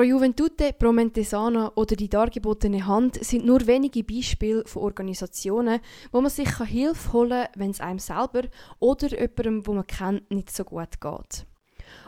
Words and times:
Pro 0.00 0.06
Juventute, 0.06 0.72
Pro 0.72 0.92
Mentesana 0.92 1.72
oder 1.74 1.94
die 1.94 2.08
dargebotene 2.08 2.86
Hand 2.86 3.22
sind 3.22 3.44
nur 3.44 3.66
wenige 3.66 4.02
Beispiele 4.02 4.64
von 4.64 4.84
Organisationen, 4.84 5.78
wo 6.10 6.22
man 6.22 6.30
sich 6.30 6.48
Hilfe 6.56 7.12
holen 7.12 7.44
kann, 7.44 7.48
wenn 7.56 7.70
es 7.70 7.82
einem 7.82 7.98
selber 7.98 8.44
oder 8.78 9.08
jemandem, 9.08 9.66
wo 9.66 9.74
man 9.74 9.86
kennt, 9.86 10.30
nicht 10.30 10.56
so 10.56 10.64
gut 10.64 11.02
geht. 11.02 11.46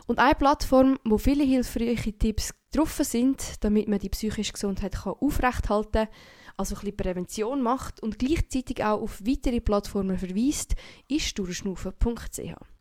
Und 0.06 0.18
eine 0.18 0.34
Plattform, 0.34 0.98
wo 1.04 1.18
viele 1.18 1.44
hilfreiche 1.44 2.16
Tipps 2.16 2.54
drauf 2.74 2.98
sind, 3.02 3.62
damit 3.62 3.88
man 3.88 3.98
die 3.98 4.08
psychische 4.08 4.54
Gesundheit 4.54 4.94
kann 4.94 5.16
aufrechthalten 5.20 6.06
kann, 6.06 6.14
also 6.56 6.74
ein 6.74 6.80
bisschen 6.80 6.96
Prävention 6.96 7.60
macht 7.60 8.02
und 8.02 8.18
gleichzeitig 8.18 8.82
auch 8.82 9.02
auf 9.02 9.20
weitere 9.20 9.60
Plattformen 9.60 10.16
verweist, 10.16 10.76
ist 11.08 11.38
durchschnaufen.ch. 11.38 12.71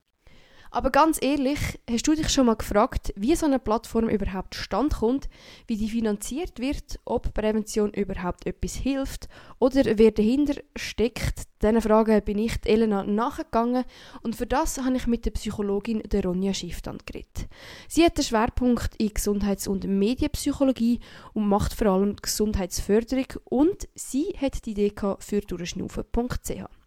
Aber 0.74 0.90
ganz 0.90 1.20
ehrlich, 1.22 1.60
hast 1.90 2.08
du 2.08 2.16
dich 2.16 2.30
schon 2.30 2.46
mal 2.46 2.56
gefragt, 2.56 3.14
wie 3.18 3.36
so 3.36 3.46
eine 3.46 3.60
Plattform 3.60 4.08
überhaupt 4.08 4.56
stand 4.56 4.94
kommt, 4.96 5.28
wie 5.68 5.76
die 5.76 5.90
finanziert 5.90 6.60
wird, 6.60 6.98
ob 7.04 7.34
Prävention 7.34 7.92
überhaupt 7.92 8.46
etwas 8.46 8.76
hilft 8.76 9.28
oder 9.60 9.84
wer 9.98 10.12
dahinter 10.12 10.62
steckt? 10.78 11.42
Diesen 11.62 11.82
Fragen 11.82 12.24
bin 12.24 12.38
ich 12.38 12.54
Elena 12.64 13.04
nachgegangen 13.04 13.84
und 14.24 14.38
für 14.38 14.48
das 14.48 14.82
habe 14.82 14.96
ich 14.96 15.08
mit 15.08 15.26
der 15.26 15.32
Psychologin 15.32 16.04
der 16.04 16.24
Ronja 16.24 16.54
Schiffstand 16.54 17.06
geredet. 17.06 17.50
Sie 17.90 18.06
hat 18.06 18.18
den 18.18 18.24
Schwerpunkt 18.24 18.96
in 18.96 19.14
Gesundheits- 19.14 19.68
und 19.68 19.86
Medienpsychologie 19.86 21.02
und 21.34 21.50
macht 21.50 21.74
vor 21.74 21.88
allem 21.88 22.16
Gesundheitsförderung 22.16 23.28
und 23.44 23.90
sie 23.94 24.34
hat 24.40 24.66
die 24.66 24.72
Idee 24.72 24.94
für 25.20 25.42
durchschnaufen.ch. 25.42 26.81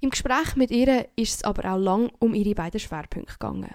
Im 0.00 0.10
Gespräch 0.10 0.56
mit 0.56 0.70
ihr 0.70 1.08
ist 1.16 1.36
es 1.36 1.44
aber 1.44 1.72
auch 1.72 1.78
lang 1.78 2.10
um 2.18 2.34
ihre 2.34 2.54
beiden 2.54 2.80
Schwerpunkte 2.80 3.32
gegangen. 3.32 3.70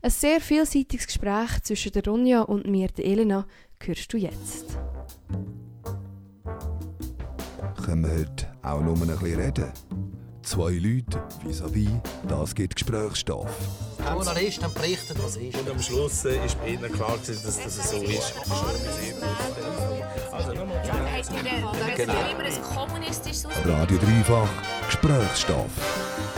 Ein 0.00 0.10
sehr 0.10 0.40
vielseitiges 0.40 1.06
Gespräch 1.06 1.62
zwischen 1.62 1.92
der 1.92 2.04
Ronja 2.04 2.42
und 2.42 2.66
mir, 2.66 2.88
der 2.88 3.04
Elena, 3.04 3.46
hörst 3.82 4.12
du 4.12 4.16
jetzt. 4.16 4.78
Können 7.84 8.04
wir 8.04 8.18
heute 8.18 8.52
auch 8.62 8.80
nur 8.80 8.94
ein 8.94 9.00
bisschen 9.00 9.40
reden? 9.40 9.72
Zwei 10.48 10.78
Leute 10.78 11.22
vis-à-vis, 11.44 11.90
das 12.26 12.54
gibt 12.54 12.74
Gesprächsstoff. 12.74 13.50
Der 13.98 14.14
Journalist 14.14 14.62
dann 14.62 14.72
berichtet, 14.72 15.22
was 15.22 15.36
ist. 15.36 15.58
Und 15.58 15.68
am 15.68 15.78
Schluss 15.78 16.24
äh, 16.24 16.42
ist 16.42 16.58
bei 16.62 16.68
ihnen 16.68 16.90
klar, 16.90 17.18
gewesen, 17.18 17.42
dass 17.44 17.62
das 17.62 17.90
so 17.90 17.96
ist. 17.98 18.32
Also, 20.32 20.54
nochmal. 20.54 20.82
Genau. 21.94 22.20
Radio 23.66 23.98
Dreifach, 23.98 24.48
Gesprächsstoff. 24.86 25.70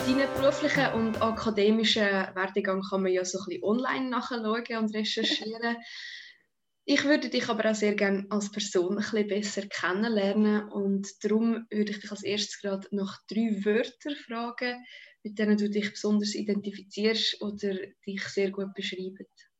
Deinen 0.04 0.28
beruflichen 0.34 0.92
und 0.94 1.22
akademischen 1.22 2.02
Werdegang 2.02 2.82
kann 2.82 3.04
man 3.04 3.12
ja 3.12 3.24
so 3.24 3.38
ein 3.38 3.44
bisschen 3.44 3.62
online 3.62 4.10
nachschauen 4.10 4.76
und 4.76 4.92
recherchieren. 4.92 5.76
Ich 6.84 7.04
würde 7.04 7.28
dich 7.28 7.48
aber 7.48 7.70
auch 7.70 7.74
sehr 7.74 7.94
gerne 7.94 8.26
als 8.30 8.50
Person 8.50 8.98
ein 8.98 9.02
bisschen 9.02 9.28
besser 9.28 9.62
kennenlernen 9.66 10.68
und 10.70 11.08
darum 11.22 11.66
würde 11.70 11.92
ich 11.92 12.00
dich 12.00 12.10
als 12.10 12.24
erstes 12.24 12.60
gerade 12.60 12.88
nach 12.90 13.18
drei 13.28 13.64
Wörtern 13.64 14.16
fragen, 14.16 14.84
mit 15.22 15.38
denen 15.38 15.58
du 15.58 15.68
dich 15.68 15.90
besonders 15.90 16.34
identifizierst 16.34 17.40
oder 17.42 17.74
dich 18.06 18.22
sehr 18.24 18.50
gut 18.50 18.74
beschreibst. 18.74 19.50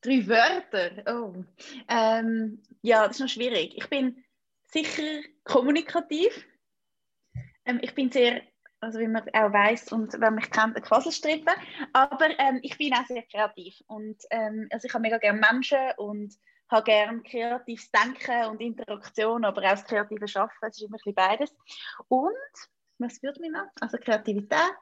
Drei 0.00 0.26
Wörter? 0.26 1.02
Oh. 1.06 1.44
Ähm, 1.88 2.62
ja, 2.82 3.06
das 3.06 3.16
ist 3.16 3.20
noch 3.20 3.28
schwierig. 3.28 3.74
Ich 3.76 3.88
bin 3.88 4.24
sicher 4.70 5.22
kommunikativ. 5.44 6.46
Ähm, 7.64 7.80
ich 7.82 7.94
bin 7.94 8.10
sehr, 8.10 8.42
also 8.84 8.98
wie 8.98 9.08
man 9.08 9.22
auch 9.32 9.52
weiß 9.52 9.92
und 9.92 10.12
wenn 10.12 10.20
man 10.20 10.34
mich 10.36 10.50
kennt, 10.50 10.76
ein 10.76 10.82
Quasselstrippe. 10.82 11.50
Aber 11.92 12.28
ähm, 12.38 12.60
ich 12.62 12.76
bin 12.78 12.92
auch 12.94 13.06
sehr 13.06 13.22
kreativ. 13.22 13.82
Und 13.86 14.22
ähm, 14.30 14.68
also 14.70 14.86
ich 14.86 14.94
habe 14.94 15.02
mega 15.02 15.18
gerne 15.18 15.40
Menschen 15.40 15.78
und 15.96 16.34
habe 16.70 16.84
gerne 16.84 17.22
kreatives 17.22 17.90
Denken 17.90 18.50
und 18.50 18.60
Interaktion, 18.60 19.44
aber 19.44 19.62
auch 19.62 19.70
das 19.70 19.84
kreative 19.84 20.28
Schaffen. 20.28 20.56
Es 20.62 20.76
ist 20.76 20.82
immer 20.82 20.96
ein 20.96 20.98
bisschen 20.98 21.14
beides. 21.14 21.54
Und 22.08 22.32
was 22.98 23.22
würde 23.22 23.40
mich 23.40 23.50
noch? 23.50 23.66
Also 23.80 23.98
Kreativität, 23.98 24.74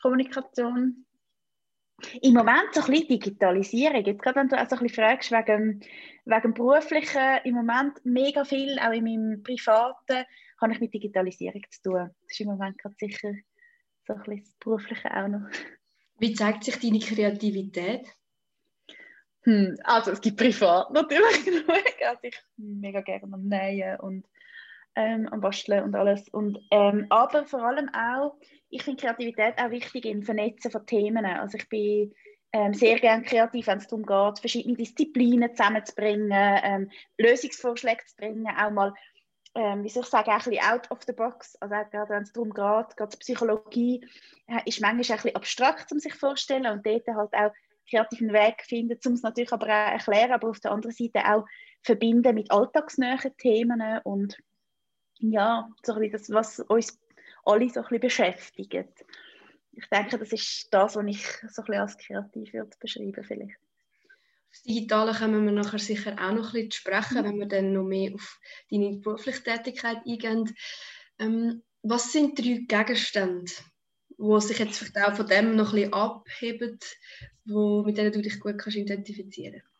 Kommunikation, 0.00 1.06
im 2.20 2.34
Moment 2.34 2.72
so 2.72 2.80
ein 2.80 2.86
bisschen 2.90 3.08
Digitalisierung. 3.08 4.04
Jetzt 4.04 4.22
gerade 4.22 4.36
wenn 4.36 4.48
du 4.48 4.58
also 4.58 4.76
ein 4.76 4.82
bisschen 4.82 5.04
fragst 5.04 5.30
wegen, 5.30 5.80
wegen 6.24 6.54
beruflichen, 6.54 7.38
im 7.44 7.54
Moment 7.54 8.04
mega 8.04 8.44
viel, 8.44 8.78
auch 8.78 8.92
in 8.92 9.04
meinem 9.04 9.42
Privaten, 9.42 10.24
habe 10.62 10.72
ich 10.72 10.80
mit 10.80 10.94
Digitalisierung 10.94 11.62
zu 11.70 11.82
tun. 11.82 12.10
Das 12.20 12.30
ist 12.30 12.40
im 12.40 12.48
Moment 12.48 12.78
gerade 12.78 12.94
sicher 12.98 13.32
so 14.06 14.14
ein 14.14 14.22
bisschen 14.22 14.44
das 14.44 14.54
Berufliche 14.58 15.16
auch 15.16 15.28
noch. 15.28 15.48
Wie 16.18 16.34
zeigt 16.34 16.64
sich 16.64 16.78
deine 16.78 16.98
Kreativität? 16.98 18.06
Hm, 19.44 19.76
also 19.82 20.12
es 20.12 20.20
gibt 20.20 20.36
privat 20.36 20.90
natürlich 20.92 21.44
genug. 21.44 21.84
Also 22.06 22.20
ich 22.22 22.40
mega 22.56 23.00
gerne 23.00 23.32
am 23.32 23.48
Nähen 23.48 23.98
und 24.00 24.26
ähm, 24.94 25.28
am 25.28 25.40
Basteln 25.40 25.84
und 25.84 25.94
alles. 25.94 26.28
Und, 26.28 26.58
ähm, 26.70 27.06
aber 27.10 27.44
vor 27.46 27.62
allem 27.62 27.88
auch, 27.94 28.36
ich 28.68 28.82
finde 28.82 29.00
Kreativität 29.00 29.58
auch 29.58 29.70
wichtig 29.70 30.04
im 30.04 30.22
Vernetzen 30.22 30.70
von 30.70 30.86
Themen. 30.86 31.24
Also 31.24 31.58
ich 31.58 31.68
bin 31.68 32.14
ähm, 32.52 32.74
sehr 32.74 32.98
gerne 32.98 33.24
kreativ, 33.24 33.66
wenn 33.66 33.78
es 33.78 33.86
darum 33.86 34.04
geht, 34.04 34.38
verschiedene 34.38 34.76
Disziplinen 34.76 35.54
zusammenzubringen, 35.54 36.30
ähm, 36.32 36.90
Lösungsvorschläge 37.18 38.04
zu 38.04 38.16
bringen, 38.16 38.46
auch 38.46 38.70
mal, 38.70 38.92
ähm, 39.54 39.84
wie 39.84 39.88
soll 39.88 40.02
ich 40.02 40.08
sagen, 40.08 40.30
ein 40.30 40.38
bisschen 40.38 40.64
out 40.64 40.90
of 40.90 41.00
the 41.06 41.12
box. 41.12 41.56
Also 41.60 41.74
auch 41.74 41.90
gerade 41.90 42.10
wenn 42.10 42.22
es 42.22 42.32
darum 42.32 42.50
geht, 42.50 42.96
gerade 42.96 43.16
Psychologie 43.18 44.06
äh, 44.46 44.60
ist 44.64 44.80
manchmal 44.80 44.90
ein 44.90 44.96
bisschen 44.98 45.36
abstrakt, 45.36 45.92
um 45.92 45.98
sich 45.98 46.14
vorzustellen 46.14 46.66
und 46.66 46.86
dort 46.86 47.06
halt 47.08 47.34
auch 47.34 47.52
kreativen 47.88 48.32
Weg 48.32 48.62
finden, 48.62 48.98
um 49.04 49.12
es 49.12 49.22
natürlich 49.22 49.52
aber 49.52 49.66
auch 49.66 49.92
erklären, 49.92 50.32
aber 50.32 50.48
auf 50.48 50.60
der 50.60 50.72
anderen 50.72 50.94
Seite 50.94 51.20
auch 51.26 51.44
verbinden 51.82 52.34
mit 52.34 52.50
alltagsnähen 52.50 53.36
Themen 53.36 53.82
und 54.04 54.38
ja, 55.18 55.68
so 55.82 55.94
ein 55.94 56.10
das, 56.10 56.30
was 56.30 56.60
uns 56.60 56.98
alle 57.44 57.68
so 57.68 57.80
ein 57.80 57.84
bisschen 57.84 58.00
beschäftigt. 58.00 59.04
Ich 59.72 59.88
denke, 59.88 60.18
das 60.18 60.32
ist 60.32 60.68
das, 60.70 60.96
was 60.96 61.06
ich 61.06 61.26
so 61.48 61.62
ein 61.62 61.66
bisschen 61.66 61.80
als 61.80 61.98
kreativ 61.98 62.52
würde 62.52 62.76
beschreiben 62.78 63.24
vielleicht. 63.24 63.58
Das 64.52 64.62
Digitale 64.62 65.14
kommen 65.14 65.44
wir 65.44 65.52
nachher 65.52 65.78
sicher 65.78 66.12
auch 66.12 66.32
noch 66.32 66.48
ein 66.48 66.52
bisschen 66.52 66.70
zu 66.70 66.80
sprechen, 66.80 67.18
mhm. 67.18 67.24
wenn 67.24 67.38
wir 67.40 67.46
dann 67.46 67.72
noch 67.72 67.84
mehr 67.84 68.14
auf 68.14 68.38
deine 68.70 68.96
berufliche 68.98 69.42
Tätigkeit 69.42 69.98
eingehen. 70.06 70.54
Ähm, 71.18 71.62
was 71.82 72.12
sind 72.12 72.38
drei 72.38 72.60
Gegenstände, 72.68 73.50
die 74.18 74.40
sich 74.40 74.58
jetzt 74.58 74.78
vielleicht 74.78 74.98
auch 74.98 75.16
von 75.16 75.26
dem 75.26 75.56
noch 75.56 75.72
ein 75.72 75.76
bisschen 75.76 75.94
abheben, 75.94 76.78
wo, 77.44 77.82
mit 77.82 77.96
denen 77.96 78.12
du 78.12 78.22
dich 78.22 78.38
gut 78.38 78.58
kannst 78.58 78.76
identifizieren 78.76 79.60
kannst? 79.60 79.72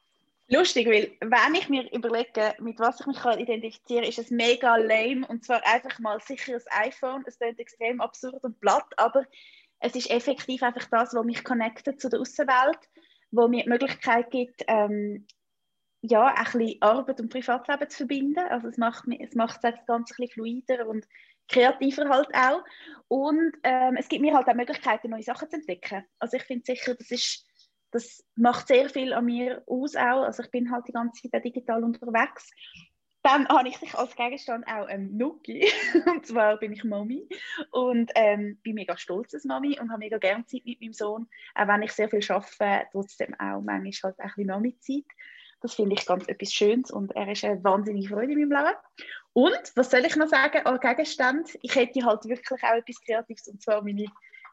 Lustig, 0.49 0.87
weil 0.87 1.13
wenn 1.21 1.55
ich 1.55 1.69
mir 1.69 1.91
überlege, 1.93 2.55
mit 2.59 2.79
was 2.79 3.01
ich 3.01 3.07
mich 3.07 3.25
identifizieren 3.25 4.03
kann, 4.03 4.11
ist 4.11 4.19
es 4.19 4.31
mega 4.31 4.77
lame 4.77 5.27
und 5.27 5.45
zwar 5.45 5.65
einfach 5.67 5.99
mal 5.99 6.21
sicher 6.21 6.55
das 6.55 6.67
iPhone. 6.71 7.25
Es 7.27 7.39
klingt 7.39 7.59
extrem 7.59 8.01
absurd 8.01 8.43
und 8.43 8.61
platt, 8.61 8.87
aber 8.97 9.25
es 9.79 9.95
ist 9.95 10.11
effektiv 10.11 10.63
einfach 10.63 10.87
das, 10.91 11.15
was 11.15 11.25
mich 11.25 11.43
connectet 11.43 12.01
zu 12.01 12.11
der 12.11 12.21
Außenwelt, 12.21 12.79
wo 13.33 13.49
mir 13.49 13.65
die 13.65 13.69
Möglichkeit 13.69 14.31
gibt, 14.31 14.63
ähm, 14.69 15.27
ja, 16.03 16.27
ein 16.27 16.45
bisschen 16.45 16.83
Arbeit 16.83 17.21
und 17.21 17.31
Privatleben 17.31 17.89
zu 17.89 17.99
verbinden. 17.99 18.47
Also 18.51 18.69
es 18.69 18.77
macht, 18.77 19.05
es 19.19 19.35
macht 19.35 19.63
das 19.65 19.75
Ganze 19.87 20.15
ein 20.15 20.17
bisschen 20.17 20.35
fluider 20.35 20.87
und 20.89 21.07
kreativer 21.49 22.09
halt 22.09 22.29
auch. 22.35 22.63
Und 23.09 23.53
ähm, 23.63 23.97
es 23.99 24.09
gibt 24.09 24.23
mir 24.23 24.35
halt 24.35 24.49
auch 24.49 24.55
Möglichkeiten, 24.55 25.11
neue 25.11 25.23
Sachen 25.23 25.49
zu 25.51 25.57
entdecken. 25.57 26.05
Also 26.19 26.37
ich 26.37 26.45
finde 26.45 26.65
sicher, 26.65 26.95
das 26.95 27.11
ist 27.11 27.47
das 27.93 28.25
macht 28.37 28.69
sehr 28.69 28.89
viel 28.89 29.13
an 29.13 29.27
mir 29.27 29.63
aus 29.67 29.95
auch. 29.97 30.25
Also 30.25 30.43
ich 30.43 30.51
bin 30.51 30.73
halt 30.73 30.89
die 30.89 30.93
ganze 30.93 31.31
Zeit 31.31 31.45
digital 31.45 31.85
unterwegs. 31.85 32.51
Dann 33.23 33.47
habe 33.49 33.69
ich 33.69 33.95
als 33.95 34.17
Gegenstand 34.17 34.67
auch 34.67 34.89
ähm, 34.89 35.17
Nuki. 35.17 35.71
und 36.07 36.27
zwar 36.27 36.57
bin 36.57 36.73
ich 36.73 36.83
Mami 36.83 37.29
und 37.71 38.11
ähm, 38.17 38.59
bin 38.63 38.75
mega 38.75 38.97
stolz 38.97 39.33
als 39.33 39.45
Mami 39.45 39.79
und 39.79 39.91
habe 39.91 40.01
mega 40.01 40.19
gerne 40.19 40.45
Zeit 40.47 40.65
mit 40.65 40.81
meinem 40.81 40.93
Sohn. 40.93 41.29
Auch 41.55 41.69
wenn 41.69 41.83
ich 41.83 41.93
sehr 41.93 42.09
viel 42.09 42.25
arbeite, 42.29 42.89
trotzdem 42.91 43.35
auch 43.35 43.61
manchmal 43.61 44.13
halt 44.13 44.21
ein 44.21 44.27
bisschen 44.29 44.47
Mami-Zeit. 44.47 45.05
Das 45.61 45.75
finde 45.75 45.95
ich 45.95 46.05
ganz 46.05 46.27
etwas 46.27 46.53
Schönes 46.53 46.91
und 46.91 47.15
er 47.15 47.31
ist 47.31 47.45
eine 47.45 47.63
wahnsinnige 47.63 48.09
Freude 48.09 48.33
in 48.33 48.49
meinem 48.49 48.65
Leben. 48.65 48.77
Und, 49.33 49.73
was 49.77 49.91
soll 49.91 50.05
ich 50.05 50.17
noch 50.17 50.27
sagen, 50.27 50.67
als 50.67 50.81
Gegenstand? 50.81 51.57
Ich 51.63 51.77
hätte 51.77 52.05
halt 52.05 52.25
wirklich 52.25 52.63
auch 52.65 52.75
etwas 52.75 53.01
Kreatives 53.01 53.47
und 53.47 53.63
zwar 53.63 53.83
meine 53.83 54.07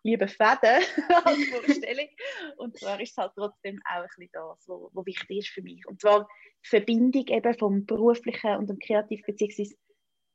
liebe 0.04 0.28
Fäden 0.28 0.84
als 1.26 1.46
Vorstellung. 1.50 2.10
Und 2.58 2.78
zwar 2.78 3.00
ist 3.00 3.12
es 3.12 3.18
halt 3.18 3.34
trotzdem 3.36 3.82
auch 3.86 4.02
ein 4.02 4.08
bisschen 4.08 4.30
das, 4.34 4.68
was, 4.68 4.92
was 4.94 5.06
wichtig 5.06 5.38
ist 5.40 5.50
für 5.50 5.62
mich. 5.62 5.86
Und 5.88 6.02
zwar 6.02 6.28
die 6.64 6.70
Verbindung 6.70 7.28
eben 7.28 7.58
vom 7.58 7.86
beruflichen 7.86 8.58
und 8.58 8.70
dem 8.70 8.80
kreativen, 8.80 9.24
beziehungsweise 9.26 9.76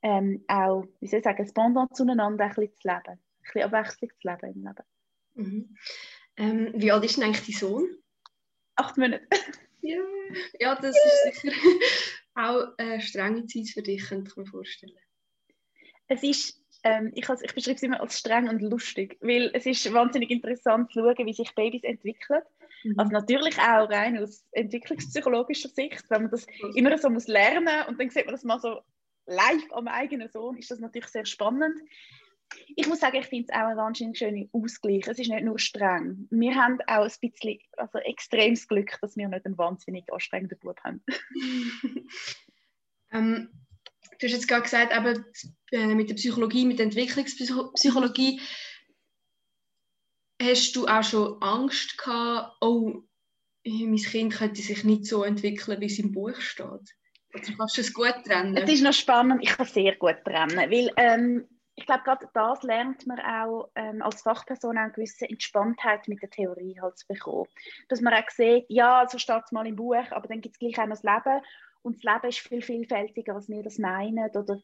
ähm, 0.02 0.44
auch, 0.48 0.84
wie 1.00 1.06
soll 1.06 1.20
ich 1.20 1.24
sagen, 1.24 1.42
das 1.42 1.52
Pendant 1.52 1.96
zueinander 1.96 2.44
ein 2.44 2.50
bisschen 2.50 2.74
zu 2.76 2.88
leben. 2.88 3.02
Ein 3.06 3.20
bisschen 3.42 3.62
Abwechslung 3.62 4.10
zu 4.10 4.28
leben 4.28 4.54
im 4.54 4.64
Leben. 4.64 4.84
Mhm. 5.34 5.76
Ähm, 6.36 6.72
wie 6.74 6.92
alt 6.92 7.04
ist 7.04 7.16
denn 7.16 7.24
eigentlich 7.24 7.46
dein 7.46 7.68
Sohn? 7.68 7.96
Acht 8.76 8.98
Monate. 8.98 9.26
ja. 9.80 10.00
ja, 10.58 10.74
das 10.74 10.96
ist 10.96 11.42
sicher 11.42 11.56
auch 12.34 12.66
eine 12.76 13.00
strenge 13.00 13.46
Zeit 13.46 13.68
für 13.68 13.82
dich, 13.82 14.04
könnte 14.08 14.30
ich 14.30 14.36
mir 14.36 14.46
vorstellen. 14.46 14.98
Es 16.08 16.22
ist 16.22 16.63
ähm, 16.84 17.12
ich, 17.14 17.26
ich 17.28 17.54
beschreibe 17.54 17.76
es 17.76 17.82
immer 17.82 18.00
als 18.00 18.18
streng 18.18 18.48
und 18.48 18.60
lustig, 18.60 19.16
weil 19.22 19.50
es 19.54 19.64
ist 19.64 19.90
wahnsinnig 19.92 20.30
interessant 20.30 20.92
zu 20.92 21.00
schauen, 21.00 21.26
wie 21.26 21.32
sich 21.32 21.54
Babys 21.54 21.82
entwickeln. 21.82 22.42
Mhm. 22.84 22.98
Also 22.98 23.10
natürlich 23.10 23.58
auch 23.58 23.88
rein 23.88 24.18
aus 24.18 24.44
entwicklungspsychologischer 24.52 25.70
Sicht, 25.70 26.04
wenn 26.10 26.22
man 26.22 26.30
das 26.30 26.46
immer 26.74 26.96
so 26.98 27.08
muss 27.08 27.26
lernen 27.26 27.86
und 27.88 27.98
dann 27.98 28.10
sieht 28.10 28.26
man 28.26 28.34
das 28.34 28.44
mal 28.44 28.60
so 28.60 28.80
live 29.26 29.72
am 29.72 29.88
eigenen 29.88 30.28
Sohn, 30.28 30.58
ist 30.58 30.70
das 30.70 30.78
natürlich 30.78 31.08
sehr 31.08 31.24
spannend. 31.24 31.80
Ich 32.76 32.86
muss 32.86 33.00
sagen, 33.00 33.16
ich 33.16 33.26
finde 33.26 33.46
es 33.48 33.58
auch 33.58 33.66
ein 33.66 33.76
wahnsinnig 33.78 34.18
schöner 34.18 34.44
Ausgleich. 34.52 35.08
Es 35.08 35.18
ist 35.18 35.30
nicht 35.30 35.44
nur 35.44 35.58
streng. 35.58 36.28
Wir 36.30 36.54
haben 36.54 36.78
auch 36.86 37.04
ein 37.04 37.12
bisschen, 37.20 37.58
also 37.78 37.98
extremes 37.98 38.68
Glück, 38.68 38.98
dass 39.00 39.16
wir 39.16 39.28
nicht 39.28 39.46
einen 39.46 39.56
wahnsinnig 39.56 40.12
anstrengenden 40.12 40.58
Bub 40.60 40.78
haben. 40.84 41.02
ähm, 43.12 43.48
du 44.24 44.32
hast 44.32 44.40
jetzt 44.40 44.48
gerade 44.48 44.62
gesagt, 44.62 44.92
eben, 44.96 45.24
äh, 45.72 45.94
mit 45.94 46.08
der 46.08 46.14
Psychologie, 46.14 46.64
mit 46.64 46.78
der 46.78 46.86
Entwicklungspsychologie, 46.86 48.40
hast 50.42 50.76
du 50.76 50.86
auch 50.86 51.04
schon 51.04 51.42
Angst 51.42 51.98
gehabt, 51.98 52.56
oh, 52.60 53.02
mein 53.66 53.96
Kind 53.96 54.32
könnte 54.32 54.62
sich 54.62 54.84
nicht 54.84 55.06
so 55.06 55.24
entwickeln, 55.24 55.80
wie 55.80 55.86
es 55.86 55.98
im 55.98 56.12
Buch 56.12 56.40
steht? 56.40 56.66
Oder 57.34 57.42
kannst 57.56 57.76
du 57.76 57.80
es 57.80 57.92
gut 57.92 58.14
trennen? 58.26 58.56
Es 58.56 58.70
ist 58.70 58.82
noch 58.82 58.92
spannend, 58.92 59.42
ich 59.42 59.50
kann 59.50 59.66
sehr 59.66 59.96
gut 59.96 60.16
trennen, 60.24 60.56
weil 60.56 60.90
ähm, 60.96 61.48
ich 61.76 61.86
glaube, 61.86 62.02
gerade 62.04 62.28
das 62.32 62.62
lernt 62.62 63.06
man 63.06 63.18
auch 63.20 63.70
ähm, 63.74 64.00
als 64.00 64.22
Fachperson 64.22 64.78
eine 64.78 64.92
gewisse 64.92 65.28
Entspanntheit 65.28 66.06
mit 66.06 66.22
der 66.22 66.30
Theorie 66.30 66.78
halt 66.80 66.98
zu 66.98 67.06
bekommen. 67.08 67.48
Dass 67.88 68.00
man 68.00 68.14
auch 68.14 68.30
sieht, 68.30 68.66
ja, 68.68 69.06
so 69.08 69.18
steht 69.18 69.42
es 69.44 69.52
mal 69.52 69.66
im 69.66 69.76
Buch, 69.76 70.10
aber 70.10 70.28
dann 70.28 70.40
gibt 70.40 70.54
es 70.54 70.58
gleich 70.58 70.78
auch 70.78 70.86
noch 70.86 71.00
das 71.00 71.02
Leben. 71.02 71.42
Und 71.82 71.96
das 71.96 72.14
Leben 72.14 72.28
ist 72.28 72.38
viel 72.38 72.62
vielfältiger, 72.62 73.34
als 73.34 73.48
wir 73.48 73.62
das 73.62 73.78
meinen 73.78 74.30
oder 74.30 74.60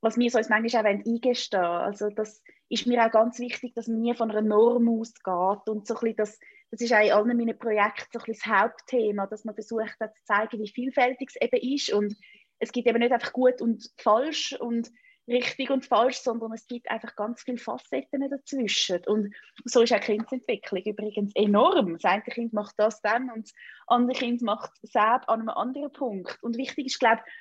was 0.00 0.18
wir 0.18 0.30
so 0.30 0.38
uns 0.38 0.48
manchmal 0.48 0.86
auch 0.86 1.06
eingestehen. 1.06 1.64
Also 1.64 2.10
das 2.10 2.42
ist 2.68 2.86
mir 2.86 3.04
auch 3.04 3.10
ganz 3.10 3.38
wichtig, 3.38 3.74
dass 3.74 3.88
man 3.88 4.00
nie 4.00 4.14
von 4.14 4.30
einer 4.30 4.42
Norm 4.42 4.88
ausgeht 4.88 5.68
und 5.68 5.86
so 5.86 5.96
ein 5.96 6.16
das, 6.16 6.38
das 6.70 6.80
ist 6.80 6.92
auch 6.92 7.00
in 7.00 7.12
allen 7.12 7.36
meinen 7.36 7.58
Projekten 7.58 8.18
so 8.18 8.18
ein 8.18 8.24
das 8.26 8.46
Hauptthema, 8.46 9.26
dass 9.26 9.44
man 9.44 9.54
versucht 9.54 9.96
zu 9.98 10.24
zeigen, 10.24 10.60
wie 10.60 10.68
vielfältig 10.68 11.30
es 11.30 11.40
eben 11.40 11.74
ist. 11.74 11.92
Und 11.92 12.16
es 12.58 12.72
gibt 12.72 12.86
eben 12.86 12.98
nicht 12.98 13.12
einfach 13.12 13.32
gut 13.32 13.62
und 13.62 13.90
falsch 13.96 14.54
und 14.58 14.90
richtig 15.28 15.70
und 15.70 15.86
falsch, 15.86 16.18
sondern 16.18 16.52
es 16.52 16.66
gibt 16.66 16.90
einfach 16.90 17.16
ganz 17.16 17.42
viele 17.42 17.58
Facetten 17.58 18.28
dazwischen. 18.28 19.00
Und 19.06 19.34
so 19.64 19.82
ist 19.82 19.92
auch 19.92 20.00
Kindsentwicklung 20.00 20.82
übrigens 20.82 21.32
enorm. 21.34 21.94
Das 21.94 22.04
eine 22.04 22.22
Kind 22.22 22.52
macht 22.52 22.74
das 22.78 23.00
dann 23.00 23.30
und 23.30 23.46
das 23.46 23.54
andere 23.86 24.18
Kind 24.18 24.42
macht 24.42 24.72
es 24.82 24.94
an 24.94 25.22
einem 25.28 25.48
anderen 25.48 25.92
Punkt. 25.92 26.38
Und 26.42 26.56
wichtig 26.56 26.86
ist, 26.86 27.00
glaube 27.00 27.22
ich, 27.24 27.32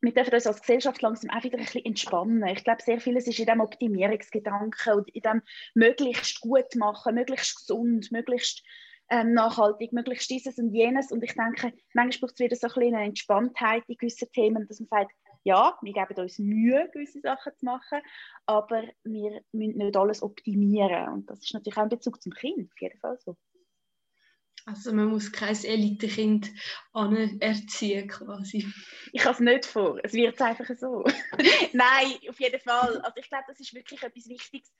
wir 0.00 0.12
dürfen 0.12 0.34
uns 0.34 0.46
als 0.46 0.60
Gesellschaft 0.60 1.02
langsam 1.02 1.30
auch 1.30 1.42
wieder 1.42 1.58
ein 1.58 1.64
bisschen 1.64 1.84
entspannen. 1.84 2.46
Ich 2.46 2.62
glaube, 2.62 2.82
sehr 2.82 3.00
vieles 3.00 3.26
ist 3.26 3.38
in 3.40 3.46
diesem 3.46 3.60
Optimierungsgedanken 3.60 4.92
und 4.92 5.08
in 5.10 5.22
dem 5.22 5.42
möglichst 5.74 6.40
gut 6.40 6.76
machen, 6.76 7.16
möglichst 7.16 7.56
gesund, 7.56 8.12
möglichst 8.12 8.62
ähm, 9.10 9.32
nachhaltig, 9.32 9.92
möglichst 9.92 10.30
dieses 10.30 10.58
und 10.58 10.72
jenes. 10.72 11.10
Und 11.10 11.24
ich 11.24 11.34
denke, 11.34 11.72
manchmal 11.94 12.28
braucht 12.28 12.34
es 12.34 12.44
wieder 12.44 12.56
so 12.56 12.68
ein 12.68 12.74
bisschen 12.74 12.94
eine 12.94 13.06
Entspanntheit 13.06 13.82
in 13.88 13.96
gewissen 13.96 14.30
Themen, 14.32 14.68
dass 14.68 14.78
man 14.78 14.88
sagt, 14.88 15.12
ja, 15.44 15.78
wir 15.82 15.92
geben 15.92 16.20
uns 16.20 16.38
Mühe, 16.38 16.88
gewisse 16.92 17.20
Sachen 17.20 17.52
zu 17.56 17.64
machen, 17.64 18.00
aber 18.46 18.82
wir 19.04 19.42
müssen 19.52 19.78
nicht 19.78 19.96
alles 19.96 20.22
optimieren. 20.22 21.08
Und 21.12 21.30
das 21.30 21.40
ist 21.40 21.54
natürlich 21.54 21.76
auch 21.76 21.84
in 21.84 21.88
Bezug 21.88 22.22
zum 22.22 22.32
Kind, 22.32 22.70
auf 22.70 22.80
jeden 22.80 22.98
Fall 22.98 23.18
so. 23.18 23.36
Also 24.66 24.92
man 24.92 25.08
muss 25.08 25.32
kein 25.32 25.56
Elitekind 25.64 26.50
erziehen 27.40 28.06
quasi. 28.06 28.66
Ich 29.12 29.24
habe 29.24 29.32
es 29.32 29.40
nicht 29.40 29.64
vor, 29.64 29.98
es 30.02 30.12
wird 30.12 30.40
einfach 30.42 30.66
so. 30.76 31.04
Nein, 31.72 32.18
auf 32.28 32.38
jeden 32.38 32.60
Fall. 32.60 32.98
Also 32.98 33.16
ich 33.16 33.28
glaube, 33.28 33.44
das 33.48 33.60
ist 33.60 33.72
wirklich 33.72 34.02
etwas 34.02 34.28
Wichtiges. 34.28 34.70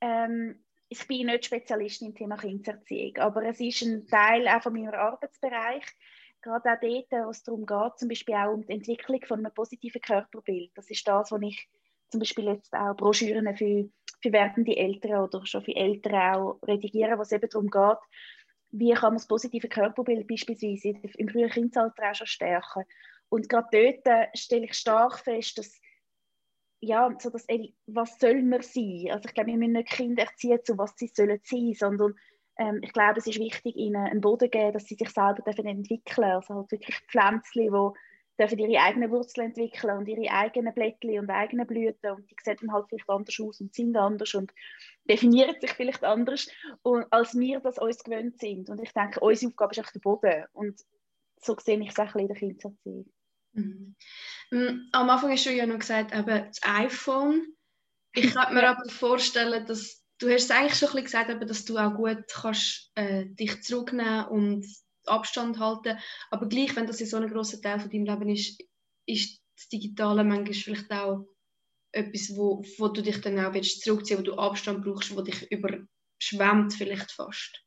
Ähm, 0.00 0.64
ich 0.88 1.06
bin 1.08 1.26
nicht 1.26 1.46
Spezialistin 1.46 2.08
im 2.08 2.14
Thema 2.14 2.36
Kindererziehung, 2.36 3.16
aber 3.16 3.44
es 3.44 3.58
ist 3.58 3.82
ein 3.82 4.06
Teil 4.06 4.46
auch 4.46 4.62
von 4.62 4.74
meinem 4.74 4.94
Arbeitsbereich 4.94 5.86
gerade 6.42 6.72
auch 6.72 6.80
dort, 6.80 7.26
wo 7.26 7.30
es 7.30 7.42
darum 7.42 7.66
geht, 7.66 7.98
zum 7.98 8.08
Beispiel 8.08 8.34
auch 8.34 8.52
um 8.52 8.66
die 8.66 8.72
Entwicklung 8.72 9.20
von 9.26 9.38
einem 9.38 9.54
positiven 9.54 10.00
Körperbild. 10.00 10.72
Das 10.74 10.90
ist 10.90 11.06
das, 11.06 11.30
was 11.30 11.42
ich 11.42 11.68
zum 12.10 12.20
Beispiel 12.20 12.44
jetzt 12.46 12.74
auch 12.74 12.94
Broschüren 12.94 13.56
für, 13.56 13.88
für 14.20 14.32
werdende 14.32 14.76
Eltern 14.76 15.22
oder 15.22 15.46
schon 15.46 15.64
für 15.64 15.74
Eltern 15.74 16.14
auch 16.14 16.58
redigiere, 16.66 17.16
wo 17.16 17.22
es 17.22 17.32
eben 17.32 17.48
darum 17.48 17.70
geht, 17.70 17.98
wie 18.70 18.92
kann 18.92 19.10
man 19.10 19.14
das 19.14 19.26
positive 19.26 19.68
Körperbild 19.68 20.26
beispielsweise 20.26 20.98
im 21.16 21.28
frühen 21.28 21.50
Kindesalter 21.50 22.10
auch 22.10 22.14
schon 22.14 22.26
stärken. 22.26 22.84
Und 23.28 23.48
gerade 23.48 23.68
dort 24.04 24.38
stelle 24.38 24.66
ich 24.66 24.74
stark 24.74 25.18
fest, 25.20 25.58
dass 25.58 25.80
ja, 26.84 27.14
so 27.20 27.30
dass, 27.30 27.46
was 27.86 28.18
soll 28.18 28.42
man 28.42 28.60
sein? 28.60 29.06
Also 29.10 29.28
ich 29.28 29.34
glaube, 29.34 29.50
wir 29.50 29.56
müssen 29.56 29.74
nicht 29.74 29.90
Kinder 29.90 30.24
erziehen, 30.24 30.58
zu 30.64 30.76
was 30.76 30.94
sie 30.96 31.06
sollen 31.06 31.38
sein, 31.44 31.74
sondern 31.74 32.14
ähm, 32.58 32.80
ich 32.82 32.92
glaube, 32.92 33.18
es 33.18 33.26
ist 33.26 33.38
wichtig, 33.38 33.76
ihnen 33.76 33.96
einen 33.96 34.20
Boden 34.20 34.46
zu 34.46 34.50
geben, 34.50 34.72
dass 34.72 34.84
sie 34.84 34.94
sich 34.94 35.10
selber 35.10 35.42
dürfen 35.42 35.66
entwickeln 35.66 36.30
dürfen. 36.30 36.34
Also 36.34 36.54
halt 36.54 36.72
wirklich 36.72 36.96
Pflänzchen, 37.08 37.72
die 37.72 37.98
dürfen 38.38 38.58
ihre 38.58 38.82
eigenen 38.82 39.10
Wurzeln 39.10 39.48
entwickeln 39.48 39.98
und 39.98 40.08
ihre 40.08 40.30
eigenen 40.30 40.74
Blättchen 40.74 41.20
und 41.20 41.30
eigenen 41.30 41.66
Blüten 41.66 42.10
und 42.10 42.30
die 42.30 42.36
sehen 42.42 42.56
dann 42.60 42.72
halt 42.72 42.86
vielleicht 42.88 43.08
anders 43.08 43.40
aus 43.40 43.60
und 43.60 43.74
sind 43.74 43.96
anders 43.96 44.34
und 44.34 44.52
definieren 45.08 45.54
sich 45.60 45.72
vielleicht 45.72 46.04
anders, 46.04 46.48
und, 46.82 47.06
als 47.10 47.38
wir 47.38 47.60
das 47.60 47.78
uns 47.78 48.02
gewöhnt 48.02 48.38
sind. 48.38 48.70
Und 48.70 48.80
ich 48.82 48.92
denke, 48.92 49.20
unsere 49.20 49.50
Aufgabe 49.50 49.72
ist 49.72 49.80
auch 49.80 49.92
der 49.92 50.00
Boden 50.00 50.44
und 50.52 50.80
so 51.40 51.56
sehe 51.58 51.80
ich 51.80 51.90
es 51.90 51.98
auch 51.98 52.14
in 52.14 52.28
der 52.28 52.36
Kindererziehung. 52.36 53.06
Mhm. 53.52 53.96
Mm, 54.50 54.88
am 54.92 55.10
Anfang 55.10 55.30
hast 55.30 55.46
du 55.46 55.50
ja 55.50 55.66
noch 55.66 55.78
gesagt, 55.78 56.14
eben 56.14 56.46
das 56.46 56.60
iPhone. 56.62 57.46
Ich 58.14 58.32
kann 58.32 58.54
mir 58.54 58.68
aber 58.68 58.88
vorstellen, 58.88 59.66
dass 59.66 60.01
du 60.22 60.32
hast 60.32 60.44
es 60.44 60.50
eigentlich 60.50 60.78
schon 60.78 60.88
ein 60.88 61.02
bisschen 61.02 61.26
gesagt, 61.26 61.50
dass 61.50 61.64
du 61.64 61.78
auch 61.78 61.94
gut 61.94 62.24
kannst, 62.32 62.92
äh, 62.94 63.26
dich 63.26 63.62
zurücknehmen 63.62 64.26
und 64.26 64.66
Abstand 65.06 65.58
halten. 65.58 65.98
Aber 66.30 66.48
gleich, 66.48 66.76
wenn 66.76 66.86
das 66.86 67.00
in 67.00 67.06
so 67.06 67.16
einem 67.16 67.30
grossen 67.30 67.60
Teil 67.60 67.80
von 67.80 67.90
deinem 67.90 68.04
Leben 68.04 68.30
ist, 68.30 68.62
ist 69.06 69.40
das 69.56 69.68
Digitale 69.68 70.22
manchmal 70.24 70.54
vielleicht 70.54 70.92
auch 70.92 71.26
etwas, 71.92 72.36
wo, 72.36 72.62
wo 72.78 72.88
du 72.88 73.02
dich 73.02 73.20
dann 73.20 73.44
auch 73.44 73.52
willst 73.52 73.82
zurückziehen 73.82 74.20
wo 74.20 74.22
du 74.22 74.34
Abstand 74.34 74.84
brauchst, 74.84 75.14
wo 75.14 75.22
dich 75.22 75.50
überschwemmt 75.50 76.72
vielleicht 76.72 77.10
fast. 77.10 77.60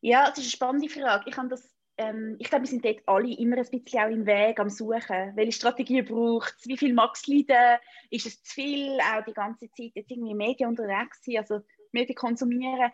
Ja, 0.00 0.28
das 0.28 0.38
ist 0.38 0.44
eine 0.44 0.50
spannende 0.50 0.88
Frage. 0.88 1.24
Ich, 1.28 1.34
das, 1.34 1.74
ähm, 1.96 2.36
ich 2.38 2.48
glaube, 2.48 2.64
wir 2.64 2.68
sind 2.68 2.84
dort 2.84 3.00
alle 3.06 3.34
immer 3.36 3.56
ein 3.56 3.68
bisschen 3.68 4.00
auch 4.00 4.10
im 4.10 4.26
Weg 4.26 4.60
am 4.60 4.68
Suchen. 4.68 5.32
Welche 5.34 5.52
Strategie 5.52 6.02
braucht 6.02 6.54
es? 6.58 6.66
Wie 6.66 6.76
viel 6.76 6.92
mag 6.92 7.12
es 7.14 7.26
leiden? 7.26 7.80
Ist 8.10 8.26
es 8.26 8.42
zu 8.42 8.54
viel? 8.54 8.98
Auch 9.00 9.24
die 9.24 9.32
ganze 9.32 9.68
Zeit 9.70 9.92
jetzt 9.94 10.10
irgendwie 10.10 10.34
Medien 10.34 10.68
unterwegs 10.68 11.24
sein. 11.24 11.38
Also 11.38 11.60
Medien 11.96 12.14
konsumieren, 12.14 12.90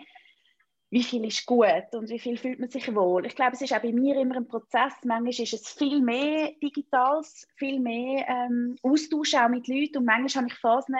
wie 0.90 1.02
viel 1.02 1.24
ist 1.24 1.46
gut 1.46 1.94
und 1.94 2.10
wie 2.10 2.18
viel 2.18 2.36
fühlt 2.36 2.60
man 2.60 2.68
sich 2.68 2.94
wohl. 2.94 3.24
Ich 3.24 3.34
glaube, 3.34 3.52
es 3.52 3.62
ist 3.62 3.72
auch 3.72 3.80
bei 3.80 3.92
mir 3.92 4.14
immer 4.20 4.36
ein 4.36 4.46
Prozess. 4.46 4.92
Manchmal 5.04 5.30
ist 5.30 5.54
es 5.54 5.72
viel 5.72 6.02
mehr 6.02 6.52
Digitales, 6.62 7.48
viel 7.56 7.80
mehr 7.80 8.28
ähm, 8.28 8.76
Austausch 8.82 9.34
auch 9.34 9.48
mit 9.48 9.68
Leuten 9.68 9.98
und 9.98 10.04
manchmal 10.04 10.44
habe 10.44 10.52
ich 10.52 10.58
Phasen, 10.58 10.96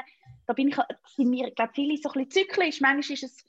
da 0.47 0.54
bin 0.54 0.68
ich, 0.68 0.76
sind 1.14 1.28
mir, 1.28 1.50
glaube, 1.50 1.73
viele 1.75 1.97
so 1.99 2.09
ein 2.09 2.25
bisschen 2.25 2.49
zyklisch. 2.49 2.80
Manchmal 2.80 3.14
ist 3.14 3.23
es 3.23 3.44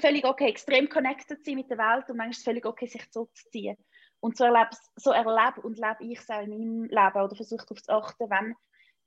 völlig 0.00 0.24
okay, 0.24 0.48
extrem 0.48 0.88
connected 0.88 1.44
sein 1.44 1.56
mit 1.56 1.68
der 1.70 1.78
Welt 1.78 2.08
und 2.08 2.16
manchmal 2.16 2.30
ist 2.30 2.38
es 2.38 2.44
völlig 2.44 2.64
okay, 2.64 2.86
sich 2.86 3.10
zurückzuziehen. 3.10 3.76
Und 4.20 4.38
so 4.38 4.44
erlebe, 4.44 4.70
so 4.96 5.10
erlebe 5.10 5.60
und 5.62 5.76
lebe 5.76 6.12
ich 6.12 6.18
es 6.18 6.30
auch 6.30 6.40
in 6.40 6.50
meinem 6.50 6.84
Leben 6.84 7.24
oder 7.24 7.36
versuche 7.36 7.66
darauf 7.66 7.82
zu 7.82 7.92
achten, 7.92 8.30
wenn 8.30 8.54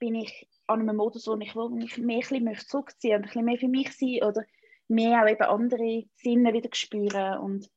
bin 0.01 0.15
ich 0.15 0.49
an 0.65 0.81
einem 0.81 0.95
Modus, 0.95 1.27
wo 1.27 1.37
ich 1.37 1.53
mich 1.53 1.97
mehr 1.99 2.23
ein 2.31 2.45
bisschen 2.45 2.67
zurückziehen 2.67 3.21
möchte, 3.21 3.39
ein 3.39 3.45
bisschen 3.45 3.45
mehr 3.45 3.57
für 3.57 3.67
mich 3.67 3.95
sein 3.95 4.27
oder 4.27 4.43
mehr 4.91 5.24
auch 5.24 5.29
eben 5.29 5.43
andere 5.43 6.03
Sinne 6.15 6.53
wieder 6.53 6.69
spüren 6.74 7.39
und 7.39 7.69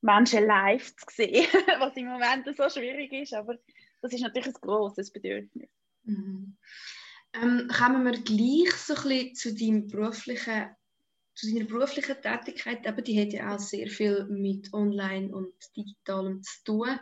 Menschen 0.00 0.46
live 0.46 0.94
zu 0.96 1.06
sehen, 1.10 1.46
was 1.78 1.96
im 1.96 2.06
Moment 2.06 2.46
so 2.56 2.68
schwierig 2.68 3.12
ist, 3.12 3.34
aber 3.34 3.56
das 4.02 4.12
ist 4.12 4.20
natürlich 4.20 4.48
ein 4.48 4.60
grosses 4.60 5.12
Bedürfnis. 5.12 5.70
Mhm. 6.04 6.56
Ähm, 7.34 7.68
kommen 7.68 8.04
wir 8.04 8.20
gleich 8.20 8.72
so 8.74 8.94
ein 8.94 9.02
bisschen 9.02 9.34
zu, 9.34 9.54
deinem 9.54 9.86
beruflichen, 9.88 10.70
zu 11.34 11.52
deiner 11.52 11.66
beruflichen 11.66 12.20
Tätigkeit, 12.20 12.86
aber 12.86 13.02
die 13.02 13.20
hat 13.20 13.32
ja 13.32 13.54
auch 13.54 13.60
sehr 13.60 13.88
viel 13.88 14.24
mit 14.26 14.72
Online 14.72 15.34
und 15.34 15.52
Digitalem 15.76 16.42
zu 16.42 16.64
tun. 16.64 17.00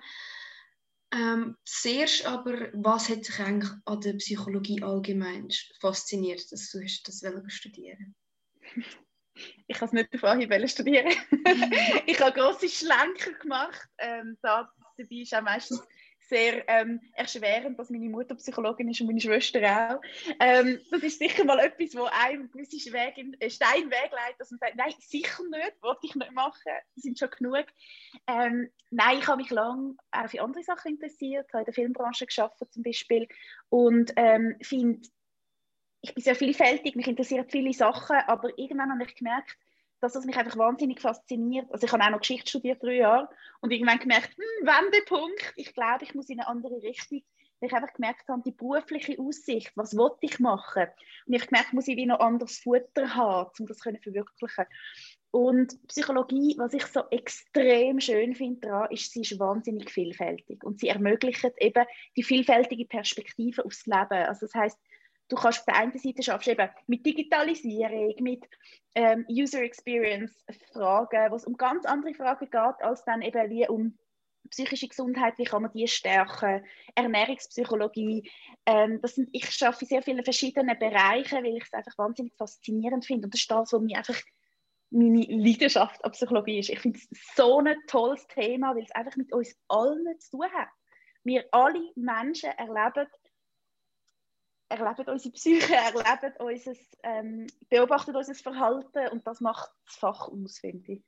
Ähm, 1.13 1.57
zuerst 1.65 2.27
aber, 2.27 2.69
was 2.73 3.09
hat 3.09 3.29
dich 3.29 3.39
eigentlich 3.39 3.71
an 3.85 4.01
der 4.01 4.15
Psychologie 4.15 4.83
allgemein 4.83 5.49
fasziniert, 5.81 6.51
dass 6.51 6.71
du 6.71 6.83
hast 6.83 7.07
das 7.07 7.23
studieren 7.53 8.15
ich 9.67 9.77
kann 9.77 9.87
es 9.87 9.93
nicht 9.93 10.15
auf 10.15 10.25
Anhieb 10.25 10.69
studieren. 10.69 11.13
ich 12.07 12.21
habe 12.21 12.39
grosse 12.39 12.69
Schlenker 12.69 13.33
gemacht. 13.41 13.89
Ähm, 13.99 14.37
da, 14.43 14.71
dabei 14.97 15.17
ist 15.17 15.35
auch 15.35 15.43
meistens 15.43 15.83
sehr 16.29 16.69
ähm, 16.69 17.01
erschwerend, 17.15 17.79
dass 17.79 17.91
meine 17.91 18.09
Mutter 18.09 18.35
Psychologin 18.35 18.89
ist 18.91 19.01
und 19.01 19.07
meine 19.07 19.21
Schwester 19.21 19.61
auch. 19.63 20.01
Ähm, 20.41 20.81
das 20.91 21.03
ist 21.03 21.19
sicher 21.19 21.45
mal 21.45 21.59
etwas, 21.61 21.95
wo 21.95 22.05
einem 22.05 22.51
gewisse 22.51 22.93
Weg 22.93 23.19
in, 23.19 23.37
äh, 23.41 23.49
Steinweg 23.49 24.11
leitet, 24.11 24.41
dass 24.41 24.51
man 24.51 24.59
sagt, 24.59 24.77
nein, 24.77 24.93
sicher 24.99 25.43
nicht, 25.51 25.83
wollte 25.83 26.01
ich 26.03 26.15
nicht 26.15 26.33
machen, 26.33 26.73
das 26.95 27.03
sind 27.03 27.19
schon 27.19 27.31
genug. 27.31 27.67
Ähm, 28.27 28.71
nein, 28.91 29.19
ich 29.19 29.27
habe 29.27 29.43
mich 29.43 29.51
lange 29.51 29.95
auch 30.11 30.29
für 30.29 30.43
andere 30.43 30.65
Sachen 30.65 30.93
interessiert, 30.93 31.53
habe 31.53 31.61
in 31.61 31.67
der 31.67 31.75
Filmbranche 31.75 32.27
geschafft 32.27 32.57
zum 32.71 32.83
Beispiel 32.83 33.29
und 33.69 34.13
ähm, 34.17 34.57
finde 34.63 35.09
ich 36.01 36.15
bin 36.15 36.23
sehr 36.23 36.37
vielfältig, 36.37 36.97
mich 36.97 37.07
interessieren 37.07 37.47
viele 37.49 37.73
Sachen, 37.73 38.17
aber 38.27 38.57
irgendwann 38.59 38.93
habe 38.93 39.05
ich 39.05 39.15
gemerkt, 39.15 39.57
dass 40.01 40.15
es 40.15 40.25
mich 40.25 40.37
einfach 40.37 40.57
wahnsinnig 40.57 41.01
fasziniert. 41.01 41.73
Also 41.73 41.87
ich 41.87 41.93
habe 41.93 42.05
auch 42.05 42.11
noch 42.11 42.21
Geschichte 42.21 42.49
studiert, 42.49 42.83
drei 42.83 42.97
Jahre, 42.97 43.29
und 43.61 43.73
irgendwann 43.73 43.99
gemerkt, 43.99 44.37
hm, 44.37 44.67
Wendepunkt, 44.67 45.55
ich 45.57 45.73
glaube, 45.75 46.05
ich 46.05 46.15
muss 46.15 46.29
in 46.29 46.41
eine 46.41 46.49
andere 46.49 46.83
Richtung. 46.83 47.23
Weil 47.59 47.71
ich 47.71 47.75
einfach 47.75 47.95
gemerkt 47.95 48.29
habe, 48.29 48.43
die 48.45 48.53
berufliche 48.53 49.19
Aussicht, 49.19 49.73
was 49.77 49.97
wollte 49.97 50.19
ich 50.21 50.39
machen? 50.39 50.89
Und 51.27 51.33
ich 51.33 51.41
habe 51.41 51.49
gemerkt, 51.49 51.73
muss 51.73 51.89
ich 51.89 51.97
wie 51.97 52.05
noch 52.05 52.21
anderes 52.21 52.59
Futter 52.59 53.15
haben, 53.15 53.51
um 53.59 53.67
das 53.67 53.79
zu 53.79 53.91
verwirklichen. 54.03 54.67
Und 55.31 55.87
Psychologie, 55.89 56.55
was 56.59 56.75
ich 56.75 56.85
so 56.87 57.05
extrem 57.11 57.99
schön 58.01 58.35
finde 58.35 58.69
daran, 58.69 58.91
ist, 58.91 59.11
sie 59.11 59.23
ist 59.23 59.39
wahnsinnig 59.39 59.91
vielfältig 59.91 60.65
und 60.65 60.81
sie 60.81 60.89
ermöglicht 60.89 61.45
eben 61.59 61.87
die 62.17 62.23
vielfältige 62.23 62.85
Perspektive 62.85 63.65
aufs 63.65 63.87
Leben. 63.87 64.27
Also 64.27 64.47
das 64.47 64.55
heißt, 64.55 64.79
du 65.29 65.37
kannst 65.37 65.61
auf 65.61 65.65
der 65.67 65.77
einen 65.77 65.99
Seite 65.99 66.23
schaffst 66.23 66.49
eben 66.49 66.69
mit 66.87 67.05
Digitalisierung, 67.05 68.15
mit 68.21 68.45
ähm, 68.95 69.27
User 69.29 69.63
Experience 69.63 70.45
Fragen, 70.73 71.31
wo 71.31 71.37
es 71.37 71.45
um 71.45 71.57
ganz 71.57 71.85
andere 71.85 72.15
Fragen 72.15 72.51
geht, 72.51 72.83
als 72.83 73.05
dann 73.05 73.23
eben 73.23 73.51
wie 73.51 73.69
um 73.69 73.99
psychische 74.51 74.89
Gesundheit, 74.89 75.39
wie 75.39 75.45
kann 75.45 75.63
man 75.63 75.73
die 75.73 75.89
stärken, 75.89 76.65
Ernährungspsychologie. 76.95 78.31
Ähm, 78.65 79.01
das 79.03 79.17
sind, 79.17 79.29
ich 79.33 79.45
arbeite 79.63 79.83
in 79.83 79.89
sehr 79.89 80.03
vielen 80.03 80.25
verschiedenen 80.25 80.79
Bereichen, 80.79 81.45
weil 81.45 81.57
ich 81.57 81.65
es 81.65 81.73
einfach 81.73 81.99
wahnsinnig 81.99 82.35
faszinierend 82.37 83.05
finde 83.05 83.27
und 83.27 83.35
das 83.35 83.41
ist 83.41 83.51
das, 83.51 83.73
was 83.73 83.81
mich 83.81 83.97
einfach 83.97 84.21
meine 84.91 85.27
Leidenschaft 85.29 86.05
an 86.05 86.13
Psychologie 86.13 86.61
ist. 86.61 86.71
Ich 86.71 86.79
finde 86.79 86.99
es 86.99 87.09
so 87.35 87.59
ein 87.59 87.77
tolles 87.89 88.27
Thema, 88.29 88.75
weil 88.75 88.85
es 88.85 88.93
einfach 88.93 89.17
mit 89.17 89.33
uns 89.33 89.57
allen 89.69 90.19
zu 90.21 90.39
tun 90.39 90.47
hat. 90.53 90.69
Wir 91.25 91.45
alle 91.51 91.91
Menschen 91.97 92.51
erleben, 92.51 93.09
erleben 94.69 95.09
unsere 95.13 95.33
Psyche, 95.33 95.75
erleben 95.75 96.35
unser, 96.39 96.75
ähm, 97.03 97.47
beobachten 97.69 98.15
unser 98.15 98.35
Verhalten 98.35 99.09
und 99.13 99.27
das 99.27 99.41
macht 99.41 99.71
das 99.87 99.97
Fach 99.97 100.29
aus, 100.29 100.59
finde 100.59 100.93
ich. 100.93 101.03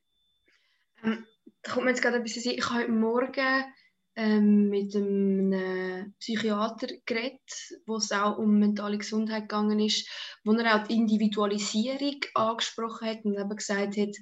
Ähm, 1.03 1.25
da 1.61 1.71
kommt 1.71 1.85
mir 1.85 1.91
jetzt 1.91 2.01
gerade 2.01 2.17
ein 2.17 2.23
bisschen 2.23 2.53
Ich 2.53 2.69
habe 2.69 2.81
heute 2.81 2.91
Morgen 2.91 3.73
ähm, 4.15 4.69
mit 4.69 4.95
einem 4.95 6.13
Psychiater 6.19 6.87
geredet, 7.05 7.79
wo 7.85 7.97
es 7.97 8.11
auch 8.11 8.37
um 8.37 8.59
mentale 8.59 8.97
Gesundheit 8.97 9.43
gegangen 9.43 9.79
ist, 9.79 10.09
wo 10.43 10.53
er 10.53 10.75
auch 10.75 10.87
die 10.87 10.95
Individualisierung 10.95 12.19
angesprochen 12.33 13.07
hat 13.07 13.25
und 13.25 13.37
eben 13.37 13.55
gesagt 13.55 13.97
hat, 13.97 14.15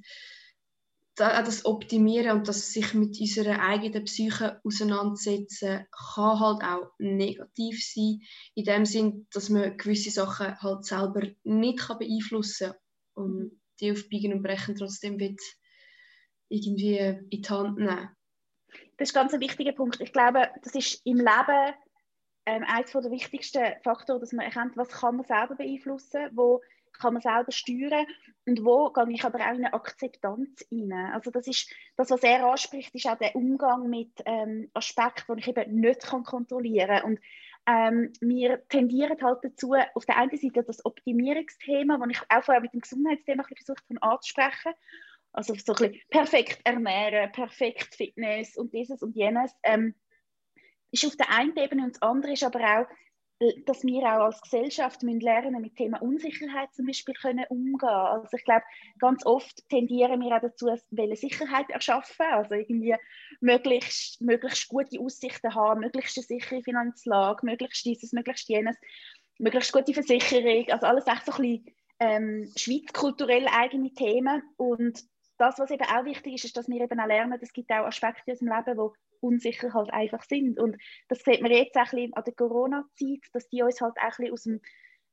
das 1.17 1.65
Optimieren 1.65 2.38
und 2.38 2.47
das 2.47 2.71
sich 2.71 2.93
mit 2.93 3.19
unserer 3.19 3.59
eigenen 3.59 4.05
Psyche 4.05 4.62
auseinandersetzen, 4.63 5.86
kann 5.91 6.39
halt 6.39 6.63
auch 6.63 6.91
negativ 7.00 7.83
sein, 7.83 8.21
in 8.55 8.63
dem 8.65 8.86
Sinn, 8.86 9.27
dass 9.31 9.50
man 9.50 9.77
gewisse 9.77 10.12
Sachen 10.12 10.59
halt 10.62 10.86
selber 10.86 11.21
nicht 11.43 11.79
kann 11.79 12.00
beeinflussen 12.00 12.71
kann 12.71 13.24
und 13.25 13.62
die 13.79 13.91
auf 13.91 14.07
Biegen 14.09 14.33
und 14.33 14.43
Brechen 14.43 14.75
trotzdem 14.75 15.19
wird 15.19 15.39
irgendwie 16.50 16.97
in 16.97 17.29
die 17.29 17.50
Hand 17.50 17.77
nehmen 17.77 18.09
das 18.97 19.09
ist 19.09 19.13
ganz 19.13 19.33
ein 19.33 19.39
wichtiger 19.39 19.74
Punkt. 19.74 20.01
Ich 20.01 20.12
glaube, 20.12 20.50
das 20.63 20.75
ist 20.75 21.01
im 21.05 21.17
Leben 21.17 21.74
ähm, 22.45 22.63
eines 22.67 22.91
der 22.91 23.12
wichtigsten 23.12 23.74
Faktoren, 23.83 24.19
dass 24.19 24.33
man 24.33 24.45
erkennt, 24.45 24.75
was 24.75 24.89
kann 24.89 25.17
man 25.17 25.25
selber 25.25 25.55
beeinflussen, 25.55 26.29
wo 26.33 26.62
kann 26.99 27.13
man 27.13 27.21
selber 27.21 27.51
steuern 27.51 28.05
und 28.45 28.63
wo 28.63 28.91
gehe 28.91 29.11
ich 29.11 29.23
aber 29.23 29.39
auch 29.39 29.53
in 29.53 29.65
eine 29.65 29.73
Akzeptanz 29.73 30.65
rein. 30.71 30.91
Also 31.13 31.31
das 31.31 31.47
ist 31.47 31.73
das, 31.95 32.09
was 32.09 32.23
er 32.23 32.45
anspricht, 32.45 32.95
ist 32.95 33.07
auch 33.07 33.17
der 33.17 33.35
Umgang 33.35 33.89
mit 33.89 34.11
ähm, 34.25 34.69
Aspekten, 34.73 35.35
die 35.35 35.41
ich 35.41 35.47
eben 35.47 35.79
nicht 35.79 36.03
kann 36.03 36.23
kontrollieren 36.23 36.87
kann. 36.87 37.03
Und 37.03 37.19
ähm, 37.67 38.13
wir 38.21 38.65
tendieren 38.69 39.21
halt 39.21 39.39
dazu, 39.43 39.73
auf 39.93 40.05
der 40.05 40.17
einen 40.17 40.37
Seite 40.37 40.63
das 40.63 40.85
Optimierungsthema, 40.85 41.97
das 41.97 42.07
ich 42.09 42.21
auch 42.29 42.43
vorher 42.43 42.61
mit 42.61 42.73
dem 42.73 42.79
Gesundheitsthema 42.79 43.43
versucht 43.43 43.83
habe 43.89 44.01
anzusprechen, 44.01 44.73
also 45.33 45.53
so 45.53 45.73
ein 45.73 45.91
bisschen 45.91 46.01
perfekt 46.09 46.61
ernähren, 46.63 47.31
perfekt 47.33 47.95
Fitness 47.95 48.57
und 48.57 48.73
dieses 48.73 49.01
und 49.01 49.15
jenes. 49.15 49.51
Ähm, 49.63 49.93
ist 50.91 51.05
auf 51.05 51.17
der 51.17 51.29
einen 51.31 51.57
Ebene 51.57 51.83
und 51.83 51.95
das 51.95 52.01
andere 52.01 52.31
ist 52.31 52.43
aber 52.43 52.59
auch, 52.59 52.87
dass 53.65 53.84
wir 53.84 54.03
auch 54.03 54.25
als 54.25 54.41
Gesellschaft 54.41 55.03
müssen 55.03 55.20
lernen 55.20 55.62
mit 55.62 55.75
Thema 55.75 56.01
Unsicherheit 56.01 56.74
zum 56.74 56.88
Beispiel 56.88 57.13
können 57.13 57.46
umgehen. 57.50 57.88
Also 57.88 58.36
ich 58.36 58.44
glaube, 58.44 58.63
ganz 59.00 59.25
oft 59.25 59.67
tendieren 59.70 60.22
wir 60.22 60.36
auch 60.36 60.41
dazu, 60.41 60.67
welche 60.89 61.15
Sicherheit 61.15 61.70
erschaffen, 61.70 62.25
also 62.32 62.56
irgendwie 62.56 62.96
möglichst, 63.39 64.22
möglichst 64.22 64.67
gute 64.67 65.00
Aussichten 65.00 65.53
haben, 65.53 65.82
möglichst 65.82 66.17
eine 66.17 66.25
sichere 66.25 66.63
Finanzlage, 66.63 67.46
möglichst 67.46 67.86
dieses, 67.86 68.12
möglichst 68.12 68.50
jenes, 68.50 68.75
möglichst 69.38 69.72
gute 69.72 69.94
Versicherung, 69.94 70.65
also 70.70 70.88
alles 70.88 71.06
echt 71.06 71.25
so 71.25 71.34
ein 71.34 71.41
bisschen 71.41 71.75
ähm, 72.00 72.51
schweizkulturell 72.56 73.48
eigene 73.48 73.94
Themen. 73.94 74.41
Und 74.58 75.03
das, 75.38 75.60
was 75.60 75.70
eben 75.70 75.86
auch 75.86 76.06
wichtig 76.06 76.34
ist, 76.36 76.46
ist, 76.46 76.58
dass 76.58 76.67
wir 76.67 76.82
eben 76.82 77.00
auch 77.00 77.08
lernen, 77.08 77.38
es 77.39 77.53
gibt 77.53 77.72
auch 77.72 77.86
Aspekte 77.86 78.32
in 78.32 78.50
unserem 78.50 78.65
Leben, 78.65 78.77
die 78.77 79.06
unsicher 79.21 79.74
halt 79.74 79.91
einfach 79.91 80.24
sind. 80.24 80.59
Und 80.59 80.77
das 81.07 81.19
sieht 81.19 81.41
man 81.41 81.51
jetzt 81.51 81.75
auch 81.75 81.81
ein 81.81 81.89
bisschen 81.91 82.13
an 82.13 82.24
der 82.24 82.33
Corona-Zeit, 82.33 83.29
dass 83.33 83.50
die 83.50 83.62
uns 83.62 83.81
halt 83.81 83.97
auch 83.97 84.03
ein 84.03 84.09
bisschen 84.09 84.33
aus 84.33 84.43
dem, 84.43 84.62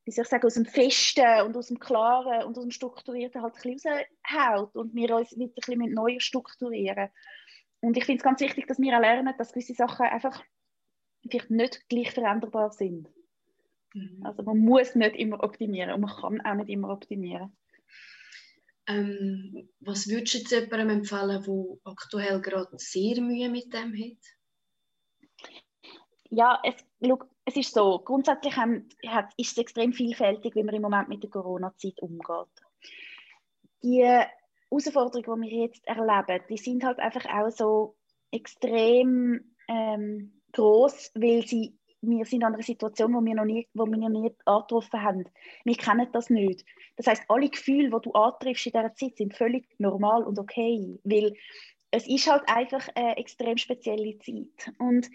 wie 0.04 0.10
soll 0.10 0.22
ich 0.22 0.28
sagen, 0.28 0.46
aus 0.46 0.54
dem 0.54 0.66
Festen 0.66 1.42
und 1.46 1.56
aus 1.56 1.68
dem 1.68 1.78
Klaren 1.78 2.44
und 2.44 2.56
aus 2.56 2.64
dem 2.64 2.70
Strukturierten 2.70 3.42
halt 3.42 3.54
ein 3.54 3.72
bisschen 3.72 3.92
raushaut 4.32 4.76
und 4.76 4.94
wir 4.94 5.14
uns 5.14 5.32
wieder 5.32 5.44
ein 5.46 5.54
bisschen 5.54 5.94
neu 5.94 6.18
strukturieren. 6.18 7.08
Und 7.80 7.96
ich 7.96 8.04
finde 8.04 8.18
es 8.18 8.24
ganz 8.24 8.40
wichtig, 8.40 8.66
dass 8.66 8.78
wir 8.78 8.96
auch 8.96 9.00
lernen, 9.00 9.34
dass 9.36 9.52
gewisse 9.52 9.74
Sachen 9.74 10.06
einfach 10.06 10.42
vielleicht 11.22 11.50
nicht 11.50 11.88
gleich 11.88 12.10
veränderbar 12.12 12.70
sind. 12.70 13.08
Mhm. 13.94 14.20
Also 14.24 14.42
man 14.42 14.58
muss 14.58 14.94
nicht 14.94 15.16
immer 15.16 15.42
optimieren 15.42 15.92
und 15.92 16.00
man 16.02 16.10
kann 16.10 16.40
auch 16.40 16.54
nicht 16.54 16.68
immer 16.68 16.90
optimieren. 16.90 17.56
Ähm, 18.86 19.68
was 19.80 20.08
würdest 20.08 20.34
du 20.34 20.38
jetzt 20.38 20.50
jemandem 20.50 20.98
empfehlen, 20.98 21.42
der 21.42 21.92
aktuell 21.92 22.40
gerade 22.40 22.76
sehr 22.76 23.20
Mühe 23.20 23.48
mit 23.48 23.72
dem 23.72 23.94
hat? 23.94 24.18
Ja, 26.30 26.60
es, 26.64 26.74
look, 27.00 27.28
es 27.44 27.56
ist 27.56 27.72
so, 27.72 28.00
grundsätzlich 28.00 28.56
haben, 28.56 28.88
ist 29.36 29.52
es 29.52 29.58
extrem 29.58 29.92
vielfältig, 29.92 30.54
wie 30.54 30.62
man 30.62 30.74
im 30.74 30.82
Moment 30.82 31.08
mit 31.08 31.22
der 31.22 31.30
Corona-Zeit 31.30 32.00
umgeht. 32.00 32.48
Die 33.82 34.04
Herausforderungen, 34.04 35.42
die 35.42 35.50
wir 35.50 35.64
jetzt 35.66 35.86
erleben, 35.86 36.44
die 36.48 36.56
sind 36.56 36.84
halt 36.84 36.98
einfach 36.98 37.26
auch 37.26 37.50
so 37.50 37.96
extrem 38.30 39.54
ähm, 39.68 40.40
groß, 40.52 41.12
weil 41.14 41.46
sie 41.46 41.78
wir 42.06 42.24
sind 42.24 42.44
an 42.44 42.54
einer 42.54 42.62
Situation, 42.62 43.14
wo 43.14 43.24
wir 43.24 43.34
noch 43.34 43.44
nie, 43.44 43.68
wo 43.74 43.86
wir 43.86 43.96
noch 43.96 44.08
nie 44.08 44.32
angetroffen 44.44 45.02
haben. 45.02 45.24
Wir 45.64 45.76
kennen 45.76 46.08
das 46.12 46.30
nicht. 46.30 46.64
Das 46.96 47.06
heißt, 47.06 47.24
alle 47.28 47.48
Gefühle, 47.48 47.90
die 47.90 48.02
du 48.02 48.12
antriffst 48.12 48.66
in 48.66 48.72
dieser 48.72 48.94
Zeit, 48.94 49.16
sind 49.16 49.34
völlig 49.34 49.66
normal 49.78 50.24
und 50.24 50.38
okay, 50.38 50.98
weil 51.04 51.34
es 51.90 52.08
ist 52.08 52.30
halt 52.30 52.42
einfach 52.48 52.88
eine 52.94 53.16
extrem 53.16 53.56
spezielle 53.56 54.18
Zeit. 54.18 54.72
Und 54.78 55.08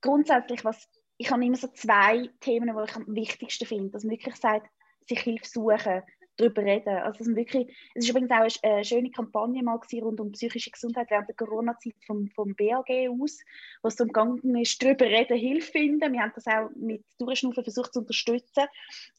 grundsätzlich, 0.00 0.64
was 0.64 0.88
ich 1.18 1.30
habe 1.30 1.44
immer 1.44 1.56
so 1.56 1.68
zwei 1.68 2.28
Themen, 2.40 2.74
die 2.76 2.84
ich 2.84 2.96
am 2.96 3.14
wichtigsten 3.14 3.66
finde, 3.66 3.90
dass 3.90 4.04
man 4.04 4.12
wirklich 4.12 4.36
sagt, 4.36 4.68
sich 5.08 5.20
Hilfe 5.20 5.46
suchen, 5.46 6.02
darüber 6.36 6.62
reden. 6.62 6.96
Also 6.96 7.24
es, 7.24 7.36
wirklich, 7.36 7.68
es 7.94 8.04
ist 8.04 8.10
übrigens 8.10 8.30
auch 8.30 8.68
eine, 8.68 8.84
schöne 8.84 9.10
Kampagne 9.10 9.62
mal 9.62 9.78
rund 10.00 10.20
um 10.20 10.32
psychische 10.32 10.70
Gesundheit 10.70 11.10
während 11.10 11.28
der 11.28 11.36
Corona-Zeit 11.36 11.94
vom, 12.06 12.28
vom 12.28 12.54
BAG 12.54 12.88
aus, 13.10 13.38
wo 13.82 13.88
es 13.88 14.00
umgegangen 14.00 14.56
ist, 14.56 14.82
darüber 14.82 15.06
reden, 15.06 15.36
Hilfe 15.36 15.72
finden. 15.72 16.12
Wir 16.12 16.20
haben 16.20 16.32
das 16.34 16.46
auch 16.46 16.70
mit 16.74 17.04
Durchschnaufen 17.18 17.64
versucht 17.64 17.92
zu 17.92 18.00
unterstützen, 18.00 18.64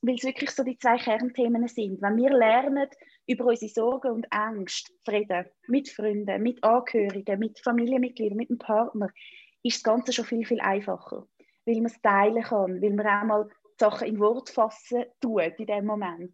weil 0.01 0.15
es 0.15 0.23
wirklich 0.23 0.51
so 0.51 0.63
die 0.63 0.77
zwei 0.77 0.97
Kernthemen 0.97 1.67
sind. 1.67 2.01
Wenn 2.01 2.17
wir 2.17 2.31
lernen, 2.31 2.89
über 3.27 3.45
unsere 3.45 3.71
Sorgen 3.71 4.11
und 4.11 4.27
Ängste 4.31 4.91
zu 5.03 5.11
reden, 5.11 5.45
mit 5.67 5.89
Freunden, 5.89 6.41
mit 6.41 6.63
Angehörigen, 6.63 7.39
mit 7.39 7.59
Familienmitgliedern, 7.59 8.37
mit 8.37 8.49
dem 8.49 8.57
Partner, 8.57 9.09
ist 9.63 9.77
das 9.77 9.83
Ganze 9.83 10.11
schon 10.11 10.25
viel, 10.25 10.45
viel 10.45 10.59
einfacher. 10.59 11.25
Weil 11.65 11.75
man 11.75 11.85
es 11.85 12.01
teilen 12.01 12.43
kann, 12.43 12.81
weil 12.81 12.91
man 12.91 13.07
auch 13.07 13.23
mal 13.23 13.49
Sachen 13.79 14.07
in 14.07 14.19
Wort 14.19 14.49
fassen 14.49 15.05
tut 15.21 15.53
in 15.57 15.65
dem 15.65 15.85
Moment. 15.85 16.33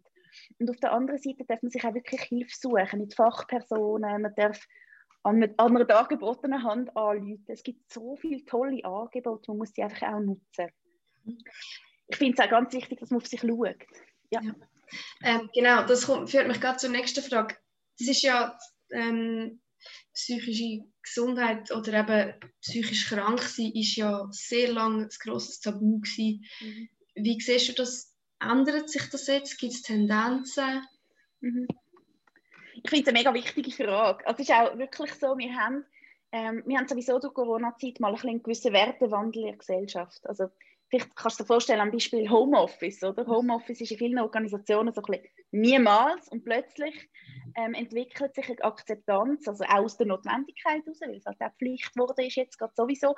Und 0.58 0.70
auf 0.70 0.76
der 0.76 0.92
anderen 0.92 1.20
Seite 1.20 1.44
darf 1.46 1.62
man 1.62 1.70
sich 1.70 1.84
auch 1.84 1.94
wirklich 1.94 2.22
Hilfe 2.22 2.54
suchen 2.54 3.00
mit 3.00 3.14
Fachpersonen. 3.14 4.22
Man 4.22 4.34
darf 4.36 4.60
an 5.22 5.42
einer 5.42 5.84
dargebotenen 5.84 6.62
Hand 6.62 6.96
anrufen. 6.96 7.44
Es 7.48 7.62
gibt 7.62 7.92
so 7.92 8.16
viele 8.16 8.44
tolle 8.44 8.84
Angebote, 8.84 9.50
man 9.50 9.58
muss 9.58 9.72
sie 9.74 9.82
einfach 9.82 10.08
auch 10.08 10.20
nutzen. 10.20 10.68
Ich 12.08 12.16
finde 12.16 12.34
es 12.38 12.44
auch 12.44 12.50
ganz 12.50 12.72
wichtig, 12.72 12.98
dass 12.98 13.10
man 13.10 13.20
auf 13.20 13.26
sich 13.26 13.40
schaut. 13.40 13.76
Ja. 14.30 14.40
ja. 14.40 14.54
Ähm, 15.22 15.50
genau, 15.54 15.84
das 15.86 16.06
kommt, 16.06 16.30
führt 16.30 16.48
mich 16.48 16.60
gerade 16.60 16.78
zur 16.78 16.90
nächsten 16.90 17.22
Frage. 17.22 17.56
Das 17.98 18.08
ist 18.08 18.22
ja 18.22 18.58
ähm, 18.90 19.60
psychische 20.14 20.84
Gesundheit 21.02 21.70
oder 21.70 21.92
eben 22.00 22.34
psychisch 22.60 23.08
krank 23.08 23.40
sein, 23.42 23.72
ist 23.74 23.96
ja 23.96 24.26
sehr 24.30 24.72
lange 24.72 25.04
ein 25.04 25.08
grosses 25.20 25.60
Tabu 25.60 26.00
gewesen. 26.00 26.44
Mhm. 26.60 26.88
Wie 27.14 27.40
siehst 27.40 27.68
du 27.68 27.72
das 27.74 28.09
Ändert 28.40 28.88
sich 28.88 29.08
das 29.10 29.26
jetzt? 29.26 29.58
Gibt 29.58 29.74
es 29.74 29.82
Tendenzen? 29.82 30.82
Mhm. 31.40 31.66
Ich 32.82 32.88
finde 32.88 33.02
es 33.02 33.08
eine 33.08 33.18
mega 33.18 33.34
wichtige 33.34 33.70
Frage. 33.70 34.26
Also 34.26 34.42
es 34.42 34.48
ist 34.48 34.54
auch 34.54 34.78
wirklich 34.78 35.12
so, 35.14 35.36
wir 35.36 35.54
haben, 35.54 35.84
ähm, 36.32 36.62
wir 36.66 36.78
haben 36.78 36.88
sowieso 36.88 37.18
durch 37.18 37.34
Corona-Zeit 37.34 38.00
mal 38.00 38.14
ein 38.14 38.28
einen 38.28 38.42
gewissen 38.42 38.72
Wertewandel 38.72 39.42
in 39.42 39.48
der 39.48 39.56
Gesellschaft. 39.58 40.26
Also 40.26 40.48
vielleicht 40.88 41.14
kannst 41.14 41.38
du 41.38 41.44
dir 41.44 41.48
vorstellen, 41.48 41.80
am 41.80 41.90
Beispiel 41.90 42.30
Homeoffice, 42.30 43.02
oder? 43.02 43.26
Homeoffice 43.26 43.82
ist 43.82 43.92
in 43.92 43.98
vielen 43.98 44.18
Organisationen 44.18 44.94
so 44.94 45.02
ein 45.02 45.12
bisschen 45.12 45.28
niemals 45.50 46.28
und 46.28 46.44
plötzlich 46.44 47.10
ähm, 47.56 47.74
entwickelt 47.74 48.34
sich 48.34 48.48
eine 48.48 48.64
Akzeptanz, 48.64 49.46
also 49.46 49.64
auch 49.64 49.84
aus 49.84 49.98
der 49.98 50.06
Notwendigkeit 50.06 50.82
heraus, 50.84 51.00
weil 51.00 51.16
es 51.16 51.26
halt 51.26 51.40
auch 51.40 51.56
Pflicht 51.58 51.96
wurde 51.96 52.26
ist 52.26 52.36
jetzt 52.36 52.58
gerade 52.58 52.72
sowieso, 52.74 53.14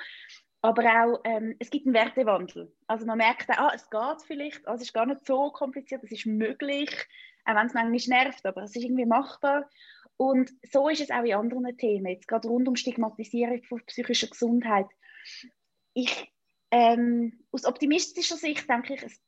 aber 0.63 0.85
auch, 0.85 1.21
ähm, 1.25 1.57
es 1.59 1.71
gibt 1.71 1.87
einen 1.87 1.95
Wertewandel. 1.95 2.73
Also 2.87 3.05
man 3.05 3.19
merkt 3.19 3.51
auch, 3.51 3.59
ah, 3.59 3.73
es 3.75 3.91
geht 3.91 4.23
vielleicht, 4.25 4.67
also 4.67 4.83
es 4.83 4.89
ist 4.89 4.95
gar 4.95 5.07
nicht 5.07 5.27
so 5.27 5.51
kompliziert, 5.51 6.05
es 6.05 6.13
ist 6.13 6.25
möglich, 6.25 6.91
auch 7.45 7.57
wenn 7.57 7.67
es 7.67 7.75
manchmal 7.75 8.25
nervt, 8.25 8.47
aber 8.47 8.63
es 8.63 8.77
ist 8.77 8.85
irgendwie 8.85 9.05
machbar. 9.05 9.69
Und 10.17 10.53
so 10.71 10.89
ist 10.89 11.01
es 11.01 11.11
auch 11.11 11.25
in 11.25 11.35
anderen 11.35 11.77
Themen, 11.77 12.07
jetzt 12.07 12.29
gerade 12.29 12.47
rund 12.47 12.69
um 12.69 12.77
Stigmatisierung 12.77 13.65
von 13.65 13.85
psychischer 13.87 14.29
Gesundheit. 14.29 14.87
Ich, 15.95 16.33
ähm, 16.71 17.41
aus 17.51 17.65
optimistischer 17.65 18.37
Sicht 18.37 18.71
denke 18.71 18.95
ich, 18.95 19.03
es, 19.03 19.21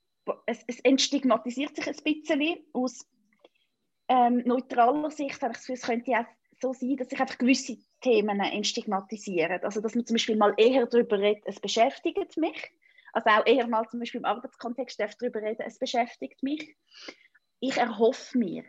es, 0.46 0.64
es 0.68 0.80
entstigmatisiert 0.80 1.74
sich 1.74 1.88
ein 1.88 1.96
bisschen. 2.04 2.64
Aus 2.72 3.08
ähm, 4.06 4.42
neutraler 4.44 5.10
Sicht 5.10 5.42
habe 5.42 5.52
ich 5.52 5.58
das 5.58 5.66
Gefühl, 5.66 5.74
es 5.74 5.82
könnte 5.82 6.12
auch 6.12 6.26
so 6.60 6.72
sein, 6.72 6.96
dass 6.96 7.08
sich 7.08 7.20
einfach 7.20 7.38
gewisse 7.38 7.76
Themen 8.04 8.38
entstigmatisieren. 8.38 9.60
Also 9.62 9.80
dass 9.80 9.94
man 9.94 10.04
zum 10.04 10.14
Beispiel 10.14 10.36
mal 10.36 10.54
eher 10.58 10.86
darüber 10.86 11.18
redet, 11.18 11.42
es 11.46 11.58
beschäftigt 11.58 12.36
mich. 12.36 12.70
Also 13.14 13.30
auch 13.30 13.46
eher 13.46 13.66
mal 13.66 13.88
zum 13.88 14.00
Beispiel 14.00 14.20
im 14.20 14.26
Arbeitskontext 14.26 15.00
darüber 15.00 15.40
reden, 15.40 15.62
es 15.66 15.78
beschäftigt 15.78 16.42
mich. 16.42 16.76
Ich 17.60 17.78
erhoffe 17.78 18.36
mir, 18.36 18.64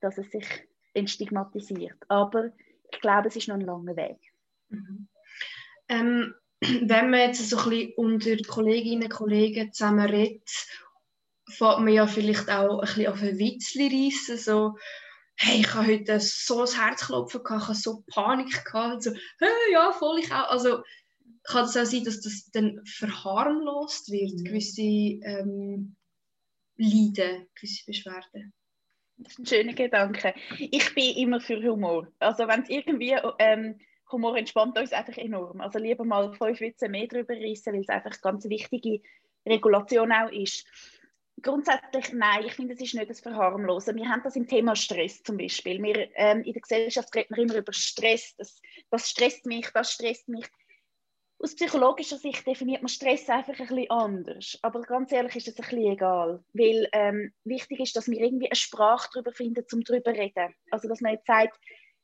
dass 0.00 0.18
es 0.18 0.30
sich 0.30 0.46
entstigmatisiert. 0.94 1.98
Aber 2.08 2.50
ich 2.92 3.00
glaube, 3.00 3.28
es 3.28 3.36
ist 3.36 3.46
noch 3.46 3.54
ein 3.54 3.60
langer 3.60 3.94
Weg. 3.96 4.18
Mhm. 4.70 5.08
Ähm, 5.88 6.34
wenn 6.60 7.10
man 7.10 7.20
jetzt 7.20 7.48
so 7.48 7.58
ein 7.58 7.70
bisschen 7.70 7.92
unter 7.96 8.36
Kolleginnen 8.48 9.04
und 9.04 9.10
Kollegen 9.10 9.72
zusammen 9.72 10.08
redet, 10.08 10.48
fängt 11.48 11.80
man 11.80 11.88
ja 11.88 12.06
vielleicht 12.06 12.50
auch 12.50 12.80
ein 12.80 12.86
bisschen 12.86 13.06
auf 13.06 13.22
ein 13.22 13.38
Witzli 13.38 13.86
reissen, 13.86 14.36
so 14.36 14.76
hey, 15.42 15.60
ich 15.60 15.74
habe 15.74 15.86
heute 15.86 16.20
so 16.20 16.60
ein 16.60 16.68
Herzklopfen 16.68 17.42
gehabt, 17.42 17.62
ich 17.62 17.68
habe 17.68 17.78
so 17.78 18.04
Panik 18.08 18.64
gehabt, 18.64 19.02
so, 19.02 19.10
hey, 19.38 19.72
ja, 19.72 19.90
voll 19.92 20.18
ich 20.18 20.30
auch. 20.30 20.50
Also 20.50 20.82
kann 21.44 21.64
es 21.64 21.76
auch 21.78 21.86
sein, 21.86 22.04
dass 22.04 22.20
das 22.20 22.50
dann 22.52 22.84
verharmlost 22.84 24.10
wird, 24.10 24.38
mhm. 24.38 24.44
gewisse 24.44 24.82
ähm, 24.82 25.96
Leiden, 26.76 27.48
gewisse 27.54 27.86
Beschwerden. 27.86 28.52
Das 29.16 29.32
ist 29.32 29.38
ein 29.38 29.46
schöner 29.46 29.72
Gedanke. 29.72 30.34
Ich 30.58 30.94
bin 30.94 31.16
immer 31.16 31.40
für 31.40 31.56
Humor. 31.62 32.08
Also 32.18 32.46
wenn 32.46 32.62
es 32.62 32.68
irgendwie 32.68 33.16
ähm, 33.38 33.78
Humor 34.12 34.36
entspannt 34.36 34.78
uns 34.78 34.92
einfach 34.92 35.16
enorm. 35.16 35.62
Also 35.62 35.78
lieber 35.78 36.04
mal 36.04 36.34
fünf 36.34 36.60
Witze 36.60 36.88
mehr 36.88 37.06
drüber 37.06 37.34
reissen, 37.34 37.72
weil 37.72 37.80
es 37.80 37.88
einfach 37.88 38.12
eine 38.12 38.20
ganz 38.20 38.44
wichtige 38.46 39.00
Regulation 39.46 40.12
auch 40.12 40.30
ist. 40.30 40.66
Grundsätzlich 41.42 42.12
nein, 42.12 42.44
ich 42.44 42.54
finde, 42.54 42.74
es 42.74 42.80
ist 42.80 42.94
nicht 42.94 43.10
das 43.10 43.20
Verharmlosen. 43.20 43.96
Wir 43.96 44.08
haben 44.08 44.22
das 44.22 44.36
im 44.36 44.46
Thema 44.46 44.76
Stress 44.76 45.22
zum 45.22 45.36
Beispiel. 45.36 45.82
Wir, 45.82 46.08
ähm, 46.16 46.42
in 46.42 46.52
der 46.52 46.62
Gesellschaft 46.62 47.14
reden 47.14 47.36
wir 47.36 47.42
immer 47.44 47.56
über 47.56 47.72
Stress. 47.72 48.34
Das, 48.36 48.60
das 48.90 49.08
stresst 49.08 49.46
mich, 49.46 49.70
das 49.70 49.92
stresst 49.92 50.28
mich. 50.28 50.46
Aus 51.42 51.54
psychologischer 51.54 52.18
Sicht 52.18 52.46
definiert 52.46 52.82
man 52.82 52.88
Stress 52.88 53.28
einfach 53.30 53.58
ein 53.58 53.66
bisschen 53.66 53.90
anders. 53.90 54.58
Aber 54.62 54.82
ganz 54.82 55.10
ehrlich 55.12 55.36
ist 55.36 55.48
es 55.48 55.58
ein 55.58 55.62
bisschen 55.62 55.92
egal. 55.92 56.44
Weil 56.52 56.88
ähm, 56.92 57.32
wichtig 57.44 57.80
ist, 57.80 57.96
dass 57.96 58.08
wir 58.08 58.20
irgendwie 58.20 58.50
eine 58.50 58.56
Sprache 58.56 59.08
darüber 59.12 59.32
finden, 59.32 59.64
um 59.72 59.82
darüber 59.82 60.12
zu 60.12 60.20
reden. 60.20 60.54
Also, 60.70 60.88
dass 60.88 61.00
man 61.00 61.12
jetzt 61.12 61.26
sagt, 61.26 61.58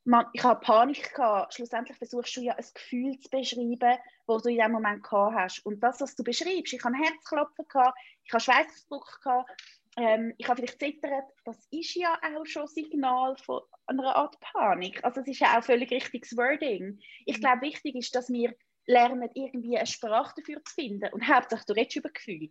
man, 0.07 0.25
ich 0.33 0.43
habe 0.43 0.61
Panik 0.61 1.13
gehabt. 1.13 1.53
Schlussendlich 1.53 1.97
versuchst 1.97 2.35
du 2.37 2.41
ja 2.41 2.53
ein 2.55 2.65
Gefühl 2.73 3.19
zu 3.19 3.29
beschreiben, 3.29 3.99
das 4.25 4.43
du 4.43 4.49
in 4.49 4.57
dem 4.57 4.71
Moment 4.71 5.03
gehabt 5.03 5.35
hast. 5.35 5.65
Und 5.65 5.81
das, 5.81 5.99
was 6.01 6.15
du 6.15 6.23
beschreibst, 6.23 6.73
ich 6.73 6.83
habe 6.83 6.95
Herzklopfen 6.95 7.65
gehabt, 7.67 7.97
ich 8.27 8.33
habe 8.33 8.43
Schweißausdruck 8.43 9.21
gehabt, 9.23 9.49
ähm, 9.97 10.33
ich 10.37 10.47
habe 10.47 10.57
vielleicht 10.57 10.79
zittert, 10.79 11.25
das 11.45 11.67
ist 11.71 11.95
ja 11.95 12.19
auch 12.21 12.45
schon 12.45 12.63
ein 12.63 12.67
Signal 12.67 13.35
von 13.37 13.61
einer 13.87 14.15
Art 14.15 14.39
Panik. 14.41 15.03
Also 15.03 15.21
es 15.21 15.27
ist 15.27 15.39
ja 15.39 15.57
auch 15.57 15.63
völlig 15.63 15.89
richtiges 15.91 16.37
Wording. 16.37 16.99
Ich 17.25 17.37
mhm. 17.37 17.41
glaube, 17.41 17.61
wichtig 17.61 17.95
ist, 17.95 18.13
dass 18.13 18.29
wir 18.29 18.53
lernen, 18.85 19.29
irgendwie 19.33 19.77
eine 19.77 19.87
Sprache 19.87 20.33
dafür 20.37 20.63
zu 20.63 20.73
finden. 20.75 21.11
Und 21.11 21.27
hauptsächlich, 21.27 21.65
du 21.65 21.73
redest 21.73 21.95
über 21.95 22.09
Gefühl. 22.09 22.49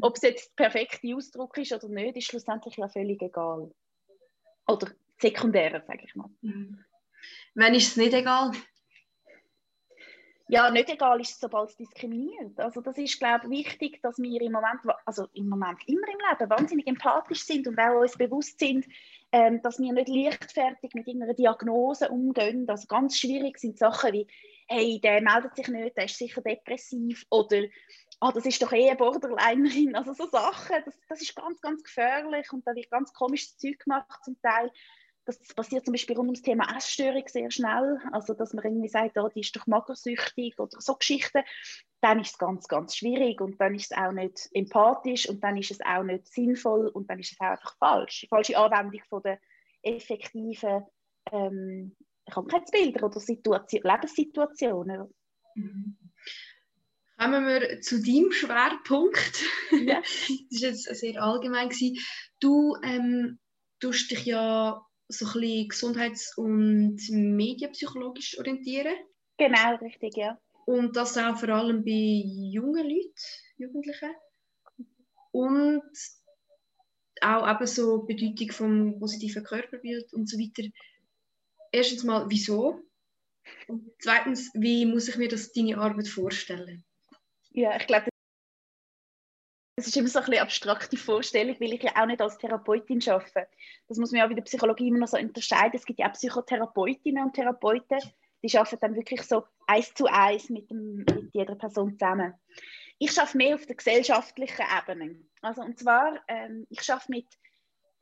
Ob 0.00 0.16
es 0.16 0.22
jetzt 0.22 0.52
der 0.58 0.64
perfekte 0.64 1.14
Ausdruck 1.14 1.56
ist 1.58 1.72
oder 1.72 1.88
nicht, 1.88 2.16
ist 2.16 2.26
schlussendlich 2.26 2.76
ja 2.76 2.88
völlig 2.88 3.22
egal. 3.22 3.72
Oder 4.66 4.90
sekundär, 5.20 5.82
sage 5.86 6.04
ich 6.04 6.14
mal. 6.14 6.30
Mhm. 6.40 6.84
Wenn 7.54 7.74
ist 7.74 7.88
es 7.88 7.96
nicht 7.96 8.14
egal? 8.14 8.52
Ja, 10.50 10.70
nicht 10.70 10.88
egal 10.88 11.20
ist 11.20 11.40
sobald 11.40 11.68
es 11.68 11.76
diskriminiert. 11.76 12.58
Also 12.58 12.80
das 12.80 12.96
ist, 12.96 13.18
glaube 13.18 13.44
ich, 13.44 13.50
wichtig, 13.50 14.00
dass 14.02 14.18
wir 14.18 14.40
im 14.40 14.52
Moment, 14.52 14.80
also 15.04 15.28
im 15.34 15.48
Moment 15.48 15.78
immer 15.86 16.08
im 16.08 16.18
Leben 16.30 16.50
wahnsinnig 16.50 16.86
empathisch 16.86 17.44
sind 17.44 17.68
und 17.68 17.78
auch 17.78 18.00
uns 18.00 18.16
bewusst 18.16 18.58
sind, 18.58 18.86
ähm, 19.30 19.60
dass 19.60 19.78
wir 19.78 19.92
nicht 19.92 20.08
leichtfertig 20.08 20.94
mit 20.94 21.06
irgendeiner 21.06 21.34
Diagnose 21.34 22.08
umgehen. 22.08 22.64
Also 22.66 22.86
ganz 22.86 23.18
schwierig 23.18 23.58
sind 23.58 23.78
Sachen 23.78 24.14
wie, 24.14 24.26
hey, 24.68 24.98
der 25.02 25.20
meldet 25.20 25.54
sich 25.54 25.68
nicht, 25.68 25.96
der 25.98 26.06
ist 26.06 26.16
sicher 26.16 26.40
depressiv 26.40 27.26
oder 27.28 27.64
ah, 28.20 28.32
das 28.32 28.46
ist 28.46 28.62
doch 28.62 28.72
eh 28.72 28.88
eine 28.88 28.96
Borderlinerin. 28.96 29.96
Also 29.96 30.14
so 30.14 30.28
Sachen, 30.28 30.76
das, 30.84 30.94
das 31.10 31.20
ist 31.20 31.36
ganz, 31.36 31.60
ganz 31.60 31.82
gefährlich 31.82 32.50
und 32.52 32.66
da 32.66 32.74
wird 32.74 32.90
ganz 32.90 33.12
komisches 33.12 33.58
Zeug 33.58 33.80
gemacht 33.80 34.24
zum 34.24 34.40
Teil. 34.40 34.70
Das 35.28 35.38
passiert 35.54 35.84
zum 35.84 35.92
Beispiel 35.92 36.16
rund 36.16 36.28
ums 36.28 36.40
Thema 36.40 36.74
Essstörung 36.74 37.24
sehr 37.26 37.50
schnell. 37.50 37.98
Also, 38.12 38.32
dass 38.32 38.54
man 38.54 38.64
irgendwie 38.64 38.88
sagt, 38.88 39.18
oh, 39.18 39.28
die 39.28 39.40
ist 39.40 39.54
doch 39.54 39.66
magersüchtig 39.66 40.58
oder 40.58 40.80
so 40.80 40.94
Geschichten. 40.94 41.42
Dann 42.00 42.20
ist 42.20 42.30
es 42.30 42.38
ganz, 42.38 42.66
ganz 42.66 42.96
schwierig 42.96 43.42
und 43.42 43.60
dann 43.60 43.74
ist 43.74 43.92
es 43.92 43.98
auch 43.98 44.12
nicht 44.12 44.48
empathisch 44.54 45.28
und 45.28 45.44
dann 45.44 45.58
ist 45.58 45.70
es 45.70 45.80
auch 45.84 46.02
nicht 46.02 46.32
sinnvoll 46.32 46.88
und 46.88 47.10
dann 47.10 47.18
ist 47.18 47.32
es 47.32 47.40
auch 47.40 47.50
einfach 47.50 47.76
falsch. 47.76 48.22
Die 48.22 48.28
falsche 48.28 48.56
Anwendung 48.56 49.02
von 49.06 49.20
der 49.22 49.38
effektiven 49.82 50.86
ähm, 51.30 51.94
Krankheitsbilder 52.30 53.04
oder 53.04 53.20
Situation, 53.20 53.82
Lebenssituationen. 53.84 55.14
Mhm. 55.56 55.98
Kommen 57.18 57.46
wir 57.46 57.82
zu 57.82 58.00
deinem 58.00 58.32
Schwerpunkt. 58.32 59.44
Ja. 59.72 60.00
das 60.50 60.62
war 60.62 60.68
jetzt 60.70 60.84
sehr 60.84 61.22
allgemein. 61.22 61.68
Du 62.40 62.76
ähm, 62.82 63.38
tust 63.78 64.10
dich 64.10 64.24
ja 64.24 64.87
so 65.08 65.26
ein 65.26 65.32
bisschen 65.40 65.68
gesundheits- 65.68 66.36
und 66.36 67.00
medienpsychologisch 67.10 68.38
orientieren. 68.38 68.94
Genau, 69.38 69.76
richtig, 69.76 70.16
ja. 70.16 70.38
Und 70.66 70.96
das 70.96 71.16
auch 71.16 71.38
vor 71.38 71.48
allem 71.48 71.84
bei 71.84 72.22
jungen 72.24 72.88
Leuten, 72.88 73.14
Jugendlichen. 73.56 74.10
Und 75.32 75.90
auch 77.20 77.50
eben 77.50 77.66
so 77.66 78.02
die 78.02 78.14
Bedeutung 78.14 78.52
vom 78.52 78.98
positiven 78.98 79.42
Körperbild 79.44 80.12
und 80.12 80.28
so 80.28 80.38
weiter. 80.38 80.68
Erstens 81.72 82.04
mal, 82.04 82.26
wieso? 82.28 82.80
Und 83.66 83.90
zweitens, 83.98 84.50
wie 84.54 84.86
muss 84.86 85.08
ich 85.08 85.16
mir 85.16 85.28
das 85.28 85.52
deine 85.52 85.78
Arbeit 85.78 86.08
vorstellen? 86.08 86.84
Ja, 87.50 87.76
ich 87.76 87.86
glaube, 87.86 88.08
es 89.78 89.86
ist 89.86 89.96
immer 89.96 90.08
so 90.08 90.18
ein 90.18 90.24
bisschen 90.24 90.42
abstrakte 90.42 90.96
Vorstellung, 90.96 91.56
weil 91.60 91.72
ich 91.72 91.82
ja 91.84 91.92
auch 91.94 92.06
nicht 92.06 92.20
als 92.20 92.36
Therapeutin 92.36 93.00
arbeite. 93.08 93.46
Das 93.86 93.96
muss 93.96 94.10
man 94.10 94.18
ja 94.18 94.26
in 94.26 94.34
der 94.34 94.42
Psychologie 94.42 94.88
immer 94.88 94.98
noch 94.98 95.08
so 95.08 95.16
unterscheiden. 95.16 95.76
Es 95.76 95.86
gibt 95.86 96.00
ja 96.00 96.08
auch 96.08 96.14
Psychotherapeutinnen 96.14 97.24
und 97.24 97.34
Therapeuten, 97.34 98.00
die 98.42 98.58
arbeiten 98.58 98.78
dann 98.80 98.96
wirklich 98.96 99.22
so 99.22 99.44
eins 99.68 99.94
zu 99.94 100.06
eins 100.06 100.50
mit, 100.50 100.68
dem, 100.70 100.96
mit 100.96 101.32
jeder 101.32 101.54
Person 101.54 101.92
zusammen. 101.92 102.34
Ich 102.98 103.16
arbeite 103.18 103.36
mehr 103.36 103.54
auf 103.54 103.66
der 103.66 103.76
gesellschaftlichen 103.76 104.64
Ebene. 104.80 105.16
Also, 105.42 105.62
und 105.62 105.78
zwar, 105.78 106.18
ähm, 106.26 106.66
ich 106.70 106.90
arbeite 106.90 107.12
mit, 107.12 107.26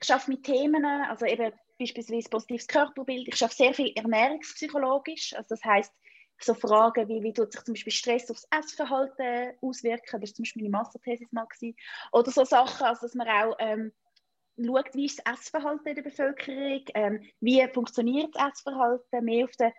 ich 0.02 0.10
arbeite 0.10 0.30
mit 0.30 0.44
Themen, 0.44 0.84
also 0.84 1.26
eben 1.26 1.52
beispielsweise 1.78 2.30
positives 2.30 2.68
Körperbild. 2.68 3.28
Ich 3.28 3.42
arbeite 3.42 3.56
sehr 3.56 3.74
viel 3.74 3.92
ernährungspsychologisch. 3.94 5.34
Also 5.34 5.48
das 5.50 5.62
heißt 5.62 5.92
so 6.38 6.55
Fragen 6.55 7.09
wie, 7.09 7.22
wie 7.22 7.33
tut 7.33 7.53
sich 7.53 7.62
zum 7.62 7.75
Beispiel 7.75 7.92
Stress 7.92 8.31
aufs 8.31 8.46
Essverhalten 8.51 9.57
auswirken, 9.61 10.20
das 10.20 10.31
war 10.31 10.35
zum 10.35 10.42
Beispiel 10.42 10.62
meine 10.62 10.79
Masterthesis 10.79 11.33
mal. 11.33 11.46
Gewesen. 11.46 11.77
Oder 12.12 12.31
so 12.31 12.44
Sachen, 12.44 12.87
also 12.87 13.07
dass 13.07 13.14
man 13.14 13.29
auch 13.29 13.57
ähm, 13.59 13.92
schaut, 14.64 14.94
wie 14.94 15.07
ist 15.07 15.22
das 15.25 15.38
Essverhalten 15.38 15.94
der 15.94 16.03
Bevölkerung, 16.03 16.85
ähm, 16.94 17.22
wie 17.40 17.66
funktioniert 17.68 18.35
das 18.35 18.53
Essverhalten, 18.53 19.25
mehr 19.25 19.44
auf 19.44 19.57
der 19.57 19.72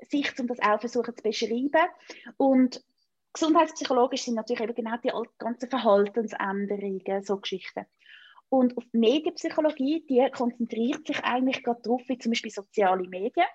Sicht, 0.00 0.38
um 0.40 0.46
das 0.46 0.60
auch 0.60 0.80
versuchen 0.80 1.16
zu 1.16 1.22
beschreiben. 1.22 1.88
Und 2.36 2.82
gesundheitspsychologisch 3.32 4.24
sind 4.24 4.34
natürlich 4.34 4.62
eben 4.62 4.74
genau 4.74 4.96
die 5.02 5.12
ganzen 5.38 5.68
Verhaltensänderungen, 5.68 7.22
so 7.24 7.36
Geschichten. 7.38 7.86
Und 8.48 8.76
auf 8.76 8.84
die 8.92 8.98
Medienpsychologie, 8.98 10.04
die 10.08 10.30
konzentriert 10.30 11.06
sich 11.06 11.18
eigentlich 11.24 11.62
gerade 11.62 11.82
darauf, 11.82 12.02
wie 12.06 12.18
zum 12.18 12.30
Beispiel 12.30 12.52
soziale 12.52 13.08
Medien, 13.08 13.46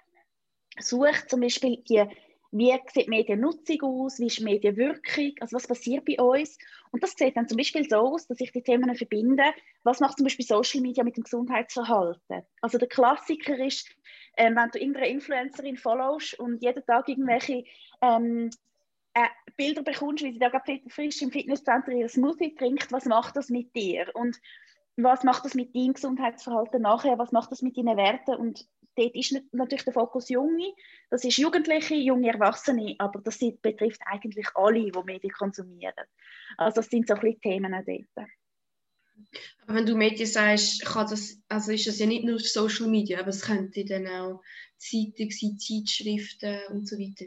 sucht 0.80 1.30
zum 1.30 1.42
Beispiel 1.42 1.78
die 1.88 2.04
wie 2.52 2.74
sieht 2.92 3.08
Mediennutzung 3.08 3.82
aus, 3.82 4.20
wie 4.20 4.26
ist 4.28 4.42
Medienwirkung, 4.42 5.34
also 5.40 5.56
was 5.56 5.68
passiert 5.68 6.06
bei 6.06 6.20
uns. 6.20 6.58
Und 6.92 7.04
das 7.04 7.12
sieht 7.12 7.38
dann 7.38 7.48
zum 7.48 7.58
Beispiel 7.58 7.88
so 7.88 7.98
aus, 7.98 8.28
dass 8.28 8.40
ich 8.40 8.52
die 8.52 8.64
Themen 8.64 8.96
verbinde, 8.96 9.44
was 9.84 10.00
macht 10.00 10.18
zum 10.18 10.26
Beispiel 10.26 10.46
Social 10.46 10.82
Media 10.82 11.04
mit 11.04 11.18
dem 11.18 11.24
Gesundheitsverhalten. 11.24 12.44
Also 12.62 12.78
der 12.78 12.88
Klassiker 12.88 13.58
ist, 13.64 13.90
ähm, 14.38 14.56
wenn 14.56 14.70
du 14.72 14.80
irgendeine 14.80 15.10
Influencerin 15.10 15.78
followst 15.78 16.40
und 16.40 16.62
jeden 16.64 16.84
Tag 16.86 17.08
irgendwelche 17.08 17.64
ähm, 18.02 18.50
äh, 19.14 19.28
Bilder 19.56 19.84
bekommst, 19.84 20.24
wie 20.24 20.32
sie 20.32 20.40
da 20.40 20.50
gerade 20.50 20.82
frisch 20.88 21.22
im 21.22 21.32
Fitnesscenter 21.32 21.92
ihr 21.92 22.10
Smoothie 22.10 22.56
trinkt, 22.56 22.92
was 22.92 23.06
macht 23.06 23.36
das 23.36 23.50
mit 23.50 23.76
dir? 23.76 24.10
Und 24.14 24.40
was 24.98 25.24
macht 25.24 25.46
das 25.46 25.54
mit 25.54 25.76
deinem 25.76 25.94
Gesundheitsverhalten 25.94 26.82
nachher? 26.82 27.18
Was 27.20 27.32
macht 27.32 27.52
das 27.52 27.62
mit 27.62 27.78
deinen 27.78 27.96
Werten? 27.98 28.36
Und 28.36 28.68
dort 28.96 29.16
ist 29.16 29.36
natürlich 29.52 29.86
der 29.86 29.94
Fokus 29.94 30.30
Junge, 30.30 30.74
das 31.10 31.24
ist 31.24 31.38
Jugendliche, 31.38 31.96
junge 31.96 32.32
Erwachsene, 32.32 32.96
aber 32.98 33.22
das 33.22 33.40
betrifft 33.40 34.02
eigentlich 34.06 34.48
alle, 34.56 34.92
die 34.92 35.04
Medien 35.06 35.32
konsumieren. 35.32 35.94
Also 36.58 36.82
das 36.82 36.90
sind 36.90 37.08
so 37.08 37.16
ein 37.16 37.22
bisschen 37.22 37.42
Themen 37.42 37.84
dort. 37.86 38.30
Aber 39.64 39.76
wenn 39.76 39.86
du 39.86 39.96
Medien 39.96 40.28
sagst, 40.28 40.86
kann 40.86 41.08
das, 41.10 41.42
also 41.50 41.72
ist 41.72 41.88
das 41.88 42.00
ja 42.00 42.06
nicht 42.06 42.24
nur 42.24 42.40
Social 42.40 42.88
Media, 42.88 43.20
aber 43.20 43.30
es 43.30 43.42
könnte 43.42 43.86
dann 43.86 44.08
auch 44.08 44.42
Zeitungen 44.78 45.32
sein, 45.32 45.58
Zeitschriften 45.60 46.60
und 46.70 46.88
so 46.88 46.98
weiter. 46.98 47.26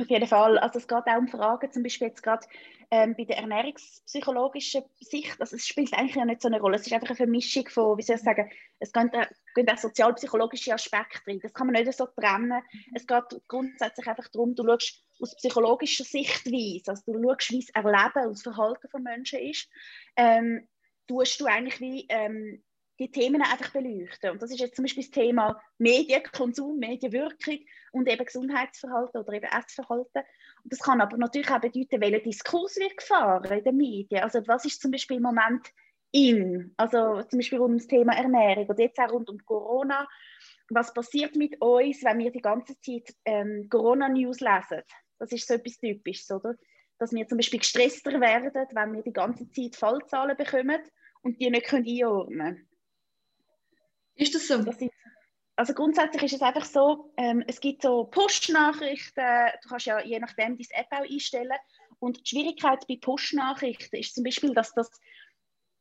Auf 0.00 0.10
jeden 0.10 0.26
Fall. 0.26 0.58
Also 0.58 0.78
es 0.78 0.88
geht 0.88 1.06
auch 1.06 1.18
um 1.18 1.28
Fragen, 1.28 1.70
zum 1.70 1.82
Beispiel 1.84 2.08
jetzt 2.08 2.22
gerade 2.22 2.46
ähm, 2.90 3.14
bei 3.16 3.24
der 3.24 3.38
ernährungspsychologischen 3.38 4.82
Sicht. 5.00 5.40
Also 5.40 5.56
es 5.56 5.66
spielt 5.66 5.92
eigentlich 5.92 6.16
ja 6.16 6.24
nicht 6.24 6.40
so 6.40 6.48
eine 6.48 6.60
Rolle. 6.60 6.76
Es 6.76 6.86
ist 6.86 6.92
einfach 6.92 7.08
eine 7.08 7.16
Vermischung 7.16 7.68
von, 7.68 7.98
wie 7.98 8.02
soll 8.02 8.16
ich 8.16 8.22
sagen, 8.22 8.50
es 8.78 8.92
gehen, 8.92 9.10
gehen 9.54 9.68
auch 9.70 9.76
sozialpsychologische 9.76 10.72
Aspekte 10.72 11.20
drin. 11.24 11.40
Das 11.42 11.52
kann 11.52 11.66
man 11.66 11.82
nicht 11.82 11.96
so 11.96 12.06
trennen. 12.06 12.62
Es 12.94 13.06
geht 13.06 13.42
grundsätzlich 13.46 14.06
einfach 14.06 14.28
darum, 14.28 14.54
du 14.54 14.64
schaust 14.64 15.04
aus 15.20 15.36
psychologischer 15.36 16.04
Sichtweise, 16.04 16.90
also 16.90 17.12
du 17.12 17.22
schaust, 17.22 17.50
wie 17.50 17.60
das 17.60 17.70
Erleben 17.70 18.28
und 18.28 18.36
das 18.36 18.42
Verhalten 18.42 18.88
von 18.88 19.02
Menschen 19.02 19.40
ist. 19.40 19.68
Ähm, 20.16 20.68
tust 21.08 21.40
du 21.40 21.46
eigentlich 21.46 21.80
wie 21.80 22.06
ähm, 22.08 22.62
die 22.98 23.10
Themen 23.10 23.42
einfach 23.42 23.70
beleuchten. 23.72 24.30
Und 24.30 24.42
das 24.42 24.50
ist 24.50 24.60
jetzt 24.60 24.76
zum 24.76 24.84
Beispiel 24.84 25.04
das 25.04 25.12
Thema 25.12 25.60
Medienkonsum, 25.78 26.78
Medienwirkung 26.78 27.58
und 27.92 28.08
eben 28.08 28.24
Gesundheitsverhalten 28.24 29.20
oder 29.20 29.32
eben 29.32 29.46
Essverhalten. 29.46 30.22
Und 30.64 30.72
das 30.72 30.80
kann 30.80 31.00
aber 31.00 31.16
natürlich 31.16 31.50
auch 31.50 31.60
bedeuten, 31.60 32.00
welcher 32.00 32.20
Diskurs 32.20 32.76
wird 32.76 32.96
gefahren 32.96 33.52
in 33.52 33.64
den 33.64 33.76
Medien. 33.76 34.22
Also 34.22 34.40
was 34.46 34.64
ist 34.64 34.82
zum 34.82 34.90
Beispiel 34.90 35.18
im 35.18 35.22
Moment 35.22 35.68
in, 36.10 36.72
also 36.76 37.22
zum 37.22 37.38
Beispiel 37.38 37.58
rund 37.58 37.72
um 37.72 37.78
das 37.78 37.86
Thema 37.86 38.16
Ernährung 38.16 38.66
oder 38.66 38.82
jetzt 38.82 38.98
auch 38.98 39.12
rund 39.12 39.28
um 39.28 39.38
Corona. 39.44 40.08
Was 40.70 40.92
passiert 40.92 41.36
mit 41.36 41.60
uns, 41.60 42.02
wenn 42.02 42.18
wir 42.18 42.32
die 42.32 42.40
ganze 42.40 42.78
Zeit 42.80 43.14
ähm, 43.24 43.68
Corona-News 43.70 44.40
lesen? 44.40 44.82
Das 45.18 45.32
ist 45.32 45.46
so 45.46 45.54
etwas 45.54 45.78
Typisches, 45.78 46.30
oder? 46.30 46.54
Dass 46.98 47.12
wir 47.12 47.26
zum 47.28 47.38
Beispiel 47.38 47.60
gestresster 47.60 48.20
werden, 48.20 48.66
wenn 48.72 48.92
wir 48.92 49.02
die 49.02 49.12
ganze 49.12 49.50
Zeit 49.50 49.76
Fallzahlen 49.76 50.36
bekommen 50.36 50.80
und 51.22 51.40
die 51.40 51.50
nicht 51.50 51.72
einordnen 51.72 52.38
können. 52.38 52.67
Ist 54.18 54.34
das 54.34 54.48
so? 54.48 54.62
Das 54.62 54.80
ist, 54.80 54.90
also 55.56 55.74
grundsätzlich 55.74 56.24
ist 56.24 56.34
es 56.34 56.42
einfach 56.42 56.64
so, 56.64 57.12
ähm, 57.16 57.42
es 57.46 57.60
gibt 57.60 57.82
so 57.82 58.04
Push-Nachrichten, 58.04 59.24
du 59.62 59.68
kannst 59.68 59.86
ja 59.86 60.00
je 60.00 60.18
nachdem 60.18 60.58
deine 60.58 60.68
App 60.70 60.86
auch 60.90 61.10
einstellen 61.10 61.58
und 62.00 62.18
die 62.18 62.28
Schwierigkeit 62.28 62.86
bei 62.88 62.98
Push-Nachrichten 63.00 63.96
ist 63.96 64.14
zum 64.14 64.24
Beispiel, 64.24 64.54
dass 64.54 64.74
das 64.74 64.90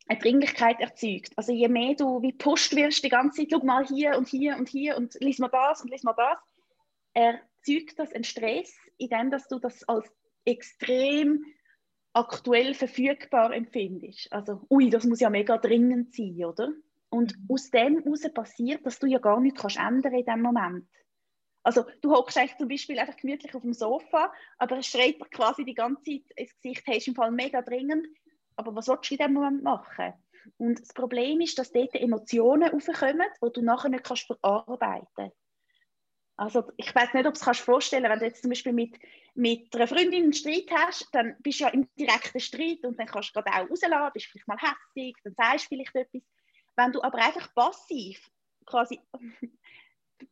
eine 0.07 0.19
Dringlichkeit 0.19 0.79
erzeugt. 0.79 1.33
Also 1.35 1.51
je 1.51 1.67
mehr 1.67 1.95
du 1.95 2.21
wie 2.21 2.31
Post 2.31 2.75
wirst 2.75 3.03
die 3.03 3.09
ganze 3.09 3.41
Zeit, 3.41 3.49
schau 3.51 3.65
mal 3.65 3.85
hier 3.85 4.17
und 4.17 4.27
hier 4.27 4.55
und 4.55 4.69
hier 4.69 4.97
und 4.97 5.15
lies 5.19 5.39
mal 5.39 5.49
das 5.49 5.81
und 5.81 5.89
lies 5.89 6.03
mal 6.03 6.15
das, 6.15 6.39
erzeugt 7.13 7.99
das 7.99 8.13
einen 8.13 8.23
Stress, 8.23 8.73
indem 8.97 9.31
dass 9.31 9.47
du 9.47 9.59
das 9.59 9.83
als 9.89 10.09
extrem 10.45 11.43
aktuell 12.13 12.73
verfügbar 12.73 13.53
empfindest. 13.53 14.31
Also, 14.31 14.65
ui, 14.69 14.89
das 14.89 15.05
muss 15.05 15.19
ja 15.19 15.29
mega 15.29 15.57
dringend 15.57 16.15
sein, 16.15 16.45
oder? 16.45 16.71
Und 17.09 17.37
mhm. 17.37 17.45
aus 17.49 17.69
dem 17.69 17.99
heraus 18.03 18.21
passiert, 18.33 18.85
dass 18.85 18.99
du 18.99 19.07
ja 19.07 19.19
gar 19.19 19.39
nichts 19.39 19.61
kannst 19.61 19.77
ändern 19.77 20.13
in 20.13 20.25
dem 20.25 20.41
Moment. 20.41 20.87
Also 21.63 21.85
du 22.01 22.11
hockst 22.11 22.37
eigentlich 22.37 22.57
zum 22.57 22.69
Beispiel 22.69 22.97
einfach 22.97 23.17
gemütlich 23.17 23.53
auf 23.53 23.61
dem 23.61 23.73
Sofa, 23.73 24.31
aber 24.57 24.77
es 24.77 24.87
schreit 24.87 25.19
dir 25.19 25.29
quasi 25.29 25.65
die 25.65 25.73
ganze 25.73 26.01
Zeit 26.03 26.21
ins 26.37 26.55
Gesicht, 26.61 26.83
hey, 26.85 26.97
ist 26.97 27.07
im 27.07 27.15
Fall 27.15 27.31
mega 27.31 27.61
dringend, 27.61 28.07
aber 28.55 28.73
was 28.73 28.87
willst 28.87 29.09
du 29.11 29.15
in 29.15 29.19
dem 29.19 29.33
Moment 29.33 29.63
machen? 29.63 30.13
Und 30.57 30.79
das 30.79 30.93
Problem 30.93 31.41
ist, 31.41 31.59
dass 31.59 31.73
dort 31.73 31.93
Emotionen 31.93 32.71
aufkommen, 32.71 33.27
die 33.43 33.51
du 33.53 33.61
nachher 33.61 33.89
nicht 33.89 34.05
kannst 34.05 34.27
verarbeiten 34.27 35.07
kannst. 35.15 35.35
Also 36.37 36.71
ich 36.77 36.93
weiß 36.93 37.13
nicht, 37.15 37.25
ob 37.25 37.33
du 37.33 37.39
es 37.39 37.43
kannst 37.43 37.61
vorstellen 37.61 38.03
wenn 38.03 38.19
du 38.19 38.25
jetzt 38.25 38.43
zum 38.43 38.49
Beispiel 38.49 38.71
mit, 38.71 38.97
mit 39.33 39.75
einer 39.75 39.87
Freundin 39.87 40.23
einen 40.23 40.33
Streit 40.33 40.69
hast, 40.71 41.09
dann 41.11 41.35
bist 41.39 41.59
du 41.59 41.63
ja 41.65 41.69
im 41.71 41.89
direkten 41.95 42.39
Streit 42.39 42.83
und 42.83 42.97
dann 42.99 43.07
kannst 43.07 43.35
du 43.35 43.41
gerade 43.41 43.51
auch 43.51 43.69
rausladen, 43.69 44.11
bist 44.13 44.27
vielleicht 44.27 44.47
mal 44.47 44.57
hässlich, 44.57 45.15
dann 45.23 45.33
sagst 45.33 45.65
du 45.65 45.69
vielleicht 45.69 45.95
etwas. 45.95 46.21
Wenn 46.77 46.91
du 46.91 47.01
aber 47.01 47.17
einfach 47.17 47.53
passiv 47.53 48.31
quasi 48.65 49.01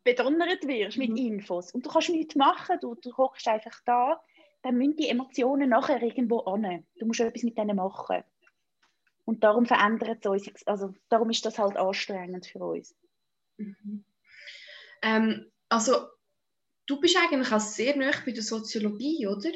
bedonnert 0.03 0.65
wirst 0.67 0.97
mit 0.97 1.09
mhm. 1.09 1.17
Infos 1.17 1.71
und 1.71 1.85
du 1.85 1.89
kannst 1.89 2.09
nichts 2.09 2.35
machen, 2.35 2.77
du, 2.79 2.95
du 2.95 3.17
hockst 3.17 3.47
einfach 3.47 3.81
da, 3.85 4.23
dann 4.61 4.77
müssen 4.77 4.95
die 4.95 5.09
Emotionen 5.09 5.69
nachher 5.69 6.01
irgendwo 6.01 6.39
an. 6.39 6.85
Du 6.97 7.05
musst 7.05 7.19
etwas 7.19 7.43
mit 7.43 7.57
denen 7.57 7.75
machen. 7.75 8.23
Und 9.25 9.43
darum 9.43 9.65
verändert 9.65 10.23
es 10.23 10.47
uns, 10.47 10.67
also 10.67 10.93
darum 11.09 11.31
ist 11.31 11.43
das 11.45 11.57
halt 11.57 11.77
anstrengend 11.77 12.45
für 12.45 12.59
uns. 12.59 12.95
Mhm. 13.57 14.05
Ähm, 15.01 15.51
also 15.69 16.07
du 16.85 16.99
bist 16.99 17.17
eigentlich 17.17 17.51
auch 17.51 17.59
sehr 17.59 17.95
nah 17.95 18.11
bei 18.23 18.31
der 18.31 18.43
Soziologie, 18.43 19.25
oder? 19.25 19.51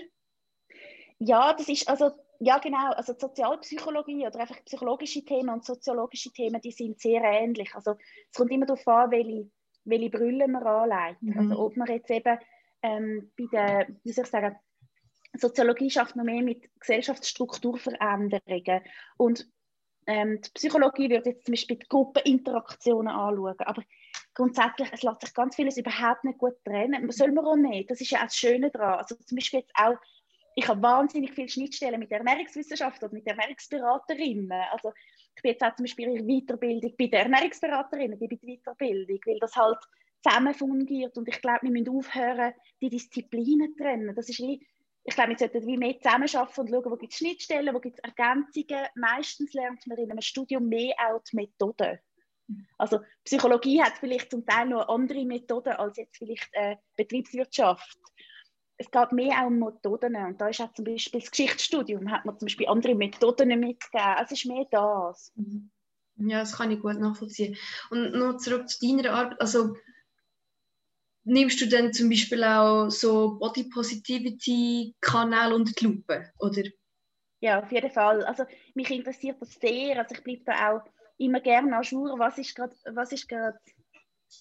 Ja, 1.20 1.54
das 1.54 1.70
ist 1.70 1.88
also 1.88 2.12
ja, 2.40 2.58
genau. 2.58 2.94
Also 2.94 3.14
die 3.14 3.20
Sozialpsychologie 3.20 4.26
oder 4.26 4.40
einfach 4.40 4.64
psychologische 4.66 5.24
Themen 5.26 5.50
und 5.50 5.66
soziologische 5.66 6.32
Themen, 6.32 6.62
die 6.62 6.72
sind 6.72 7.00
sehr 7.00 7.22
ähnlich. 7.22 7.76
Also 7.76 7.96
es 8.32 8.38
kommt 8.38 8.52
immer 8.52 8.66
darauf 8.66 8.88
an, 8.88 9.12
welche, 9.12 9.52
welche 9.84 10.10
Brille 10.10 10.48
man 10.48 10.64
anlegt. 10.64 11.22
Mhm. 11.22 11.38
Also 11.38 11.60
ob 11.60 11.76
man 11.76 11.90
jetzt 11.90 12.10
eben 12.10 12.40
ähm, 12.82 13.30
bei 13.38 13.46
der, 13.52 13.88
wie 14.04 14.14
soll 14.14 14.24
ich 14.24 14.32
sagen, 14.32 14.58
Soziologie 15.34 15.92
schafft 15.92 16.16
noch 16.16 16.24
mehr 16.24 16.42
mit 16.42 16.70
Gesellschaftsstrukturveränderungen 16.80 18.82
und 19.18 19.48
ähm, 20.08 20.42
die 20.42 20.50
Psychologie 20.56 21.10
würde 21.10 21.30
jetzt 21.30 21.46
zum 21.46 21.52
Beispiel 21.52 21.78
die 21.78 21.88
Gruppeninteraktionen 21.88 23.14
anschauen, 23.14 23.54
aber 23.60 23.84
grundsätzlich, 24.34 24.90
es 24.92 25.04
lässt 25.04 25.22
sich 25.22 25.34
ganz 25.36 25.56
vieles 25.56 25.78
überhaupt 25.78 26.24
nicht 26.24 26.40
gut 26.40 26.56
trennen. 26.66 27.12
Soll 27.12 27.32
man 27.32 27.46
auch 27.46 27.56
nicht, 27.56 27.92
das 27.92 28.02
ist 28.02 28.10
ja 28.10 28.20
auch 28.20 28.24
das 28.24 28.36
Schöne 28.36 28.72
daran. 28.72 28.98
Also 28.98 29.16
zum 29.16 29.36
Beispiel 29.36 29.60
jetzt 29.60 29.74
auch 29.76 29.98
ich 30.60 30.68
habe 30.68 30.82
wahnsinnig 30.82 31.34
viele 31.34 31.48
Schnittstellen 31.48 32.00
mit 32.00 32.12
der 32.12 32.20
Ernährungswissenschaft 32.20 33.02
oder 33.02 33.14
mit 33.14 33.26
der 33.26 33.36
Ernährungsberaterinnen. 33.36 34.52
Also 34.72 34.92
ich 35.36 35.42
bin 35.42 35.52
jetzt 35.52 35.64
auch 35.64 35.76
zum 35.76 35.86
Beispiel 35.86 36.10
in 36.10 36.28
Weiterbildung 36.28 36.94
bei 36.98 37.08
der 37.08 37.22
Ernährungsberaterinnen, 37.22 38.20
die 38.20 38.28
bei 38.28 38.36
der 38.36 38.58
Weiterbildung, 38.58 39.20
weil 39.26 39.40
das 39.40 39.56
halt 39.56 39.78
zusammen 40.22 40.54
fungiert 40.54 41.18
und 41.18 41.30
ich 41.30 41.42
glaube, 41.42 41.60
wir 41.62 41.72
müssen 41.72 41.96
aufhören, 41.96 42.54
die 42.82 42.90
Disziplinen 42.90 43.72
zu 43.72 43.84
trennen. 43.84 44.14
Das 44.14 44.28
ist 44.28 44.40
wie, 44.40 44.62
ich 45.06 45.16
glaube, 45.16 45.30
wir 45.30 45.38
sollten 45.38 45.66
wie 45.66 45.78
mehr 45.78 45.98
zusammenarbeiten 45.98 46.60
und 46.60 46.70
schauen, 46.70 46.92
wo 46.92 46.98
gibt 46.98 47.14
es 47.14 47.20
Schnittstellen, 47.20 47.74
wo 47.74 47.80
gibt 47.80 48.00
es 48.00 48.04
Ergänzungen. 48.04 48.86
Meistens 48.96 49.54
lernt 49.54 49.88
man 49.88 49.98
in 49.98 50.12
einem 50.12 50.22
Studium 50.22 50.68
mehr 50.68 50.94
auch 51.08 51.24
die 51.24 51.38
Methoden. 51.38 52.00
Also 52.78 53.00
Psychologie 53.24 53.82
hat 53.82 53.94
vielleicht 53.98 54.32
zum 54.32 54.46
Teil 54.46 54.68
noch 54.68 54.90
andere 54.90 55.24
Methoden 55.24 55.74
als 55.74 55.98
jetzt 55.98 56.18
vielleicht 56.18 56.50
äh, 56.54 56.76
Betriebswirtschaft 56.98 57.98
es 58.80 58.90
geht 58.90 59.12
mehr 59.12 59.42
auch 59.42 59.48
um 59.48 59.60
Methoden. 59.60 60.16
Und 60.16 60.40
da 60.40 60.48
ist 60.48 60.62
auch 60.62 60.74
zum 60.74 60.86
Beispiel 60.86 61.20
das 61.20 61.30
Geschichtsstudium, 61.30 62.10
hat 62.10 62.26
man 62.26 62.40
zum 62.40 62.46
Beispiel 62.46 62.68
andere 62.68 62.96
Methoden 62.96 63.50
mitgegeben. 63.60 64.16
Es 64.24 64.32
ist 64.32 64.46
mehr 64.46 64.66
das. 64.72 65.34
Mhm. 65.36 65.70
Ja, 66.16 66.40
das 66.40 66.58
kann 66.58 66.72
ich 66.72 66.82
gut 66.82 66.98
nachvollziehen. 66.98 67.58
Und 67.92 68.14
noch 68.14 68.38
zurück 68.38 68.70
zu 68.70 68.80
deiner 68.80 69.14
Arbeit. 69.14 69.40
Also, 69.40 69.76
nimmst 71.26 71.62
du 71.62 71.68
dann 71.68 71.94
zum 71.94 72.10
Beispiel 72.10 72.44
auch 72.44 72.90
so 72.90 73.38
Body 73.38 73.66
Positivity 73.66 74.96
Kanal 75.02 75.54
unter 75.54 75.74
die 75.74 75.86
Lupe, 75.86 76.32
oder? 76.40 76.64
Ja, 77.42 77.60
auf 77.60 77.72
jeden 77.72 77.92
Fall. 77.92 78.24
Also 78.24 78.46
mich 78.76 78.92
interessiert 78.92 79.42
das 79.42 79.54
sehr. 79.56 79.98
Also 79.98 80.16
ich 80.16 80.24
bleibe 80.24 80.44
da 80.46 80.72
auch 80.72 80.82
immer 81.18 81.42
gerne 81.42 81.76
an 81.76 81.84
Jour, 81.84 82.18
was 82.18 82.38
ist 82.38 82.56
gerade, 82.56 82.76
was 82.94 83.12
ist 83.12 83.28
gerade 83.28 83.58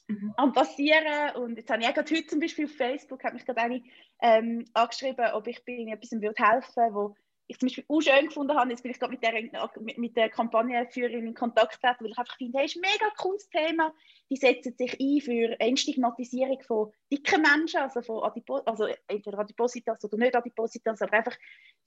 mhm. 0.08 0.34
am 0.36 0.52
passieren. 0.52 1.36
Und 1.36 1.56
jetzt 1.56 1.70
habe 1.70 1.82
ich 1.82 1.94
gerade 1.94 2.14
heute 2.14 2.26
zum 2.26 2.40
Beispiel 2.40 2.66
auf 2.66 2.72
Facebook 2.72 3.24
hat 3.24 3.34
mich 3.34 3.44
gerade 3.44 3.60
eine 3.60 3.82
ähm, 4.20 4.64
angeschrieben, 4.74 5.32
ob 5.32 5.46
ich 5.46 5.64
bei 5.64 5.86
etwas 5.92 6.12
würde 6.12 6.34
helfen 6.36 6.94
wo 6.94 7.14
ich 7.48 7.58
zum 7.58 7.68
Beispiel 7.68 7.84
auch 7.88 8.00
schön 8.00 8.26
gefunden 8.26 8.54
habe, 8.54 8.70
jetzt 8.70 8.82
bin 8.82 8.92
ich 8.92 8.98
gerade 8.98 9.12
mit 9.12 9.22
der, 9.22 9.32
mit, 9.80 9.96
mit 9.96 10.16
der 10.16 10.28
Kampagnenführerin 10.28 11.26
in 11.26 11.34
Kontakt 11.34 11.80
treten, 11.80 12.04
weil 12.04 12.10
ich 12.10 12.18
einfach 12.18 12.36
finde, 12.36 12.58
hey, 12.58 12.66
ist 12.66 12.76
ein 12.76 12.82
mega 12.82 13.10
cooles 13.16 13.48
Thema. 13.48 13.92
Die 14.30 14.36
setzen 14.36 14.74
sich 14.76 15.00
ein 15.00 15.20
für 15.22 15.58
Entstigmatisierung 15.58 16.60
von 16.60 16.92
dicken 17.10 17.40
Menschen, 17.40 17.80
also 17.80 18.02
von 18.02 18.22
Adipo 18.22 18.56
also 18.58 18.86
entweder 19.06 19.38
Adipositas 19.38 20.04
oder 20.04 20.18
nicht 20.18 20.36
Adipositas, 20.36 21.00
aber 21.00 21.14
einfach 21.14 21.36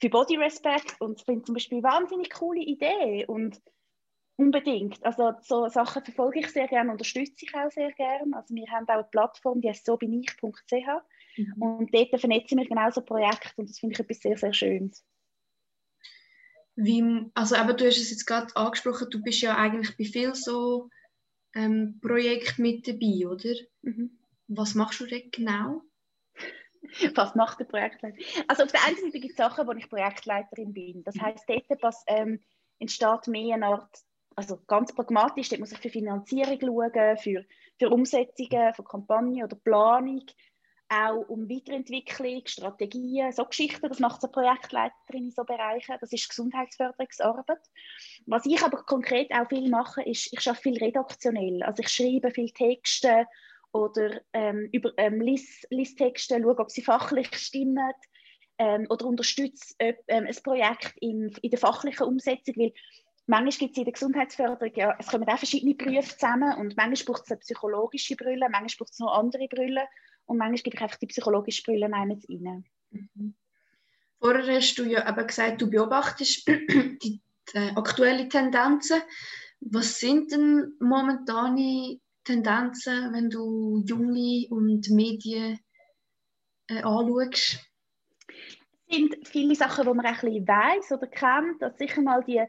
für 0.01 0.09
Body 0.09 0.37
Respect 0.37 0.99
und 0.99 1.19
ich 1.19 1.25
finde 1.25 1.43
zum 1.43 1.53
Beispiel 1.53 1.77
eine 1.77 1.83
wahnsinnig 1.83 2.31
coole 2.31 2.61
Idee 2.61 3.25
und 3.27 3.61
Unbedingt. 4.41 5.05
Also 5.05 5.33
so 5.43 5.67
Sachen 5.67 6.03
verfolge 6.03 6.39
ich 6.39 6.47
sehr 6.47 6.67
gerne, 6.67 6.91
unterstütze 6.91 7.45
ich 7.45 7.53
auch 7.53 7.69
sehr 7.69 7.91
gerne. 7.91 8.35
Also 8.35 8.55
wir 8.55 8.65
haben 8.71 8.87
auch 8.87 8.93
eine 8.93 9.03
Plattform, 9.03 9.61
die 9.61 9.69
heißt 9.69 9.85
so 9.85 9.97
bin 9.97 10.19
ich.ch 10.19 10.41
mhm. 11.37 11.61
und 11.61 11.93
dort 11.93 12.19
vernetzen 12.19 12.57
wir 12.57 12.67
genauso 12.67 13.01
Projekte 13.01 13.51
und 13.57 13.69
das 13.69 13.77
finde 13.77 13.93
ich 13.93 13.99
etwas 13.99 14.19
sehr, 14.19 14.37
sehr 14.37 14.51
Schönes. 14.51 15.05
Wie, 16.75 17.29
also 17.35 17.55
aber 17.55 17.73
du 17.73 17.85
hast 17.85 17.97
es 17.97 18.09
jetzt 18.09 18.25
gerade 18.25 18.55
angesprochen, 18.55 19.11
du 19.11 19.21
bist 19.21 19.41
ja 19.41 19.55
eigentlich 19.55 19.95
bei 19.95 20.05
vielen 20.05 20.33
so 20.33 20.89
ähm, 21.53 21.99
Projekten 22.01 22.63
mit 22.63 22.87
dabei, 22.87 23.27
oder? 23.27 23.53
Mhm. 23.83 24.17
Was 24.47 24.73
machst 24.73 25.01
du 25.01 25.05
dort 25.05 25.31
genau? 25.31 25.83
Was 27.13 27.35
macht 27.35 27.59
der 27.59 27.65
Projektleiter? 27.65 28.17
Also 28.47 28.63
auf 28.63 28.71
der 28.71 28.83
einen 28.87 28.97
Seite 28.97 29.19
gibt 29.19 29.33
es 29.33 29.37
Sachen, 29.37 29.67
wo 29.67 29.71
ich 29.73 29.87
Projektleiterin 29.87 30.73
bin. 30.73 31.03
Das 31.03 31.19
heißt, 31.19 31.43
dort 31.47 31.83
was, 31.83 32.03
ähm, 32.07 32.39
entsteht 32.79 33.27
mehr 33.27 33.55
eine 33.55 33.67
Art, 33.67 34.01
also 34.41 34.59
ganz 34.65 34.93
pragmatisch, 34.93 35.49
dort 35.49 35.59
muss 35.59 35.71
ich 35.71 35.77
für 35.77 35.89
Finanzierung 35.89 36.59
schauen, 36.59 37.17
für, 37.17 37.45
für 37.77 37.89
Umsetzungen 37.89 38.73
von 38.73 38.85
Kampagnen 38.85 39.43
oder 39.43 39.55
Planung, 39.55 40.25
auch 40.89 41.29
um 41.29 41.47
Weiterentwicklung, 41.49 42.41
Strategien, 42.45 43.31
so 43.31 43.45
Geschichten. 43.45 43.87
Das 43.87 43.99
macht 43.99 44.23
eine 44.23 44.31
Projektleiterin 44.31 45.25
in 45.25 45.31
so 45.31 45.43
Bereichen. 45.43 45.95
Das 46.01 46.11
ist 46.11 46.27
Gesundheitsförderungsarbeit. 46.27 47.61
Was 48.25 48.45
ich 48.45 48.61
aber 48.61 48.83
konkret 48.83 49.31
auch 49.31 49.47
viel 49.47 49.69
mache, 49.69 50.01
ist, 50.01 50.33
ich 50.33 50.45
arbeite 50.47 50.63
viel 50.63 50.77
redaktionell. 50.83 51.63
Also 51.63 51.83
ich 51.83 51.89
schreibe 51.89 52.31
viel 52.31 52.49
Texte 52.49 53.25
oder 53.71 54.19
ähm, 54.33 54.67
über 54.73 54.91
ähm, 54.97 55.21
Listtexte, 55.21 56.41
schaue, 56.41 56.59
ob 56.59 56.71
sie 56.71 56.81
fachlich 56.81 57.33
stimmen 57.35 57.93
ähm, 58.57 58.85
oder 58.89 59.05
unterstütze 59.05 59.75
äh, 59.77 59.93
ähm, 60.07 60.25
ein 60.25 60.43
Projekt 60.43 60.93
in, 60.99 61.31
in 61.41 61.51
der 61.51 61.59
fachlichen 61.59 62.05
Umsetzung, 62.05 62.55
weil 62.57 62.73
manchmal 63.27 63.51
gibt 63.51 63.71
es 63.71 63.77
in 63.77 63.83
der 63.85 63.93
Gesundheitsförderung, 63.93 64.73
ja, 64.75 64.95
es 64.99 65.07
kommen 65.07 65.27
auch 65.27 65.37
verschiedene 65.37 65.75
Berufe 65.75 66.17
zusammen 66.17 66.57
und 66.57 66.77
manchmal 66.77 67.13
braucht 67.13 67.25
es 67.25 67.31
eine 67.31 67.39
psychologische 67.39 68.15
Brille, 68.15 68.47
manchmal 68.49 68.77
braucht 68.79 68.93
es 68.93 68.99
noch 68.99 69.13
andere 69.13 69.47
Brille 69.47 69.83
und 70.25 70.37
manchmal 70.37 70.61
gebe 70.63 70.75
ich 70.75 70.81
einfach 70.81 70.97
die 70.97 71.07
psychologische 71.07 71.63
Brille 71.63 71.89
meines 71.89 72.27
rein. 72.29 72.65
Mhm. 72.89 73.35
Vorher 74.19 74.55
hast 74.55 74.75
du 74.75 74.83
ja 74.83 75.07
eben 75.09 75.27
gesagt, 75.27 75.61
du 75.61 75.69
beobachtest 75.69 76.47
die, 76.47 77.21
die 77.53 77.57
aktuellen 77.75 78.29
Tendenzen. 78.29 79.01
Was 79.61 79.99
sind 79.99 80.31
denn 80.31 80.75
momentane 80.79 81.99
Tendenzen, 82.23 83.13
wenn 83.13 83.29
du 83.29 83.83
junge 83.85 84.47
und 84.49 84.89
Medien 84.89 85.59
äh, 86.67 86.81
anschaust? 86.83 87.59
Es 88.87 88.97
sind 88.97 89.27
viele 89.27 89.55
Sachen, 89.55 89.87
die 89.87 89.93
man 89.93 90.05
ein 90.05 90.13
bisschen 90.13 90.47
weiss 90.47 90.91
oder 90.91 91.07
kennt. 91.07 91.63
Also 91.63 91.77
sicher 91.77 92.01
mal 92.01 92.23
die 92.23 92.43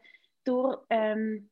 durch, 0.45 0.79
ähm, 0.91 1.51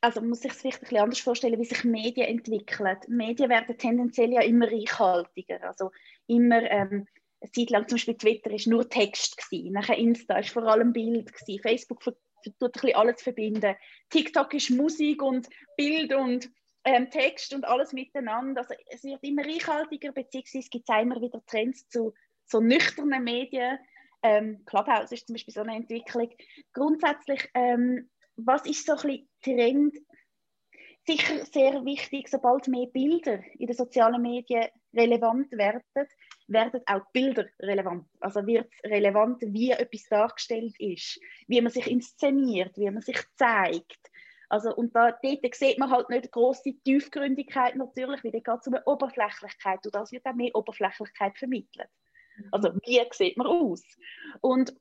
also 0.00 0.20
man 0.20 0.30
muss 0.30 0.40
sich 0.40 0.52
es 0.52 0.58
vielleicht 0.58 0.92
ein 0.92 0.96
anders 0.96 1.20
vorstellen, 1.20 1.58
wie 1.58 1.64
sich 1.64 1.84
Medien 1.84 2.28
entwickeln. 2.28 2.96
Medien 3.08 3.50
werden 3.50 3.76
tendenziell 3.78 4.32
ja 4.32 4.42
immer 4.42 4.70
reichhaltiger. 4.70 5.62
Also 5.62 5.90
immer, 6.26 6.62
ähm, 6.70 7.06
eine 7.40 7.50
Zeit 7.52 7.70
lang 7.70 7.88
zum 7.88 7.96
Beispiel 7.96 8.16
Twitter 8.16 8.50
ist 8.50 8.66
nur 8.66 8.88
Text 8.88 9.36
gewesen, 9.36 9.72
nachher 9.72 9.98
Insta 9.98 10.38
ist 10.38 10.50
vor 10.50 10.64
allem 10.64 10.92
Bild 10.92 11.32
gewesen, 11.32 11.62
Facebook 11.62 12.00
tut 12.00 12.16
ein 12.46 12.70
bisschen 12.72 12.94
alles 12.94 13.22
verbinden. 13.22 13.74
TikTok 14.10 14.54
ist 14.54 14.70
Musik 14.70 15.22
und 15.22 15.48
Bild 15.76 16.14
und 16.14 16.48
ähm, 16.84 17.10
Text 17.10 17.52
und 17.52 17.64
alles 17.64 17.92
miteinander. 17.92 18.60
Also 18.60 18.74
es 18.88 19.02
wird 19.02 19.22
immer 19.22 19.44
reichhaltiger, 19.44 20.12
beziehungsweise 20.12 20.68
gibt 20.70 20.88
es 20.88 21.02
immer 21.02 21.20
wieder 21.20 21.44
Trends 21.46 21.88
zu 21.88 22.14
so 22.44 22.60
nüchternen 22.60 23.24
Medien. 23.24 23.78
Ähm, 24.22 24.64
Clubhouse 24.66 25.12
ist 25.12 25.26
zum 25.26 25.34
Beispiel 25.34 25.54
so 25.54 25.60
eine 25.60 25.76
Entwicklung. 25.76 26.30
Grundsätzlich, 26.72 27.48
ähm, 27.54 28.10
was 28.36 28.66
ist 28.66 28.86
so 28.86 28.92
ein 28.92 28.98
bisschen 28.98 29.28
Trend? 29.42 29.96
Sicher 31.06 31.44
sehr 31.46 31.84
wichtig, 31.84 32.28
sobald 32.28 32.66
mehr 32.66 32.86
Bilder 32.86 33.40
in 33.58 33.68
den 33.68 33.76
sozialen 33.76 34.20
Medien 34.20 34.66
relevant 34.92 35.52
werden, 35.52 35.82
werden 36.48 36.80
auch 36.86 37.08
Bilder 37.12 37.46
relevant. 37.60 38.06
Also 38.18 38.44
wird 38.44 38.68
es 38.72 38.90
relevant, 38.90 39.40
wie 39.42 39.70
etwas 39.70 40.08
dargestellt 40.08 40.74
ist, 40.80 41.20
wie 41.46 41.60
man 41.60 41.70
sich 41.70 41.88
inszeniert, 41.88 42.76
wie 42.76 42.90
man 42.90 43.02
sich 43.02 43.22
zeigt. 43.36 44.10
Also, 44.48 44.74
und 44.74 44.94
da, 44.94 45.12
dort 45.12 45.54
sieht 45.54 45.78
man 45.78 45.90
halt 45.90 46.08
nicht 46.08 46.22
eine 46.22 46.30
grosse 46.30 46.72
Tiefgründigkeit 46.84 47.74
natürlich, 47.76 48.22
weil 48.22 48.32
da 48.32 48.38
geht 48.38 48.60
es 48.60 48.66
um 48.66 48.74
eine 48.74 48.84
Oberflächlichkeit 48.84 49.84
und 49.84 49.94
das 49.94 50.12
wird 50.12 50.24
auch 50.26 50.34
mehr 50.34 50.54
Oberflächlichkeit 50.54 51.36
vermittelt. 51.36 51.88
Also 52.52 52.72
wie 52.84 53.00
sieht 53.12 53.36
man 53.36 53.46
aus? 53.46 53.82
Und 54.40 54.74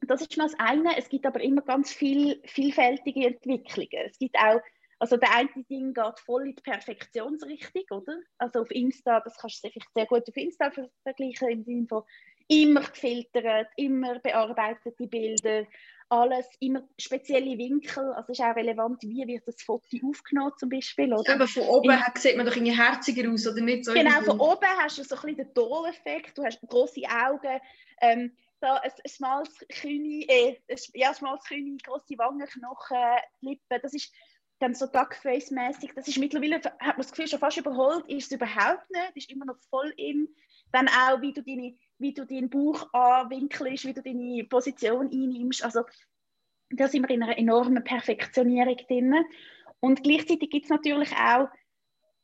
das 0.00 0.20
ist 0.20 0.36
mal 0.36 0.44
das 0.44 0.58
eine. 0.58 0.96
Es 0.96 1.08
gibt 1.08 1.26
aber 1.26 1.40
immer 1.40 1.62
ganz 1.62 1.92
viel 1.92 2.40
vielfältige 2.44 3.26
Entwicklungen. 3.26 4.06
Es 4.06 4.18
gibt 4.18 4.36
auch 4.36 4.60
also 4.98 5.16
der 5.16 5.34
eine 5.34 5.50
Ding 5.68 5.92
geht 5.92 6.18
voll 6.20 6.48
in 6.48 6.56
die 6.56 6.62
Perfektionsrichtung, 6.62 7.84
oder? 7.90 8.18
Also 8.38 8.60
auf 8.60 8.70
Insta, 8.70 9.20
das 9.20 9.36
kannst 9.36 9.62
du 9.62 9.68
vielleicht 9.68 9.92
sehr 9.94 10.06
gut 10.06 10.26
auf 10.28 10.36
Insta 10.36 10.70
vergleichen, 11.02 11.48
im 11.50 11.64
Sinne 11.64 11.86
von 11.86 12.02
immer 12.48 12.80
gefiltert, 12.80 13.68
immer 13.76 14.18
bearbeitete 14.20 15.06
Bilder, 15.06 15.66
alles, 16.08 16.46
immer 16.60 16.88
spezielle 16.98 17.58
Winkel, 17.58 18.12
also 18.12 18.32
ist 18.32 18.40
auch 18.40 18.54
relevant, 18.54 19.02
wie 19.02 19.26
wird 19.26 19.46
das 19.46 19.60
Foto 19.62 19.84
aufgenommen 20.08 20.52
zum 20.58 20.68
Beispiel. 20.68 21.12
Oder? 21.12 21.34
Aber 21.34 21.48
von 21.48 21.62
oben 21.64 21.90
In, 21.90 22.00
sieht 22.16 22.36
man 22.36 22.46
doch 22.46 22.54
irgendwie 22.54 22.76
herziger 22.76 23.30
aus, 23.30 23.46
oder 23.46 23.60
nicht? 23.60 23.84
So 23.84 23.92
genau, 23.92 24.20
von 24.22 24.40
oben 24.40 24.68
hast 24.78 24.98
du 24.98 25.04
so 25.04 25.16
ein 25.16 25.20
bisschen 25.22 25.36
den 25.36 25.54
Doll-Effekt, 25.54 26.38
du 26.38 26.44
hast 26.44 26.60
grosse 26.62 27.02
Augen, 27.08 27.60
ähm, 28.00 28.36
da 28.60 28.76
ein, 28.76 28.90
ein 28.90 29.10
schmales, 29.10 29.50
kühne, 29.68 30.24
äh, 30.28 30.56
ja, 30.94 31.12
schmales, 31.14 31.44
kühne, 31.44 31.76
grosse 31.84 32.16
Wangenknochen, 32.16 32.96
Lippen, 33.40 33.80
das 33.82 33.92
ist 33.92 34.12
dann 34.58 34.74
so 34.74 34.86
Duckface-mäßig, 34.86 35.92
das 35.94 36.08
ist 36.08 36.18
mittlerweile, 36.18 36.56
hat 36.56 36.80
man 36.80 36.96
das 36.98 37.10
Gefühl, 37.10 37.28
schon 37.28 37.40
fast 37.40 37.58
überholt, 37.58 38.08
ist 38.08 38.26
es 38.26 38.32
überhaupt 38.32 38.90
nicht, 38.90 39.16
ist 39.16 39.30
immer 39.30 39.44
noch 39.44 39.58
voll 39.68 39.92
in. 39.96 40.28
Dann 40.72 40.88
auch, 40.88 41.20
wie 41.20 41.32
du, 41.32 41.42
deine, 41.42 41.76
wie 41.98 42.12
du 42.12 42.26
deinen 42.26 42.50
Bauch 42.50 42.92
anwinkelst, 42.92 43.86
wie 43.86 43.94
du 43.94 44.02
deine 44.02 44.44
Position 44.44 45.10
einnimmst. 45.10 45.64
Also 45.64 45.82
da 46.70 46.88
sind 46.88 47.08
wir 47.08 47.14
in 47.14 47.22
einer 47.22 47.38
enormen 47.38 47.82
Perfektionierung 47.84 48.76
drin. 48.88 49.14
Und 49.80 50.02
gleichzeitig 50.02 50.50
gibt 50.50 50.64
es 50.64 50.70
natürlich 50.70 51.12
auch 51.12 51.48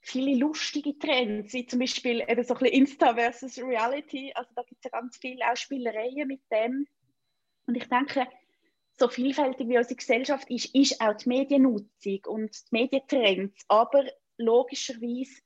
viele 0.00 0.36
lustige 0.36 0.98
Trends, 0.98 1.52
wie 1.52 1.66
zum 1.66 1.78
Beispiel 1.78 2.24
eben 2.26 2.42
so 2.42 2.54
ein 2.54 2.60
bisschen 2.60 2.80
Insta 2.80 3.14
versus 3.14 3.58
Reality. 3.58 4.32
Also 4.34 4.50
da 4.54 4.62
gibt 4.62 4.84
es 4.84 4.90
ja 4.90 4.98
ganz 4.98 5.16
viele 5.16 5.44
auch 5.50 5.56
Spielereien 5.56 6.28
mit 6.28 6.40
dem. 6.50 6.86
Und 7.66 7.76
ich 7.76 7.88
denke, 7.88 8.26
so 8.98 9.08
vielfältig 9.08 9.68
wie 9.68 9.78
unsere 9.78 9.96
Gesellschaft 9.96 10.50
ist, 10.50 10.74
ist 10.74 11.00
auch 11.00 11.14
die 11.14 11.28
Mediennutzung 11.28 12.20
und 12.26 12.50
die 12.50 12.68
Medientrends. 12.72 13.64
Aber 13.68 14.04
logischerweise 14.38 15.40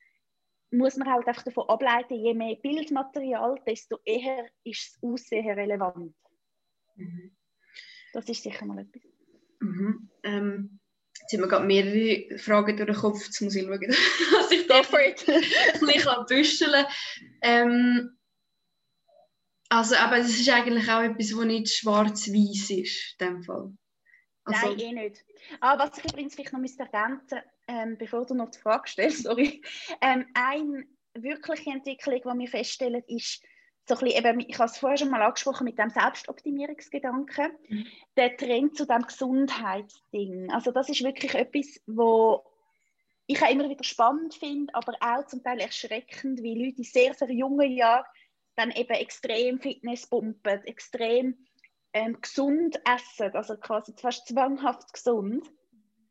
muss 0.70 0.96
man 0.96 1.11
halt 1.11 1.26
einfach 1.26 1.44
davon 1.44 1.68
ableiten, 1.68 2.14
je 2.14 2.35
mehr 2.35 2.57
Bildmaterial, 2.57 3.61
desto 3.66 3.98
eher 4.05 4.48
ist 4.64 4.94
das 4.94 5.02
Aussehen 5.02 5.59
relevant. 5.59 6.14
Mhm. 6.96 7.37
Das 8.12 8.29
ist 8.29 8.42
sicher 8.42 8.64
mal 8.64 8.79
etwas. 8.79 9.02
Mhm. 9.61 10.11
Ähm, 10.22 10.81
jetzt 11.20 11.33
haben 11.33 11.40
wir 11.40 11.48
gerade 11.48 11.66
mehrere 11.66 12.38
Fragen 12.38 12.76
durch 12.76 12.88
den 12.88 12.96
Kopf. 12.96 13.24
Jetzt 13.26 13.40
muss 13.40 13.55
ich 13.55 13.64
schauen, 13.64 13.81
was 13.81 14.52
ich 14.52 14.66
da 14.66 14.81
ein 14.81 15.87
bisschen 15.87 16.26
büscheln 16.26 16.87
ähm, 17.42 18.16
also, 19.68 19.96
aber 19.96 20.18
es 20.18 20.38
ist 20.38 20.48
eigentlich 20.48 20.88
auch 20.88 21.02
etwas, 21.02 21.31
das 21.31 21.44
nicht 21.44 21.74
schwarz-weiß 21.74 22.70
ist, 22.70 23.16
in 23.18 23.26
dem 23.26 23.42
Fall. 23.42 23.76
Also, 24.44 24.68
Nein, 24.68 24.79
eh 24.79 24.92
nicht. 24.92 25.24
Ah, 25.61 25.76
was 25.76 25.98
ich 25.98 26.05
übrigens 26.05 26.35
vielleicht 26.35 26.52
noch 26.52 26.61
ergänzen 26.61 27.40
ähm, 27.68 27.96
bevor 27.98 28.26
du 28.26 28.35
noch 28.35 28.50
die 28.50 28.59
Frage 28.59 28.88
stellst, 28.88 29.22
sorry. 29.24 29.62
Ähm, 30.00 30.26
eine 30.35 30.85
wirkliche 31.14 31.70
Entwicklung, 31.70 32.20
die 32.20 32.38
wir 32.40 32.48
feststellen, 32.48 33.02
ist, 33.07 33.42
so 33.88 33.94
ein 33.94 34.00
bisschen, 34.00 34.24
eben, 34.24 34.40
ich 34.40 34.59
habe 34.59 34.68
es 34.68 34.79
vorher 34.79 34.98
schon 34.98 35.11
mal 35.11 35.22
angesprochen 35.22 35.64
mit 35.64 35.79
dem 35.79 35.90
Selbstoptimierungsgedanken, 35.90 37.52
mhm. 37.68 37.87
der 38.16 38.37
Trend 38.37 38.76
zu 38.76 38.85
dem 38.85 39.02
Gesundheitsding. 39.02 40.50
Also 40.50 40.72
das 40.72 40.88
ist 40.88 41.05
wirklich 41.05 41.35
etwas, 41.35 41.81
wo 41.87 42.44
ich 43.26 43.40
auch 43.42 43.50
immer 43.50 43.68
wieder 43.68 43.85
spannend 43.85 44.35
finde, 44.35 44.74
aber 44.74 44.94
auch 45.00 45.26
zum 45.26 45.42
Teil 45.42 45.61
erschreckend, 45.61 46.42
wie 46.42 46.64
Leute 46.64 46.79
in 46.79 46.85
sehr, 46.85 47.14
sehr 47.14 47.31
jungen 47.31 47.70
Jahren 47.70 48.05
dann 48.57 48.70
eben 48.70 48.94
extrem 48.94 49.61
Fitness 49.61 50.07
pumpen, 50.07 50.64
extrem 50.64 51.46
ähm, 51.92 52.20
gesund 52.20 52.81
essen, 52.85 53.35
also 53.35 53.57
quasi 53.57 53.92
fast 53.96 54.26
zwanghaft 54.29 54.92
gesund 54.92 55.48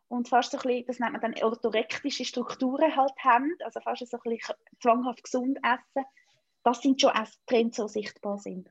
und 0.07 0.29
fast 0.29 0.51
so 0.51 0.57
ein 0.57 0.63
bisschen, 0.63 0.85
das 0.87 0.99
nennt 0.99 1.13
man 1.13 1.21
dann 1.21 1.43
orthorektische 1.43 2.25
Strukturen 2.25 2.95
halt 2.95 3.13
haben, 3.19 3.55
also 3.63 3.79
fast 3.79 4.07
so 4.07 4.17
ein 4.17 4.31
bisschen 4.31 4.55
zwanghaft 4.81 5.23
gesund 5.23 5.57
essen, 5.63 6.05
das 6.63 6.81
sind 6.81 6.99
schon 6.99 7.11
Trends, 7.45 7.77
die 7.77 7.87
sichtbar 7.89 8.37
sind. 8.39 8.69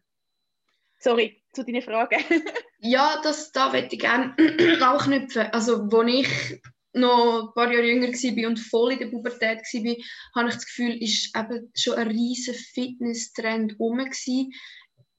Sorry, 0.99 1.43
zu 1.53 1.65
deinen 1.65 1.83
Fragen. 1.83 2.25
ja, 2.79 3.21
das, 3.23 3.53
da 3.53 3.71
möchte 3.71 3.95
ich 3.95 4.01
gerne 4.01 4.35
anknüpfen. 4.81 5.49
Also, 5.53 5.91
wo 5.93 6.03
ich 6.03 6.61
noch 6.95 7.49
ein 7.49 7.55
paar 7.55 7.71
Jahre 7.71 7.87
jünger 7.87 8.09
war 8.09 8.49
und 8.49 8.59
voll 8.59 8.93
in 8.93 8.99
der 9.01 9.07
Pubertät 9.09 9.59
war, 9.59 9.97
habe 10.37 10.49
ich 10.49 10.55
das 10.55 10.67
Gefühl, 10.67 11.03
ist 11.03 11.37
eben 11.37 11.71
schon 11.77 11.95
ein 11.95 12.09
riesiger 12.09 12.57
Fitness-Trend 12.57 13.73
herum. 13.73 14.01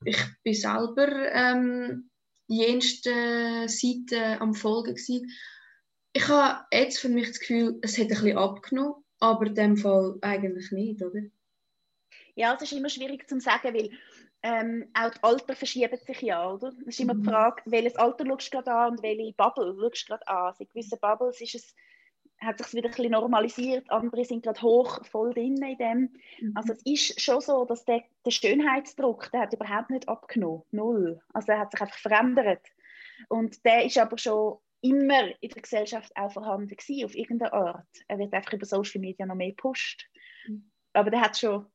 Ich 0.06 0.18
bin 0.44 0.54
selber 0.54 1.32
ähm, 1.32 2.10
die 2.50 2.58
jensten 2.58 3.68
Seiten 3.68 4.42
am 4.42 4.54
Folgen. 4.54 4.96
Gewesen. 4.96 5.30
Ich 6.16 6.30
habe 6.30 6.66
jetzt 6.72 7.00
für 7.00 7.10
mich 7.10 7.28
das 7.28 7.42
Gefühl, 7.42 7.78
es 7.82 7.98
hat 7.98 8.04
ein 8.04 8.08
bisschen 8.08 8.38
abgenommen, 8.38 9.04
aber 9.20 9.48
in 9.48 9.56
dem 9.56 9.76
Fall 9.76 10.18
eigentlich 10.22 10.72
nicht, 10.72 11.04
oder? 11.04 11.20
Ja, 12.36 12.56
es 12.56 12.62
ist 12.62 12.72
immer 12.72 12.88
schwierig 12.88 13.28
zu 13.28 13.38
sagen, 13.42 13.74
weil 13.74 13.90
ähm, 14.42 14.88
auch 14.94 15.10
das 15.10 15.22
Alter 15.22 15.58
verschiebt 15.58 16.06
sich 16.06 16.22
ja, 16.22 16.50
oder? 16.50 16.70
Es 16.84 16.88
ist 16.88 17.00
immer 17.02 17.16
die 17.16 17.20
mhm. 17.20 17.26
Frage, 17.26 17.64
welches 17.66 17.98
Alter 17.98 18.26
schaust 18.26 18.48
du 18.48 18.52
gerade 18.52 18.72
an 18.72 18.92
und 18.92 19.04
welche 19.04 19.34
Bubble 19.34 19.76
schaust 19.78 20.04
du 20.04 20.14
gerade 20.14 20.28
an. 20.30 20.38
Also 20.38 20.64
in 20.64 20.70
gewissen 20.70 21.00
Bubbles 21.02 21.42
ist 21.42 21.56
es, 21.56 21.76
hat 22.40 22.60
sich 22.60 22.74
wieder 22.74 22.88
ein 22.88 22.96
bisschen 22.96 23.12
normalisiert, 23.12 23.92
andere 23.92 24.24
sind 24.24 24.44
gerade 24.44 24.62
hoch, 24.62 25.04
voll 25.04 25.34
drin 25.34 25.62
in 25.62 25.78
dem. 25.78 26.14
Mhm. 26.40 26.54
Also 26.56 26.72
es 26.72 26.82
ist 26.86 27.20
schon 27.20 27.42
so, 27.42 27.66
dass 27.66 27.84
der, 27.84 28.06
der 28.26 28.32
Schönheitsdruck, 28.32 29.32
der 29.34 29.42
hat 29.42 29.54
überhaupt 29.54 29.90
nicht 29.90 30.08
abgenommen, 30.08 30.64
null. 30.72 31.20
Also 31.34 31.52
er 31.52 31.60
hat 31.60 31.72
sich 31.72 31.82
einfach 31.82 31.98
verändert. 31.98 32.66
Und 33.28 33.66
der 33.66 33.84
ist 33.84 33.98
aber 33.98 34.18
schon 34.18 34.60
immer 34.90 35.30
in 35.42 35.50
der 35.50 35.62
Gesellschaft 35.62 36.12
auch 36.16 36.32
vorhanden 36.32 36.76
gewesen, 36.76 37.06
auf 37.06 37.16
irgendeine 37.16 37.54
Art. 37.54 37.88
Er 38.08 38.20
wird 38.20 38.34
einfach 38.34 38.54
über 38.54 38.66
Social 38.66 39.02
Media 39.02 39.26
noch 39.26 39.36
mehr 39.36 39.50
gepusht. 39.50 40.08
Mhm. 40.48 40.72
Aber 40.94 41.10
der 41.10 41.22
hat 41.22 41.38
schon 41.38 41.66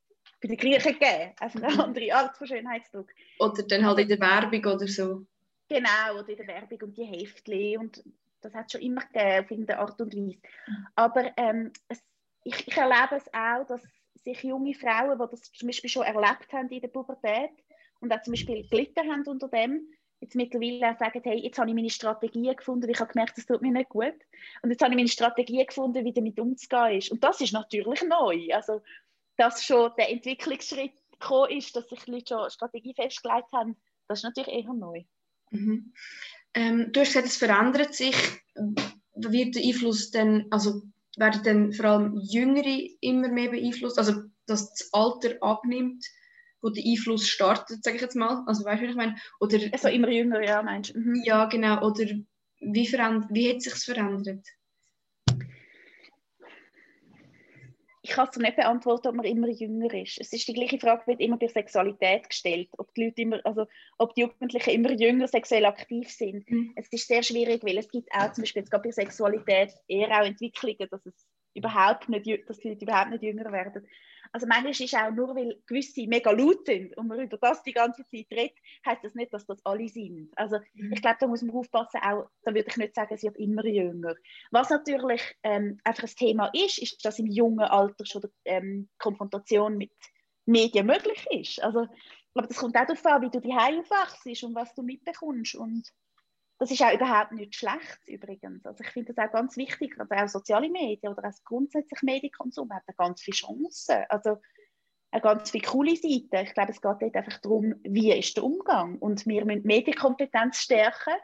bei 0.41 0.47
den 0.47 0.57
Griechen 0.57 0.93
gegeben, 0.93 1.33
einfach 1.39 1.61
eine 1.61 1.83
andere 1.83 2.13
Art 2.13 2.37
von 2.37 2.47
Schönheitsdruck. 2.47 3.09
Oder 3.39 3.63
dann 3.63 3.85
halt 3.85 3.99
in 3.99 4.07
der 4.07 4.19
Werbung 4.19 4.65
oder 4.65 4.87
so. 4.87 5.25
Genau, 5.69 6.19
oder 6.19 6.29
in 6.29 6.37
der 6.37 6.47
Werbung 6.47 6.81
und 6.81 6.97
die 6.97 7.05
Heftchen 7.05 7.77
und 7.77 8.03
das 8.41 8.53
hat 8.55 8.65
es 8.65 8.71
schon 8.73 8.81
immer 8.81 9.01
gegeben, 9.01 9.43
auf 9.43 9.51
irgendeine 9.51 9.79
Art 9.79 10.01
und 10.01 10.15
Weise. 10.15 10.39
Aber 10.95 11.31
ähm, 11.37 11.71
es, 11.87 12.03
ich, 12.43 12.67
ich, 12.67 12.75
erlebe 12.75 13.15
es 13.15 13.31
auch, 13.33 13.65
dass 13.67 13.81
sich 14.23 14.43
junge 14.43 14.73
Frauen, 14.73 15.19
die 15.19 15.29
das 15.29 15.51
zum 15.51 15.67
Beispiel 15.67 15.89
schon 15.89 16.03
erlebt 16.03 16.51
haben 16.51 16.69
in 16.69 16.81
der 16.81 16.87
Pubertät 16.87 17.51
und 17.99 18.11
auch 18.11 18.21
zum 18.21 18.33
Beispiel 18.33 18.67
gelitten 18.67 19.11
haben 19.11 19.23
unter 19.27 19.47
dem, 19.47 19.87
jetzt 20.21 20.35
mittlerweile 20.35 20.91
auch 20.91 20.99
sagen, 20.99 21.21
hey, 21.23 21.39
jetzt 21.39 21.57
habe 21.57 21.69
ich 21.69 21.75
meine 21.75 21.89
Strategie 21.89 22.55
gefunden, 22.55 22.89
ich 22.89 22.99
habe 22.99 23.11
gemerkt, 23.11 23.37
das 23.37 23.45
tut 23.45 23.61
mir 23.61 23.71
nicht 23.71 23.89
gut. 23.89 24.13
Und 24.61 24.69
jetzt 24.69 24.81
habe 24.81 24.91
ich 24.91 24.97
meine 24.97 25.09
Strategie 25.09 25.65
gefunden, 25.65 26.05
wie 26.05 26.13
damit 26.13 26.39
umzugehen 26.39 26.97
ist. 26.99 27.11
Und 27.11 27.23
das 27.23 27.41
ist 27.41 27.53
natürlich 27.53 28.03
neu. 28.03 28.47
Also, 28.53 28.81
dass 29.37 29.65
schon 29.65 29.91
der 29.97 30.11
Entwicklungsschritt 30.11 30.93
gekommen 31.11 31.57
ist, 31.57 31.75
dass 31.75 31.89
sich 31.89 32.05
Leute 32.07 32.35
schon 32.35 32.49
Strategie 32.49 32.93
festgelegt 32.93 33.51
haben, 33.51 33.75
das 34.07 34.19
ist 34.19 34.23
natürlich 34.23 34.53
eher 34.53 34.73
neu. 34.73 35.03
Mhm. 35.49 35.93
Ähm, 36.53 36.91
du 36.91 36.99
hast 36.99 37.07
gesagt, 37.07 37.27
es 37.27 37.37
verändert 37.37 37.93
sich. 37.95 38.15
Wird 39.15 39.55
der 39.55 39.63
Einfluss 39.63 40.11
dann, 40.11 40.45
also 40.51 40.83
werden 41.17 41.43
dann 41.43 41.73
vor 41.73 41.85
allem 41.85 42.17
Jüngere 42.17 42.87
immer 43.01 43.29
mehr 43.29 43.49
beeinflusst, 43.49 43.97
also 43.97 44.13
dass 44.45 44.73
das 44.73 44.89
Alter 44.93 45.35
abnimmt, 45.41 46.05
wo 46.61 46.69
der 46.69 46.83
Einfluss 46.83 47.27
startet, 47.27 47.83
sage 47.83 47.97
ich 47.97 48.01
jetzt 48.01 48.15
mal. 48.15 48.43
Also 48.45 48.65
weißt 48.65 48.81
du, 48.81 48.87
ich 48.87 48.95
meine? 48.95 49.15
Oder, 49.39 49.59
also 49.71 49.87
immer 49.87 50.09
jünger, 50.09 50.43
ja, 50.43 50.61
meinst 50.61 50.93
du? 50.93 50.99
Mhm. 50.99 51.21
Ja, 51.23 51.45
genau. 51.45 51.85
Oder 51.85 52.05
wie, 52.59 52.91
wie 52.91 53.49
hat 53.49 53.57
es 53.57 53.63
sich 53.63 53.73
verändert? 53.73 54.45
ich 58.03 58.11
kann 58.11 58.27
es 58.29 58.37
nicht 58.37 58.55
beantworten, 58.55 59.07
ob 59.09 59.15
man 59.15 59.25
immer 59.25 59.47
jünger 59.47 59.93
ist. 59.93 60.19
Es 60.19 60.33
ist 60.33 60.47
die 60.47 60.53
gleiche 60.53 60.79
Frage, 60.79 61.05
wird 61.05 61.21
immer 61.21 61.37
bei 61.37 61.47
Sexualität 61.47 62.29
gestellt, 62.29 62.69
ob 62.77 62.93
die 62.95 63.05
Leute 63.05 63.21
immer, 63.21 63.39
also 63.45 63.67
ob 63.99 64.15
die 64.15 64.21
Jugendlichen 64.21 64.71
immer 64.71 64.91
jünger 64.91 65.27
sexuell 65.27 65.65
aktiv 65.65 66.09
sind. 66.09 66.49
Mhm. 66.49 66.73
Es 66.75 66.91
ist 66.91 67.07
sehr 67.07 67.21
schwierig, 67.21 67.63
weil 67.63 67.77
es 67.77 67.89
gibt 67.89 68.09
auch 68.11 68.31
zum 68.33 68.41
Beispiel 68.41 68.61
jetzt 68.61 68.71
gerade 68.71 68.83
bei 68.83 68.91
Sexualität 68.91 69.73
eher 69.87 70.09
auch 70.09 70.25
Entwicklungen, 70.25 70.87
dass 70.89 71.05
es 71.05 71.27
überhaupt 71.53 72.09
nicht, 72.09 72.49
dass 72.49 72.57
die 72.57 72.69
Leute 72.69 72.85
überhaupt 72.85 73.11
nicht 73.11 73.23
jünger 73.23 73.51
werden. 73.51 73.87
Also 74.33 74.47
manchmal 74.47 74.71
ist 74.71 74.95
auch 74.95 75.11
nur, 75.11 75.35
weil 75.35 75.61
gewisse 75.67 76.07
mega 76.07 76.31
laut 76.31 76.65
sind 76.65 76.95
und 76.97 77.07
man 77.07 77.19
über 77.19 77.37
das 77.37 77.63
die 77.63 77.73
ganze 77.73 78.03
Zeit 78.05 78.27
redet, 78.31 78.57
heißt 78.85 79.03
das 79.03 79.13
nicht, 79.13 79.33
dass 79.33 79.45
das 79.45 79.63
alle 79.65 79.89
sind. 79.89 80.31
Also 80.37 80.57
mhm. 80.73 80.93
ich 80.93 81.01
glaube, 81.01 81.17
da 81.19 81.27
muss 81.27 81.41
man 81.41 81.55
aufpassen, 81.55 81.99
auch, 82.01 82.29
da 82.43 82.53
würde 82.53 82.69
ich 82.69 82.77
nicht 82.77 82.95
sagen, 82.95 83.13
es 83.13 83.23
wird 83.23 83.37
immer 83.37 83.65
jünger. 83.65 84.15
Was 84.51 84.69
natürlich 84.69 85.21
ähm, 85.43 85.79
einfach 85.83 86.03
ein 86.03 86.15
Thema 86.15 86.49
ist, 86.53 86.79
ist, 86.79 87.03
dass 87.03 87.19
im 87.19 87.27
jungen 87.27 87.59
Alter 87.59 88.05
schon 88.05 88.21
die 88.21 88.29
ähm, 88.45 88.89
Konfrontation 88.99 89.77
mit 89.77 89.91
Medien 90.45 90.85
möglich 90.85 91.25
ist. 91.31 91.61
Also 91.61 91.83
ich 91.83 92.33
glaube, 92.33 92.47
das 92.47 92.57
kommt 92.57 92.77
auch 92.77 92.85
darauf 92.85 93.05
an, 93.05 93.21
wie 93.23 93.29
du 93.29 93.41
die 93.41 93.51
aufwachst 93.51 94.43
und 94.43 94.55
was 94.55 94.73
du 94.73 94.83
mitbekommst 94.83 95.55
und 95.55 95.91
das 96.61 96.69
ist 96.69 96.83
auch 96.83 96.93
überhaupt 96.93 97.31
nicht 97.31 97.55
schlecht 97.55 98.07
übrigens. 98.07 98.63
Also 98.67 98.83
ich 98.83 98.91
finde 98.91 99.15
das 99.15 99.27
auch 99.27 99.31
ganz 99.33 99.57
wichtig, 99.57 99.99
also 99.99 100.13
auch 100.13 100.27
soziale 100.27 100.69
Medien 100.69 101.11
oder 101.11 101.27
auch 101.27 101.43
grundsätzlich 101.43 102.03
Medienkonsum 102.03 102.71
hat 102.71 102.83
ganz 102.97 103.23
viele 103.23 103.35
Chancen. 103.35 104.05
Also 104.09 104.37
eine 105.09 105.21
ganz 105.23 105.49
viele 105.49 105.65
coole 105.65 105.95
Seiten. 105.95 106.45
Ich 106.45 106.53
glaube, 106.53 106.69
es 106.69 106.79
geht 106.79 106.85
dort 106.85 107.15
einfach 107.15 107.39
darum, 107.39 107.73
wie 107.81 108.13
ist 108.13 108.37
der 108.37 108.43
Umgang. 108.43 108.99
Und 108.99 109.25
wir 109.25 109.43
müssen 109.43 109.65
Medienkompetenz 109.65 110.57
stärken, 110.57 111.15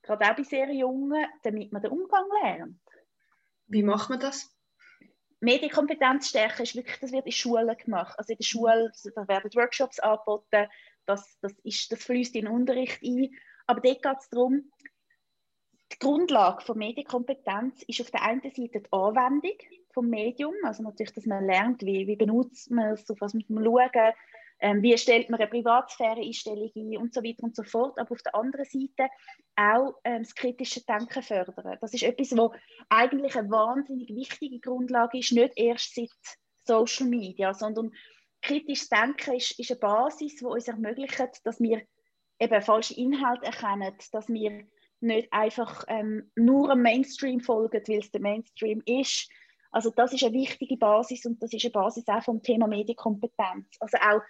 gerade 0.00 0.30
auch 0.30 0.36
bei 0.36 0.44
sehr 0.44 0.72
Jungen, 0.72 1.26
damit 1.42 1.72
man 1.72 1.82
den 1.82 1.90
Umgang 1.90 2.24
lernt. 2.42 2.80
Wie 3.66 3.82
macht 3.82 4.08
man 4.08 4.20
das? 4.20 4.50
Medienkompetenz 5.40 6.30
stärken 6.30 6.62
ist 6.62 6.74
wirklich, 6.74 6.98
das 7.00 7.12
wird 7.12 7.26
in 7.26 7.32
Schulen 7.32 7.76
gemacht. 7.76 8.18
Also 8.18 8.32
in 8.32 8.38
der 8.38 8.46
Schule 8.46 8.90
da 9.14 9.28
werden 9.28 9.50
Workshops 9.54 10.00
angeboten, 10.00 10.68
das, 11.04 11.38
das, 11.42 11.52
ist, 11.64 11.92
das 11.92 12.02
fließt 12.02 12.34
in 12.34 12.46
den 12.46 12.54
Unterricht 12.54 13.02
ein 13.02 13.28
aber 13.70 13.80
dort 13.80 14.02
geht 14.02 14.16
es 14.18 14.28
darum, 14.28 14.70
die 15.92 15.98
Grundlage 15.98 16.64
von 16.64 16.76
Medienkompetenz 16.78 17.82
ist 17.86 18.00
auf 18.00 18.10
der 18.10 18.22
einen 18.22 18.42
Seite 18.42 18.80
die 18.80 18.92
Anwendung 18.92 19.56
vom 19.92 20.08
Medium, 20.08 20.54
also 20.64 20.82
natürlich, 20.82 21.12
dass 21.12 21.26
man 21.26 21.46
lernt, 21.46 21.82
wie, 21.82 22.06
wie 22.06 22.16
benutzt 22.16 22.70
man 22.70 22.92
es, 22.92 23.08
auf 23.10 23.20
was 23.20 23.34
muss 23.34 23.48
man 23.48 23.64
schauen, 23.64 24.12
ähm, 24.60 24.82
wie 24.82 24.96
stellt 24.98 25.30
man 25.30 25.40
eine 25.40 25.48
Privatsphäre-Einstellung 25.48 26.70
ein 26.74 26.96
und 26.98 27.14
so 27.14 27.22
weiter 27.22 27.44
und 27.44 27.56
so 27.56 27.62
fort. 27.62 27.98
Aber 27.98 28.12
auf 28.12 28.22
der 28.22 28.34
anderen 28.34 28.66
Seite 28.66 29.10
auch 29.56 29.94
ähm, 30.04 30.22
das 30.22 30.34
kritische 30.34 30.84
Denken 30.84 31.22
fördern. 31.22 31.78
Das 31.80 31.94
ist 31.94 32.02
etwas, 32.02 32.36
was 32.36 32.50
eigentlich 32.88 33.36
eine 33.36 33.50
wahnsinnig 33.50 34.14
wichtige 34.14 34.60
Grundlage 34.60 35.18
ist, 35.18 35.32
nicht 35.32 35.52
erst 35.56 35.94
seit 35.94 36.10
Social 36.64 37.06
Media, 37.06 37.54
sondern 37.54 37.92
kritisches 38.42 38.88
Denken 38.88 39.34
ist, 39.34 39.58
ist 39.58 39.70
eine 39.70 39.80
Basis, 39.80 40.36
die 40.36 40.44
uns 40.44 40.68
ermöglicht, 40.68 41.40
dass 41.44 41.60
wir 41.60 41.82
eben 42.40 42.62
falsche 42.62 42.94
Inhalte 42.94 43.46
erkennen, 43.46 43.94
dass 44.12 44.28
wir 44.28 44.64
nicht 45.00 45.32
einfach 45.32 45.84
ähm, 45.88 46.30
nur 46.34 46.68
dem 46.68 46.82
Mainstream 46.82 47.40
folgen, 47.40 47.82
weil 47.86 47.98
es 47.98 48.10
der 48.10 48.20
Mainstream 48.20 48.82
ist. 48.84 49.30
Also 49.70 49.90
das 49.90 50.12
ist 50.12 50.24
eine 50.24 50.32
wichtige 50.32 50.76
Basis 50.76 51.24
und 51.26 51.42
das 51.42 51.52
ist 51.52 51.64
eine 51.64 51.72
Basis 51.72 52.08
auch 52.08 52.22
vom 52.22 52.42
Thema 52.42 52.66
Medienkompetenz. 52.66 53.76
Also 53.78 53.98
auch, 53.98 54.20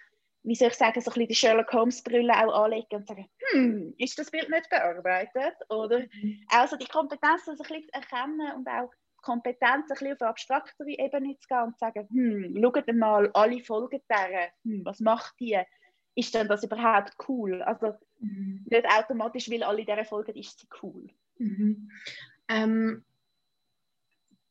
wie 0.43 0.55
soll 0.55 0.69
ich 0.69 0.75
sagen, 0.75 1.01
so 1.01 1.09
ein 1.09 1.13
bisschen 1.13 1.27
die 1.27 1.35
Sherlock 1.35 1.73
Holmes 1.73 2.03
Brille 2.03 2.33
auch 2.33 2.63
anlegen 2.63 2.95
und 2.95 3.07
sagen, 3.07 3.27
hm, 3.51 3.95
ist 3.97 4.19
das 4.19 4.29
Bild 4.29 4.49
nicht 4.49 4.69
bearbeitet? 4.69 5.55
Oder 5.69 6.03
also 6.49 6.77
die 6.77 6.85
Kompetenz, 6.87 7.45
das 7.45 7.59
ein 7.59 7.67
bisschen 7.67 7.83
zu 7.83 7.93
erkennen 7.93 8.51
und 8.55 8.67
auch 8.67 8.91
Kompetenz 9.21 9.89
ein 9.89 9.97
bisschen 9.97 10.13
auf 10.13 10.21
abstraktere 10.21 10.89
Ebene 10.89 11.37
zu 11.39 11.47
gehen 11.47 11.63
und 11.63 11.73
zu 11.73 11.79
sagen, 11.79 12.07
hm, 12.09 12.61
schaut 12.61 12.93
mal, 12.93 13.29
alle 13.33 13.63
folgen 13.63 14.01
der, 14.09 14.51
hm, 14.63 14.85
was 14.85 14.99
macht 14.99 15.39
die? 15.39 15.59
Ist 16.15 16.33
denn 16.33 16.47
das 16.47 16.63
überhaupt 16.63 17.13
cool? 17.27 17.61
Also 17.61 17.93
mhm. 18.19 18.65
nicht 18.69 18.85
automatisch, 18.85 19.49
weil 19.49 19.63
alle 19.63 19.85
dieser 19.85 20.05
folgen, 20.05 20.35
ist 20.35 20.59
sie 20.59 20.67
cool. 20.81 21.07
Mhm. 21.37 21.91
Ähm, 22.49 23.03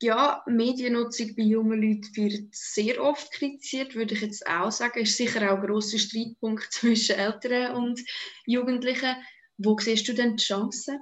ja, 0.03 0.43
Mediennutzung 0.47 1.35
bei 1.37 1.43
jungen 1.43 1.83
Leuten 1.83 2.17
wird 2.17 2.55
sehr 2.55 3.03
oft 3.03 3.31
kritisiert, 3.33 3.95
würde 3.95 4.15
ich 4.15 4.23
jetzt 4.23 4.47
auch 4.47 4.71
sagen. 4.71 5.01
Ist 5.01 5.17
sicher 5.17 5.53
auch 5.53 5.59
ein 5.59 5.67
grosser 5.67 5.99
Streitpunkt 5.99 6.63
zwischen 6.73 7.17
Eltern 7.17 7.77
und 7.77 8.01
Jugendlichen. 8.47 9.15
Wo 9.59 9.77
siehst 9.79 10.09
du 10.09 10.15
denn 10.15 10.37
die 10.37 10.43
Chancen? 10.43 11.01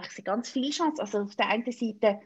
Ich 0.00 0.10
sehe 0.10 0.24
ganz 0.24 0.50
viele 0.50 0.70
Chancen. 0.70 1.00
Also 1.00 1.18
auf 1.18 1.34
der 1.34 1.48
einen 1.48 1.72
Seite, 1.72 2.20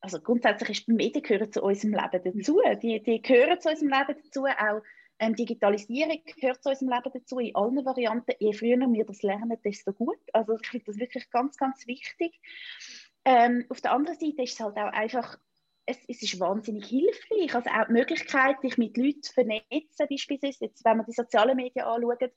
also 0.00 0.20
grundsätzlich 0.20 0.80
ist 0.80 0.86
die 0.86 0.92
Medien 0.92 1.22
gehören 1.22 1.50
zu 1.50 1.62
unserem 1.62 1.94
Leben 1.94 2.34
dazu. 2.34 2.60
Die, 2.82 3.02
die 3.02 3.22
gehören 3.22 3.58
zu 3.58 3.70
unserem 3.70 3.88
Leben 3.88 4.20
dazu, 4.22 4.44
auch 4.44 4.82
ähm, 5.18 5.34
Digitalisierung 5.34 6.20
gehört 6.24 6.62
zu 6.62 6.70
unserem 6.70 6.90
Leben 6.90 7.10
dazu, 7.12 7.38
in 7.38 7.54
allen 7.54 7.84
Varianten. 7.84 8.32
Je 8.38 8.52
früher 8.52 8.78
wir 8.78 9.04
das 9.04 9.22
lernen, 9.22 9.58
desto 9.64 9.92
gut. 9.92 10.18
Also 10.32 10.56
ich 10.60 10.68
finde 10.68 10.86
das 10.86 10.98
wirklich 10.98 11.30
ganz, 11.30 11.56
ganz 11.56 11.86
wichtig. 11.86 12.40
Ähm, 13.24 13.64
auf 13.68 13.80
der 13.80 13.92
anderen 13.92 14.18
Seite 14.18 14.42
ist 14.42 14.54
es 14.54 14.60
halt 14.60 14.76
auch 14.76 14.92
einfach, 14.92 15.38
es, 15.86 15.98
es, 16.08 16.22
ist 16.22 16.40
wahnsinnig 16.40 16.86
hilfreich. 16.86 17.54
Also 17.54 17.70
auch 17.70 17.86
die 17.86 17.92
Möglichkeit, 17.92 18.62
dich 18.62 18.78
mit 18.78 18.96
Leuten 18.96 19.22
zu 19.22 19.32
vernetzen, 19.32 20.06
beispielsweise, 20.08 20.64
jetzt, 20.64 20.84
wenn 20.84 20.96
man 20.96 21.06
die 21.06 21.12
sozialen 21.12 21.56
Medien 21.56 21.84
anschaut, 21.84 22.32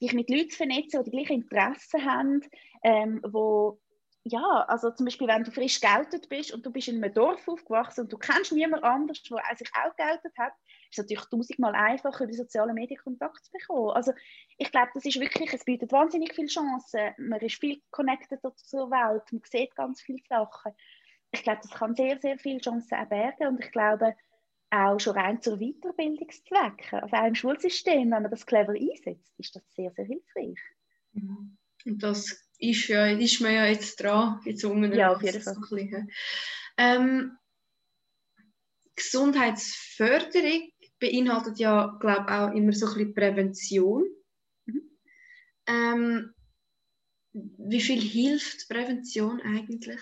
dich 0.00 0.12
mit 0.12 0.30
Leuten 0.30 0.50
zu 0.50 0.58
vernetzen, 0.58 1.02
die 1.04 1.10
die 1.10 1.16
gleichen 1.16 1.42
Interessen 1.42 2.04
haben, 2.04 2.40
ähm, 2.82 3.20
wo 3.26 3.80
ja, 4.24 4.64
also 4.68 4.90
zum 4.90 5.06
Beispiel, 5.06 5.28
wenn 5.28 5.44
du 5.44 5.50
frisch 5.50 5.80
geoutet 5.80 6.28
bist 6.28 6.52
und 6.52 6.64
du 6.64 6.70
bist 6.70 6.88
in 6.88 7.02
einem 7.02 7.12
Dorf 7.12 7.46
aufgewachsen 7.48 8.02
und 8.02 8.12
du 8.12 8.18
kennst 8.18 8.52
niemand 8.52 8.84
anders, 8.84 9.22
der 9.22 9.42
sich 9.56 9.70
auch 9.72 9.96
geoutet 9.96 10.36
hat, 10.38 10.52
ist 10.90 10.98
natürlich 10.98 11.24
tausendmal 11.26 11.74
einfacher, 11.74 12.24
über 12.24 12.32
soziale 12.32 12.72
Medien 12.72 13.00
Kontakt 13.00 13.44
zu 13.44 13.52
bekommen. 13.52 13.90
Also 13.90 14.12
ich 14.58 14.70
glaube, 14.70 14.90
das 14.94 15.04
ist 15.04 15.20
wirklich, 15.20 15.52
es 15.52 15.64
bietet 15.64 15.92
wahnsinnig 15.92 16.34
viele 16.34 16.48
Chancen. 16.48 17.14
Man 17.18 17.40
ist 17.40 17.60
viel 17.60 17.80
connected 17.90 18.40
zur 18.56 18.90
Welt, 18.90 19.22
man 19.32 19.42
sieht 19.44 19.74
ganz 19.74 20.00
viele 20.00 20.22
Sachen. 20.28 20.72
Ich 21.32 21.42
glaube, 21.42 21.60
das 21.62 21.70
kann 21.70 21.94
sehr, 21.94 22.18
sehr 22.18 22.38
viele 22.38 22.60
Chancen 22.60 22.94
erbergen 22.94 23.48
und 23.48 23.64
ich 23.64 23.70
glaube, 23.70 24.16
auch 24.70 24.98
schon 24.98 25.16
rein 25.16 25.42
zur 25.42 25.58
Weiterbildungszwecken, 25.58 27.00
also 27.00 27.16
auch 27.16 27.26
im 27.26 27.34
Schulsystem, 27.34 28.10
wenn 28.10 28.22
man 28.22 28.30
das 28.30 28.46
clever 28.46 28.72
einsetzt, 28.72 29.32
ist 29.36 29.56
das 29.56 29.62
sehr, 29.74 29.90
sehr 29.92 30.04
hilfreich. 30.04 30.60
Mhm. 31.12 31.56
Und 31.86 32.02
das 32.02 32.48
ist, 32.58 32.88
ja, 32.88 33.06
ist 33.06 33.40
man 33.40 33.54
ja 33.54 33.66
jetzt 33.66 34.00
dran, 34.02 34.40
gezwungen. 34.44 34.92
Ja, 34.92 35.12
auf 35.12 35.22
jeden 35.22 35.42
Fall. 35.42 36.06
Ähm, 36.76 37.36
Gesundheitsförderung 38.94 40.70
beinhaltet 41.00 41.58
ja, 41.58 41.96
glaube 42.00 42.26
ich, 42.28 42.32
auch 42.32 42.52
immer 42.52 42.72
so 42.72 42.86
ein 42.86 42.94
bisschen 42.94 43.14
Prävention. 43.14 44.04
Mhm. 44.66 44.82
Ähm, 45.66 46.34
wie 47.32 47.80
viel 47.80 48.00
hilft 48.00 48.68
Prävention 48.68 49.40
eigentlich? 49.40 50.00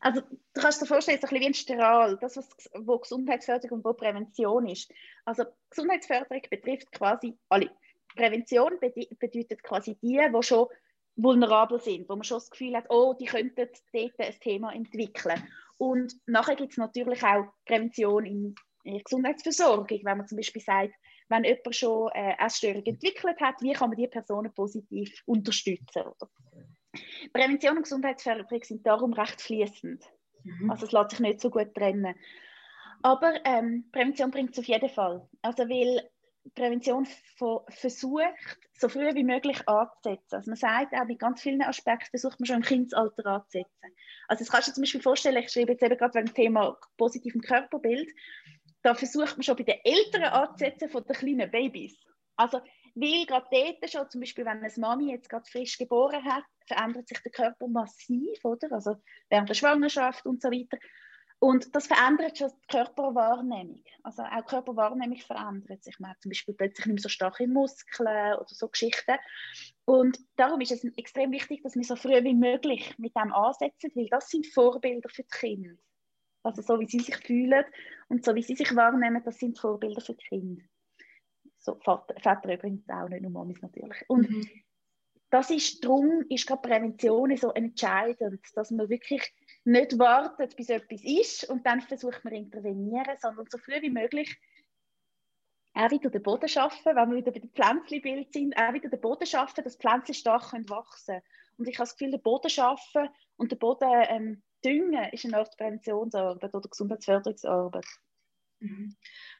Also 0.00 0.20
du 0.20 0.60
kannst 0.60 0.82
dir 0.82 0.86
vorstellen, 0.86 1.18
so 1.20 1.26
ein 1.26 1.30
bisschen 1.30 1.40
wie 1.40 1.46
ein 1.46 1.54
Strahl, 1.54 2.18
das, 2.18 2.36
was, 2.36 2.48
wo 2.74 2.98
Gesundheitsförderung 2.98 3.78
und 3.78 3.84
wo 3.84 3.94
Prävention 3.94 4.68
ist. 4.68 4.92
Also 5.24 5.44
Gesundheitsförderung 5.70 6.42
betrifft 6.50 6.92
quasi 6.92 7.38
alle. 7.48 7.70
Prävention 8.14 8.78
bedeutet 8.80 9.62
quasi 9.62 9.96
die, 10.02 10.20
die 10.20 10.42
schon 10.42 10.68
vulnerabel 11.16 11.80
sind, 11.80 12.08
wo 12.08 12.16
man 12.16 12.24
schon 12.24 12.36
das 12.36 12.50
Gefühl 12.50 12.76
hat, 12.76 12.86
oh, 12.88 13.14
die 13.18 13.24
könnten 13.24 13.68
dort 13.92 14.18
ein 14.18 14.40
Thema 14.40 14.74
entwickeln. 14.74 15.42
Und 15.78 16.14
nachher 16.26 16.56
gibt 16.56 16.72
es 16.72 16.78
natürlich 16.78 17.22
auch 17.22 17.46
Prävention 17.64 18.26
in, 18.84 18.94
in 18.94 19.02
Gesundheitsversorgung, 19.02 19.86
wenn 20.04 20.18
man 20.18 20.26
zum 20.26 20.36
Beispiel 20.36 20.62
sagt, 20.62 20.94
wenn 21.28 21.44
jemand 21.44 21.74
schon 21.74 22.10
äh, 22.14 22.34
Essstörung 22.38 22.84
entwickelt 22.84 23.40
hat, 23.40 23.60
wie 23.60 23.72
kann 23.72 23.90
man 23.90 23.96
diese 23.96 24.08
Personen 24.08 24.52
positiv 24.52 25.22
unterstützen? 25.26 26.02
Oder? 26.02 26.30
Prävention 27.32 27.76
und 27.76 27.82
Gesundheitsförderung 27.82 28.62
sind 28.62 28.86
darum 28.86 29.12
recht 29.12 29.40
fließend. 29.40 30.04
Mhm. 30.44 30.70
Also 30.70 30.86
es 30.86 30.92
lässt 30.92 31.10
sich 31.10 31.20
nicht 31.20 31.40
so 31.40 31.50
gut 31.50 31.74
trennen. 31.74 32.14
Aber 33.02 33.34
ähm, 33.44 33.88
Prävention 33.90 34.30
bringt 34.30 34.52
es 34.52 34.58
auf 34.58 34.66
jeden 34.66 34.88
Fall. 34.88 35.26
Also 35.42 35.68
weil 35.68 36.08
Prävention 36.54 37.06
versucht, 37.68 38.58
so 38.76 38.88
früh 38.88 39.14
wie 39.14 39.24
möglich 39.24 39.66
anzusetzen. 39.66 40.36
Also 40.36 40.50
man 40.50 40.56
sagt 40.56 40.94
auch, 40.94 41.06
mit 41.06 41.18
ganz 41.18 41.40
vielen 41.40 41.62
Aspekten 41.62 42.10
versucht 42.10 42.38
man 42.38 42.46
schon 42.46 42.56
im 42.56 42.62
Kindesalter 42.62 43.26
anzusetzen. 43.26 43.94
Also 44.28 44.44
das 44.44 44.50
kannst 44.50 44.68
du 44.68 44.70
dir 44.70 44.74
zum 44.74 44.82
Beispiel 44.82 45.02
vorstellen, 45.02 45.36
ich 45.42 45.50
schreibe 45.50 45.72
jetzt 45.72 45.82
eben 45.82 45.96
gerade 45.96 46.14
wegen 46.14 46.26
dem 46.26 46.34
Thema 46.34 46.78
positiven 46.96 47.40
Körperbild, 47.40 48.08
da 48.84 48.94
versucht 48.94 49.36
man 49.36 49.42
schon 49.42 49.56
bei 49.56 49.64
den 49.64 49.80
Eltern 49.82 50.24
anzusetzen 50.24 50.90
von 50.90 51.04
den 51.04 51.16
kleinen 51.16 51.50
Babys. 51.50 51.98
Also 52.36 52.60
weil 52.94 53.26
gerade 53.26 53.46
dort 53.50 53.90
schon, 53.90 54.08
zum 54.10 54.20
Beispiel 54.20 54.44
wenn 54.44 54.58
eine 54.58 54.72
Mami 54.76 55.10
jetzt 55.10 55.28
gerade 55.28 55.50
frisch 55.50 55.78
geboren 55.78 56.24
hat, 56.24 56.44
verändert 56.66 57.08
sich 57.08 57.18
der 57.20 57.32
Körper 57.32 57.66
massiv, 57.66 58.44
oder? 58.44 58.70
Also 58.70 58.96
während 59.30 59.48
der 59.48 59.54
Schwangerschaft 59.54 60.24
und 60.26 60.40
so 60.40 60.50
weiter. 60.50 60.78
Und 61.40 61.74
das 61.74 61.88
verändert 61.88 62.38
schon 62.38 62.50
die 62.50 62.76
Körperwahrnehmung. 62.76 63.82
Also 64.02 64.22
auch 64.22 64.42
die 64.42 64.46
Körperwahrnehmung 64.46 65.18
verändert 65.18 65.82
sich. 65.82 65.98
Man 65.98 66.12
hat 66.12 66.22
zum 66.22 66.30
Beispiel 66.30 66.54
plötzlich 66.54 66.86
nicht 66.86 66.94
mehr 66.94 67.02
so 67.02 67.08
starke 67.08 67.48
Muskeln 67.48 68.36
oder 68.36 68.46
so 68.48 68.68
Geschichten. 68.68 69.16
Und 69.84 70.18
darum 70.36 70.60
ist 70.60 70.72
es 70.72 70.84
extrem 70.96 71.32
wichtig, 71.32 71.62
dass 71.62 71.74
wir 71.74 71.84
so 71.84 71.96
früh 71.96 72.22
wie 72.22 72.34
möglich 72.34 72.96
mit 72.98 73.16
dem 73.16 73.32
ansetzen, 73.32 73.90
weil 73.94 74.08
das 74.08 74.28
sind 74.28 74.46
Vorbilder 74.46 75.08
für 75.08 75.24
die 75.24 75.28
Kinder. 75.28 75.74
Also 76.44 76.62
so 76.62 76.78
wie 76.78 76.86
sie 76.86 77.00
sich 77.00 77.16
fühlen 77.16 77.64
und 78.08 78.24
so 78.24 78.34
wie 78.34 78.42
sie 78.42 78.54
sich 78.54 78.76
wahrnehmen, 78.76 79.22
das 79.24 79.38
sind 79.38 79.58
Vorbilder 79.58 80.00
für 80.00 80.14
die 80.14 80.24
Kinder. 80.24 80.62
So 81.58 81.76
Vater, 81.82 82.14
Väter 82.20 82.54
übrigens 82.54 82.88
auch, 82.88 83.08
nicht 83.08 83.22
nur 83.22 83.30
Mamis 83.30 83.62
natürlich. 83.62 84.04
Und 84.08 84.30
mhm. 84.30 84.46
das 85.30 85.50
ist, 85.50 85.82
darum 85.82 86.24
ist 86.28 86.46
gerade 86.46 86.60
Prävention 86.60 87.34
so 87.38 87.50
entscheidend, 87.52 88.44
dass 88.54 88.70
man 88.70 88.90
wirklich 88.90 89.32
nicht 89.64 89.98
wartet, 89.98 90.54
bis 90.56 90.68
etwas 90.68 91.02
ist 91.02 91.48
und 91.48 91.66
dann 91.66 91.80
versucht 91.80 92.22
man 92.24 92.34
intervenieren, 92.34 93.16
sondern 93.18 93.46
so 93.48 93.56
früh 93.56 93.80
wie 93.80 93.90
möglich 93.90 94.38
auch 95.72 95.90
wieder 95.90 96.10
den 96.10 96.22
Boden 96.22 96.48
schaffen, 96.48 96.94
wenn 96.94 97.10
wir 97.10 97.16
wieder 97.16 97.32
bei 97.32 97.40
dem 97.40 97.50
Pflänzchenbild 97.50 98.32
sind, 98.32 98.56
auch 98.56 98.72
wieder 98.74 98.88
den 98.88 99.00
Boden 99.00 99.26
schaffen, 99.26 99.64
dass 99.64 99.76
Pflänzchen 99.76 100.14
stark 100.14 100.52
wachsen 100.68 101.14
können. 101.14 101.22
Und 101.56 101.68
ich 101.68 101.76
habe 101.78 101.86
das 101.86 101.96
Gefühl, 101.96 102.12
den 102.12 102.22
Boden 102.22 102.50
schaffen 102.50 103.08
und 103.36 103.50
den 103.50 103.58
Boden 103.58 103.88
ähm, 104.08 104.42
düngen 104.64 105.08
ist 105.12 105.24
eine 105.24 105.38
Art 105.38 105.56
Präventionsarbeit 105.56 106.54
oder 106.54 106.68
Gesundheitsförderungsarbeit. 106.68 107.86
Mhm. 108.60 108.96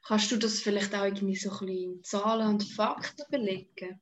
Kannst 0.06 0.30
du 0.30 0.36
das 0.36 0.60
vielleicht 0.60 0.94
auch 0.94 1.04
irgendwie 1.04 1.36
so 1.36 1.50
ein 1.50 1.66
bisschen 1.66 2.04
Zahlen 2.04 2.48
und 2.48 2.64
Fakten 2.64 3.24
belegen? 3.30 4.00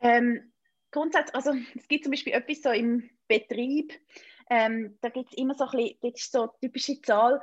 Ähm, 0.00 0.52
grundsätzlich, 0.90 1.34
also 1.34 1.52
es 1.76 1.88
gibt 1.88 2.04
zum 2.04 2.10
Beispiel 2.10 2.32
etwas 2.32 2.62
so 2.62 2.70
im 2.70 3.08
Betrieb, 3.28 3.92
ähm, 4.50 4.98
da 5.00 5.08
gibt 5.08 5.30
es 5.30 5.38
immer 5.38 5.54
so 5.54 5.64
ein 5.64 5.70
bisschen, 5.70 5.98
das 6.02 6.20
ist 6.20 6.32
so 6.32 6.42
eine 6.42 6.50
typische 6.60 7.00
Zahl, 7.02 7.40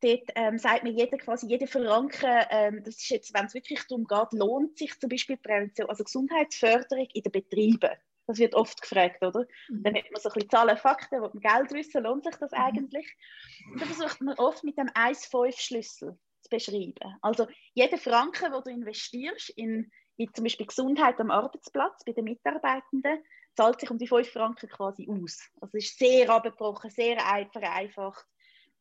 dort 0.00 0.30
ähm, 0.34 0.58
sagt 0.58 0.84
mir 0.84 0.92
jeder 0.92 1.18
quasi, 1.18 1.46
jeder 1.46 1.66
Franken, 1.66 2.46
ähm, 2.50 2.82
das 2.84 2.96
ist 2.96 3.08
jetzt, 3.08 3.34
wenn 3.34 3.46
es 3.46 3.54
wirklich 3.54 3.80
darum 3.88 4.04
geht, 4.04 4.32
lohnt 4.32 4.78
sich 4.78 4.98
zum 4.98 5.08
Beispiel 5.08 5.36
Prävention, 5.36 5.88
also 5.88 6.04
Gesundheitsförderung 6.04 7.08
in 7.12 7.22
den 7.22 7.32
Betrieben. 7.32 7.90
Das 8.26 8.38
wird 8.38 8.54
oft 8.54 8.80
gefragt, 8.80 9.22
oder? 9.22 9.46
Mhm. 9.68 9.82
Dann 9.82 9.94
hat 9.94 10.10
man 10.10 10.20
so 10.20 10.28
ein 10.28 10.34
bisschen 10.34 10.50
Zahlen, 10.50 10.76
Fakten, 10.76 11.20
wo 11.20 11.30
man 11.32 11.40
Geld 11.40 11.72
wissen, 11.72 12.02
lohnt 12.02 12.24
sich 12.24 12.36
das 12.36 12.52
mhm. 12.52 12.58
eigentlich? 12.58 13.16
Und 13.72 13.80
dann 13.80 13.88
versucht 13.88 14.20
man 14.20 14.38
oft 14.38 14.64
mit 14.64 14.76
dem 14.76 14.88
1-5-Schlüssel 14.88 16.18
zu 16.40 16.48
beschreiben. 16.50 17.16
Also 17.22 17.46
jeder 17.74 17.98
Franken, 17.98 18.52
den 18.52 18.62
du 18.62 18.70
investierst 18.70 19.50
in, 19.50 19.90
in 20.16 20.32
zum 20.34 20.44
Beispiel 20.44 20.66
Gesundheit 20.66 21.20
am 21.20 21.30
Arbeitsplatz 21.30 22.04
bei 22.04 22.12
den 22.12 22.24
Mitarbeitenden, 22.24 23.22
zahlt 23.56 23.80
sich 23.80 23.90
um 23.90 23.98
die 23.98 24.08
5 24.08 24.30
Franken 24.30 24.68
quasi 24.68 25.08
aus. 25.08 25.40
Also 25.60 25.78
es 25.78 25.86
ist 25.86 25.98
sehr 25.98 26.28
abgebrochen, 26.28 26.90
sehr 26.90 27.18
vereinfacht. 27.52 28.26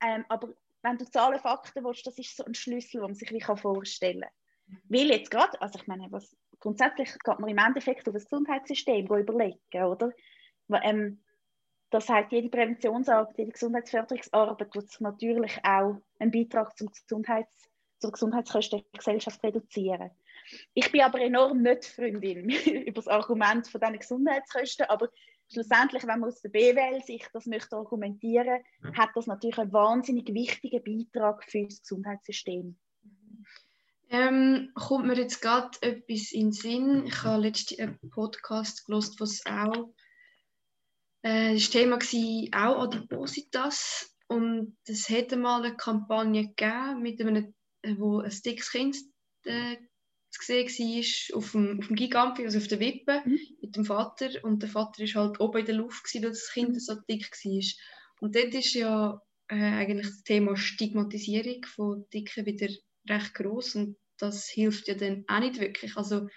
Ähm, 0.02 0.26
aber 0.28 0.54
wenn 0.82 0.98
du 0.98 1.10
Zahlen, 1.10 1.40
Fakten 1.40 1.84
willst, 1.84 2.06
das 2.06 2.18
ist 2.20 2.36
so 2.36 2.46
ein 2.46 2.54
Schlüssel, 2.54 3.00
den 3.00 3.08
man 3.08 3.16
sich 3.16 3.32
wie 3.32 3.42
vorstellen 3.42 4.22
kann. 4.22 4.30
Mhm. 4.68 4.82
Weil 4.90 5.10
jetzt 5.10 5.32
gerade, 5.32 5.60
also 5.62 5.80
ich 5.80 5.88
meine, 5.88 6.08
was, 6.12 6.36
grundsätzlich 6.66 7.14
geht 7.24 7.40
man 7.40 7.50
im 7.50 7.60
Endeffekt 7.60 8.08
auf 8.08 8.14
das 8.16 8.24
Gesundheitssystem 8.24 9.06
überlegen, 9.06 9.84
oder? 9.84 10.12
Ähm, 10.82 11.22
das 11.92 12.10
heißt, 12.10 12.32
jede 12.32 12.50
Präventionsarbeit, 12.50 13.38
jede 13.38 13.52
Gesundheitsförderungsarbeit 13.52 14.72
tut 14.72 15.00
natürlich 15.00 15.60
auch 15.64 16.02
einen 16.18 16.32
Beitrag 16.32 16.76
zum 16.76 16.88
Gesundheits, 16.88 17.70
zur 18.00 18.12
Gesundheitskosten 18.12 18.82
der 18.82 19.00
Gesellschaft 19.00 19.44
reduzieren. 19.44 20.10
Ich 20.74 20.92
bin 20.92 21.02
aber 21.02 21.22
enorm 21.22 21.62
nicht 21.62 21.86
Freundin 21.86 22.50
über 22.66 22.94
das 22.94 23.08
Argument 23.08 23.68
von 23.68 23.80
diesen 23.80 24.00
Gesundheitskosten, 24.00 24.88
aber 24.90 25.10
schlussendlich, 25.54 26.02
wenn 26.08 26.20
man 26.20 26.30
aus 26.30 26.42
der 26.42 26.50
BWL-Sicht 26.50 27.30
das 27.32 27.46
möchte 27.46 27.76
argumentieren, 27.76 28.64
hat 28.96 29.10
das 29.14 29.28
natürlich 29.28 29.60
einen 29.60 29.72
wahnsinnig 29.72 30.34
wichtigen 30.34 30.84
Beitrag 30.84 31.44
für 31.44 31.66
das 31.66 31.82
Gesundheitssystem. 31.82 32.76
Ähm, 34.16 34.72
kommt 34.76 35.08
mir 35.08 35.18
jetzt 35.18 35.42
gerade 35.42 35.78
etwas 35.82 36.32
in 36.32 36.48
den 36.48 36.52
Sinn. 36.54 37.06
Ich 37.06 37.22
habe 37.24 37.42
letztens 37.42 37.82
einen 37.82 38.00
Podcast 38.12 38.86
gelesen, 38.86 39.16
was 39.20 39.46
auch 39.46 39.94
äh, 41.22 41.54
das 41.54 41.70
Thema 41.70 41.98
war, 41.98 42.70
auch 42.70 42.84
Adipositas. 42.84 44.16
Und 44.28 44.78
es 44.88 45.10
hätte 45.10 45.36
mal 45.36 45.66
eine 45.66 45.76
Kampagne 45.76 46.48
gegeben, 46.48 47.02
mit 47.02 47.20
einem, 47.20 47.54
äh, 47.82 47.96
wo 47.98 48.20
ein 48.20 48.34
dickes 48.46 48.72
Kind 48.72 48.96
äh, 49.44 49.76
zu 50.32 50.42
sehen 50.46 50.70
war, 50.70 51.38
auf 51.38 51.52
dem, 51.52 51.80
auf 51.80 51.88
dem 51.88 51.96
Gigampfi, 51.98 52.46
also 52.46 52.60
auf 52.60 52.68
der 52.68 52.80
Wippe, 52.80 53.22
mhm. 53.26 53.40
mit 53.62 53.76
dem 53.76 53.84
Vater. 53.84 54.30
Und 54.44 54.62
der 54.62 54.70
Vater 54.70 55.04
war 55.04 55.24
halt 55.26 55.42
oben 55.42 55.60
in 55.60 55.66
der 55.66 55.76
Luft, 55.76 56.06
gewesen, 56.06 56.24
weil 56.24 56.30
das 56.30 56.52
Kind 56.54 56.82
so 56.82 56.96
dick 57.10 57.30
war. 57.30 57.64
Und 58.22 58.34
dort 58.34 58.54
ist 58.54 58.74
ja 58.76 59.22
äh, 59.50 59.56
eigentlich 59.56 60.08
das 60.08 60.24
Thema 60.24 60.56
Stigmatisierung 60.56 61.66
von 61.66 62.06
Dicken 62.14 62.46
wieder 62.46 62.70
recht 63.10 63.34
groß 63.34 63.76
und 63.76 63.98
das 64.18 64.48
hilft 64.48 64.88
ja 64.88 64.96
dann 64.96 65.26
auch 65.28 65.40
nicht 65.40 65.60
wirklich. 65.60 65.96
Also, 65.98 66.28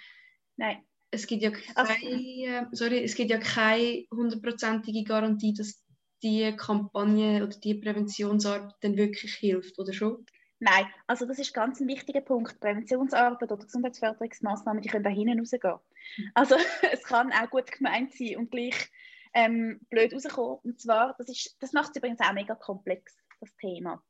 Nein. 0.57 0.83
Es 1.11 1.26
gibt 1.26 1.43
ja 1.43 1.51
keine, 1.51 2.68
also, 2.68 2.85
sorry, 2.85 3.03
es 3.03 3.14
gibt 3.14 3.31
ja 3.31 3.39
keine 3.39 4.05
hundertprozentige 4.11 5.05
Garantie, 5.05 5.55
dass 5.55 5.83
die 6.22 6.55
Kampagne 6.57 7.43
oder 7.43 7.57
die 7.57 7.74
Präventionsarbeit 7.74 8.74
dann 8.83 8.97
wirklich 8.97 9.35
hilft, 9.35 9.79
oder 9.79 9.93
schon? 9.93 10.26
Nein, 10.61 10.87
also 11.07 11.24
das 11.24 11.39
ist 11.39 11.55
ganz 11.55 11.81
ein 11.81 11.87
wichtiger 11.87 12.20
Punkt. 12.20 12.59
Präventionsarbeit 12.61 13.51
oder 13.51 13.64
Gesundheitsförderungsmaßnahmen, 13.64 14.83
die 14.83 14.89
können 14.89 15.05
da 15.05 15.11
hinten 15.11 15.39
rausgehen. 15.39 15.79
Mhm. 16.16 16.31
Also 16.35 16.57
es 16.93 17.03
kann 17.05 17.33
auch 17.33 17.49
gut 17.51 17.70
gemeint 17.70 18.12
sein 18.12 18.37
und 18.37 18.51
gleich 18.51 18.91
ähm, 19.35 19.81
blöd 19.89 20.12
rauskommen. 20.12 20.59
Und 20.64 20.81
zwar, 20.81 21.14
das, 21.18 21.29
ist, 21.29 21.57
das 21.61 21.72
macht 21.72 21.91
es 21.91 21.97
übrigens 21.97 22.20
auch 22.20 22.33
mega 22.33 22.55
komplex, 22.57 23.16
das 23.41 23.55
Thema. 23.57 24.03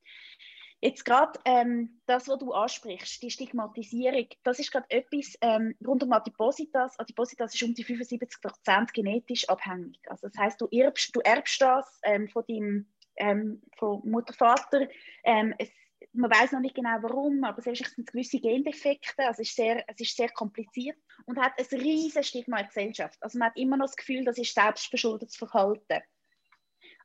Jetzt 0.80 1.04
gerade 1.04 1.40
ähm, 1.44 2.00
das, 2.06 2.28
was 2.28 2.38
du 2.38 2.52
ansprichst, 2.52 3.20
die 3.22 3.30
Stigmatisierung, 3.30 4.26
das 4.44 4.60
ist 4.60 4.70
gerade 4.70 4.88
etwas 4.90 5.36
ähm, 5.40 5.74
rund 5.84 6.04
um 6.04 6.12
Adipositas. 6.12 6.98
Adipositas 7.00 7.54
ist 7.54 7.62
um 7.64 7.74
die 7.74 7.82
75 7.82 8.40
Prozent 8.40 8.94
genetisch 8.94 9.48
abhängig. 9.48 9.98
Also 10.08 10.28
das 10.28 10.38
heißt, 10.38 10.60
du 10.60 10.68
erbst, 10.70 11.14
du 11.16 11.20
erbst 11.20 11.60
das 11.60 11.98
ähm, 12.04 12.28
von 12.28 12.44
deinem 12.48 12.86
ähm, 13.16 13.60
von 13.76 14.08
Mutter, 14.08 14.32
Vater. 14.32 14.88
Ähm, 15.24 15.52
es, 15.58 15.68
man 16.12 16.30
weiß 16.30 16.52
noch 16.52 16.60
nicht 16.60 16.76
genau 16.76 16.96
warum, 17.02 17.42
aber 17.44 17.58
es 17.58 17.78
sind 17.78 18.06
gewisse 18.06 18.38
Gendefekte. 18.38 19.26
Also 19.26 19.42
es 19.42 19.48
ist, 19.48 19.56
sehr, 19.56 19.84
es 19.88 20.00
ist 20.00 20.16
sehr 20.16 20.28
kompliziert 20.28 20.96
und 21.26 21.38
hat 21.38 21.52
ein 21.58 21.80
riesiges 21.80 22.28
Stigma 22.28 22.58
in 22.58 22.62
der 22.62 22.68
Gesellschaft. 22.68 23.18
Also 23.20 23.38
man 23.38 23.48
hat 23.48 23.56
immer 23.56 23.76
noch 23.76 23.86
das 23.86 23.96
Gefühl, 23.96 24.24
das 24.24 24.38
ist 24.38 24.54
selbstverschuldetes 24.54 25.36
Verhalten. 25.36 26.02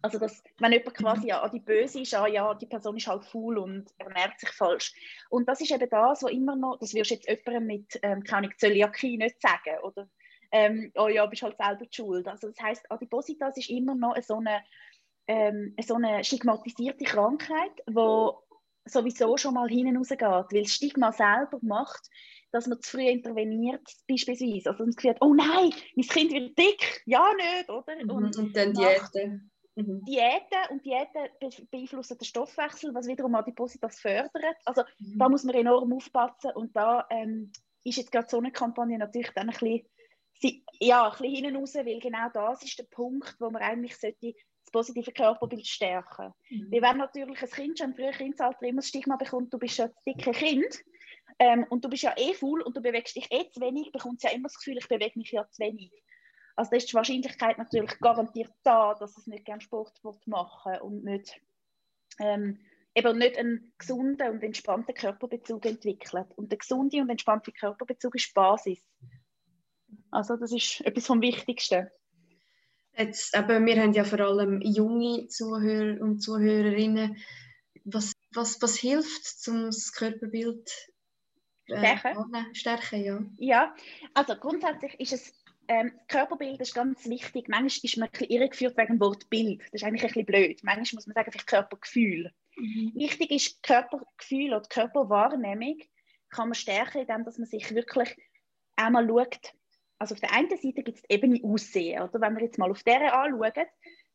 Also, 0.04 0.20
dass, 0.20 0.44
wenn 0.60 0.74
jemand 0.74 0.96
quasi 0.96 1.32
an 1.32 1.50
die 1.50 1.62
Böse 1.62 2.02
ist, 2.02 2.14
ah, 2.14 2.28
ja, 2.28 2.54
die 2.54 2.66
Person 2.66 2.98
ist 2.98 3.08
halt 3.08 3.24
faul 3.24 3.58
und 3.58 3.90
ernährt 4.00 4.38
sich 4.38 4.50
falsch. 4.50 4.94
Und 5.30 5.48
das 5.48 5.62
ist 5.62 5.72
eben 5.72 5.90
das, 5.90 6.24
was 6.24 6.30
immer 6.30 6.58
noch, 6.58 6.78
das 6.78 6.94
wirst 6.94 7.12
du 7.12 7.16
jetzt 7.16 7.30
jemandem 7.30 7.68
mit, 7.68 8.00
ähm, 8.04 8.22
keine 8.22 8.50
Zöliakie 8.58 9.16
nicht 9.16 9.42
sagen, 9.42 9.82
oder, 9.82 10.10
ähm, 10.52 10.92
oh 10.96 11.08
ja, 11.08 11.26
bist 11.26 11.44
halt 11.44 11.56
selber 11.56 11.86
die 11.86 11.96
Schuld. 11.96 12.28
Also, 12.28 12.50
das 12.50 12.60
heisst, 12.62 12.92
Adipositas 12.92 13.56
ist 13.56 13.70
immer 13.70 13.96
noch 13.96 14.22
so 14.22 14.40
eine, 14.40 14.62
ähm, 15.28 15.74
so 15.82 15.96
eine 15.96 16.22
stigmatisierte 16.22 17.06
Krankheit, 17.06 17.72
die 17.88 18.30
sowieso 18.84 19.38
schon 19.38 19.54
mal 19.54 19.70
hinten 19.70 19.96
rausgeht, 19.96 20.22
weil 20.22 20.64
das 20.64 20.74
Stigma 20.74 21.14
selber 21.14 21.60
macht, 21.62 22.10
dass 22.52 22.68
man 22.68 22.82
zu 22.82 22.92
früh 22.92 23.08
interveniert, 23.08 23.88
beispielsweise. 24.10 24.70
Also 24.70 24.86
das 24.86 24.98
Gefühl, 24.98 25.16
oh 25.22 25.34
nein, 25.34 25.74
mein 25.96 26.08
Kind 26.08 26.34
wird 26.34 26.58
dick, 26.60 27.04
ja 27.06 27.26
nicht, 27.36 27.70
oder? 27.70 27.96
Mhm, 28.04 28.10
und, 28.10 28.38
und 28.38 28.58
dann 28.58 28.74
Diäten 28.74 29.50
mhm. 29.76 30.04
Diäten 30.06 30.72
und 30.72 30.86
Diäten 30.86 31.30
beeinflussen 31.72 32.18
den 32.18 32.26
Stoffwechsel, 32.26 32.94
was 32.94 33.08
wiederum 33.08 33.36
Adipositas 33.36 34.00
fördert. 34.00 34.58
Also 34.66 34.84
mhm. 35.00 35.18
da 35.18 35.30
muss 35.30 35.44
man 35.44 35.56
enorm 35.56 35.94
aufpassen 35.94 36.52
und 36.56 36.76
da 36.76 37.06
ähm, 37.10 37.52
ist 37.84 37.98
jetzt 37.98 38.12
gerade 38.12 38.30
so 38.30 38.38
eine 38.38 38.52
Kampagne 38.52 38.98
natürlich 38.98 39.32
dann 39.32 39.50
ein 39.50 39.58
bisschen, 40.40 40.66
ja, 40.80 41.06
ein 41.06 41.12
bisschen 41.12 41.46
hinten 41.46 41.56
raus, 41.56 41.76
weil 41.76 42.00
genau 42.00 42.30
das 42.34 42.64
ist 42.64 42.80
der 42.80 42.86
Punkt, 42.86 43.36
wo 43.40 43.50
man 43.50 43.62
eigentlich 43.62 43.98
sollte 43.98 44.34
das 44.64 44.72
positive 44.72 45.12
Körperbild 45.12 45.68
stärken. 45.68 46.34
Mhm. 46.50 46.72
Weil 46.72 46.82
wenn 46.82 46.98
natürlich 46.98 47.42
ein 47.42 47.50
Kind 47.50 47.80
schon 47.80 47.90
im 47.92 47.96
frühen 47.96 48.14
Kindsalter 48.14 48.66
immer 48.66 48.82
das 48.82 48.88
Stigma 48.88 49.16
bekommt, 49.16 49.54
du 49.54 49.60
bist 49.60 49.78
ja 49.78 49.86
ein 49.86 49.92
dickes 50.08 50.38
Kind 50.38 50.84
ähm, 51.40 51.66
und 51.70 51.84
du 51.84 51.90
bist 51.90 52.04
ja 52.04 52.14
eh 52.18 52.34
faul 52.34 52.62
und 52.62 52.78
du 52.78 52.82
bewegst 52.82 53.16
dich 53.16 53.28
eh 53.32 53.50
zu 53.50 53.60
wenig, 53.62 53.92
bekommst 53.92 54.24
ja 54.24 54.32
immer 54.32 54.48
das 54.48 54.58
Gefühl, 54.58 54.78
ich 54.78 54.88
bewege 54.88 55.18
mich 55.18 55.32
ja 55.32 55.48
zu 55.50 55.62
wenig. 55.62 55.92
Also 56.56 56.72
da 56.72 56.78
ist 56.78 56.90
die 56.90 56.94
Wahrscheinlichkeit 56.94 57.58
natürlich 57.58 58.00
garantiert 58.00 58.52
da, 58.64 58.94
dass 58.94 59.18
es 59.18 59.28
nicht 59.28 59.46
gerne 59.46 59.62
Sport 59.62 60.00
machen 60.26 60.78
und 60.82 61.04
nicht, 61.04 61.42
ähm, 62.20 62.60
eben 62.94 63.18
nicht 63.18 63.38
einen 63.38 63.74
gesunden 63.78 64.30
und 64.30 64.44
entspannten 64.44 64.94
Körperbezug 64.94 65.66
entwickelt. 65.66 66.28
Und 66.36 66.52
der 66.52 66.60
gesunde 66.60 67.02
und 67.02 67.10
entspannte 67.10 67.52
Körperbezug 67.52 68.16
ist 68.16 68.34
Basis. 68.34 68.88
Also 70.12 70.38
das 70.38 70.52
ist 70.52 70.82
etwas 70.82 71.08
vom 71.08 71.22
Wichtigsten. 71.22 71.90
Jetzt, 72.96 73.36
eben, 73.36 73.66
wir 73.66 73.82
haben 73.82 73.94
ja 73.94 74.04
vor 74.04 74.20
allem 74.20 74.62
junge 74.62 75.28
Zuhörer 75.28 76.00
und 76.02 76.20
Zuhörerinnen. 76.20 77.18
Was, 77.86 78.14
was, 78.34 78.62
was 78.62 78.78
hilft, 78.78 79.48
um 79.48 79.66
das 79.66 79.92
Körperbild 79.92 80.70
äh, 81.66 81.98
stärken? 81.98 82.56
stärken 82.56 83.04
ja. 83.04 83.26
ja, 83.38 83.76
also 84.14 84.36
grundsätzlich 84.36 85.00
ist 85.00 85.14
es 85.14 85.43
ähm, 85.68 85.92
Körperbild 86.08 86.60
ist 86.62 86.76
ganz 86.76 87.08
wichtig. 87.08 87.48
Manchmal 87.48 87.68
ist 87.68 87.98
man 87.98 88.08
ein 88.08 88.12
bisschen 88.12 88.30
irregeführt 88.30 88.78
wegen 88.78 88.94
dem 88.94 89.00
Wort 89.00 89.30
Bild. 89.30 89.62
Das 89.62 89.82
ist 89.82 89.84
eigentlich 89.84 90.04
ein 90.04 90.08
bisschen 90.08 90.26
blöd. 90.26 90.64
Manchmal 90.64 90.98
muss 90.98 91.08
man 91.08 91.14
sagen, 91.14 91.32
vielleicht 91.32 91.48
Körpergefühl. 91.48 92.32
Mhm. 92.56 92.92
Wichtig 92.96 93.32
ist 93.32 93.64
Körpergefühl 93.64 94.54
oder 94.54 94.68
Körperwahrnehmung 94.70 95.80
kann 96.30 96.50
man 96.50 96.56
stärken, 96.56 97.02
indem 97.02 97.26
dass 97.26 97.38
man 97.38 97.48
sich 97.48 97.74
wirklich 97.74 98.16
einmal 98.76 99.08
schaut. 99.08 99.54
Also 100.00 100.16
auf 100.16 100.22
der 100.22 100.34
einen 100.34 100.50
Seite 100.50 100.84
gibt 100.84 100.98
es 100.98 101.04
eben 101.10 101.44
Aussehen. 101.44 102.02
Oder? 102.02 102.20
Wenn 102.20 102.36
wir 102.36 102.44
jetzt 102.44 102.58
mal 102.58 102.72
auf 102.72 102.84
der 102.84 103.14
anschauen, 103.14 103.68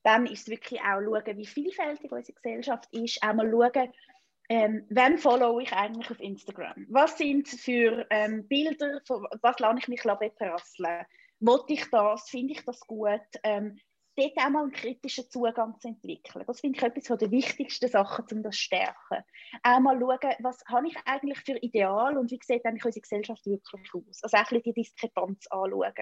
dann 0.02 0.26
ist 0.26 0.42
es 0.42 0.48
wirklich 0.48 0.80
auch 0.80 1.00
schauen, 1.00 1.36
wie 1.36 1.46
vielfältig 1.46 2.10
unsere 2.10 2.34
Gesellschaft 2.34 2.88
ist. 2.92 3.22
Einmal 3.22 3.50
schauen, 3.50 3.92
ähm, 4.50 4.86
wen 4.88 5.18
follow 5.18 5.60
ich 5.60 5.72
eigentlich 5.72 6.10
auf 6.10 6.20
Instagram? 6.20 6.86
Was 6.88 7.18
sind 7.18 7.48
für 7.48 8.06
ähm, 8.10 8.48
Bilder, 8.48 9.00
was 9.42 9.58
lasse 9.58 9.78
ich 9.78 9.88
mich 9.88 10.02
beprasseln? 10.02 11.04
Wollte 11.40 11.72
ich 11.72 11.88
das? 11.90 12.28
Finde 12.28 12.52
ich 12.52 12.64
das 12.64 12.80
gut? 12.80 13.20
Ähm, 13.42 13.78
dort 14.18 14.36
auch 14.38 14.50
mal 14.50 14.62
einen 14.64 14.72
kritischen 14.72 15.30
Zugang 15.30 15.78
zu 15.78 15.88
entwickeln. 15.88 16.44
Das 16.46 16.60
finde 16.60 16.78
ich 16.78 16.82
etwas 16.82 17.18
der 17.18 17.30
wichtigsten 17.30 17.88
Sachen, 17.88 18.24
um 18.32 18.42
das 18.42 18.56
zu 18.56 18.62
stärken. 18.62 19.24
Auch 19.62 19.80
mal 19.80 19.98
schauen, 19.98 20.34
was 20.40 20.62
habe 20.68 20.88
ich 20.88 20.96
eigentlich 21.04 21.38
für 21.38 21.56
Ideal 21.58 22.18
und 22.18 22.30
wie 22.30 22.40
sieht 22.42 22.64
eigentlich 22.66 22.84
unsere 22.84 23.02
Gesellschaft 23.02 23.46
wirklich 23.46 23.94
aus? 23.94 24.22
Also 24.22 24.36
auch 24.36 24.50
ein 24.50 24.62
die 24.62 24.72
Diskrepanz 24.72 25.46
anschauen. 25.48 25.92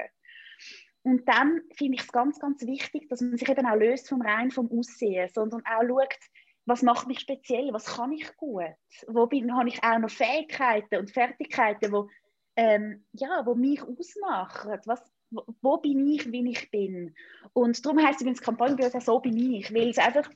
Und 1.03 1.28
dann 1.28 1.61
finde 1.76 1.97
ich 1.97 2.01
es 2.01 2.11
ganz, 2.11 2.41
ganz 2.41 2.66
wichtig, 2.66 3.09
dass 3.09 3.20
man 3.20 3.37
sich 3.37 3.49
eben 3.49 3.66
auch 3.66 3.76
löst 3.76 4.09
vom 4.09 4.22
rein 4.22 4.51
vom 4.51 4.70
Aussehen, 4.72 5.30
sondern 5.32 5.62
auch 5.66 5.82
schaut, 5.87 6.18
was 6.64 6.82
macht 6.82 7.07
mich 7.07 7.20
speziell, 7.20 7.72
was 7.72 7.84
kann 7.84 8.11
ich 8.12 8.37
gut, 8.37 8.74
wo 9.07 9.30
habe 9.30 9.68
ich 9.68 9.84
auch 9.84 9.99
noch 9.99 10.11
Fähigkeiten 10.11 10.97
und 10.97 11.12
Fertigkeiten, 11.12 11.93
wo, 11.93 12.09
ähm, 12.57 13.07
ja, 13.12 13.47
wo 13.47 13.55
mich 13.55 13.80
ausmachen, 13.82 14.80
was, 14.84 15.01
wo 15.30 15.76
bin 15.78 16.08
ich, 16.08 16.30
wie 16.30 16.50
ich 16.50 16.70
bin. 16.70 17.14
Und 17.52 17.84
darum 17.84 18.04
heißt 18.04 18.20
übrigens 18.20 18.40
Kampagnenbild 18.40 18.94
auch 18.94 19.00
so 19.00 19.20
bin 19.20 19.54
ich, 19.54 19.72
weil 19.74 19.90
es 19.90 19.98
einfach 19.98 20.28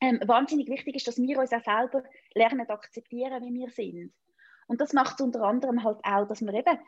ähm, 0.00 0.20
wahnsinnig 0.26 0.68
wichtig 0.68 0.96
ist, 0.96 1.08
dass 1.08 1.18
wir 1.18 1.38
uns 1.38 1.52
auch 1.52 1.64
selber 1.64 2.04
lernen 2.34 2.68
akzeptieren, 2.68 3.42
wie 3.42 3.60
wir 3.60 3.70
sind. 3.70 4.12
Und 4.66 4.80
das 4.80 4.92
macht 4.92 5.20
es 5.20 5.26
unter 5.26 5.42
anderem 5.42 5.82
halt 5.82 5.98
auch, 6.04 6.26
dass 6.26 6.40
man 6.40 6.54
eben 6.54 6.78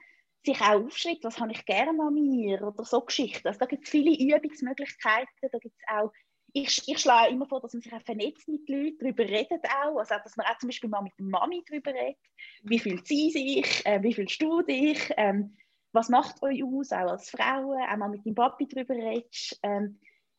sich 0.45 0.61
auch 0.61 0.85
aufschreibt, 0.85 1.25
was 1.25 1.39
habe 1.41 1.53
ich 1.53 1.65
gerne 1.65 2.01
an 2.03 2.15
mir 2.15 2.63
oder 2.63 2.85
so 2.85 3.01
Geschichten. 3.01 3.47
Also 3.47 3.61
da 3.61 3.67
gibt 3.67 3.85
es 3.85 3.91
viele 3.91 4.11
Übungsmöglichkeiten, 4.11 5.49
da 5.51 5.59
gibt 5.59 5.77
es 5.79 5.95
auch 5.95 6.13
ich, 6.53 6.87
ich 6.87 6.99
schlage 6.99 7.33
immer 7.33 7.47
vor, 7.47 7.61
dass 7.61 7.73
man 7.73 7.83
sich 7.83 7.93
auch 7.93 8.03
vernetzt 8.03 8.47
mit 8.49 8.69
Leuten, 8.69 8.99
darüber 9.01 9.25
redet 9.25 9.65
auch, 9.83 9.97
also 9.99 10.15
dass 10.23 10.37
man 10.37 10.47
auch 10.47 10.59
zum 10.59 10.69
Beispiel 10.69 10.91
mal 10.91 11.03
mit 11.03 11.13
der 11.19 11.27
Mami 11.27 11.63
darüber 11.67 11.93
redet, 11.93 12.19
wie 12.63 12.79
fühlt 12.79 13.07
sie 13.07 13.31
sich, 13.31 13.87
äh, 13.87 14.03
wie 14.03 14.13
fühlst 14.13 14.41
du 14.43 14.63
dich, 14.63 15.11
ähm, 15.17 15.57
was 15.93 16.09
macht 16.09 16.43
euch 16.43 16.63
aus, 16.65 16.93
auch 16.93 17.11
als 17.11 17.31
Frauen, 17.31 17.79
auch 17.81 17.97
mal 17.97 18.09
mit 18.09 18.25
dem 18.25 18.35
Papi 18.35 18.67
darüber 18.67 18.95
redest. 18.95 19.59
Ähm, 19.63 19.99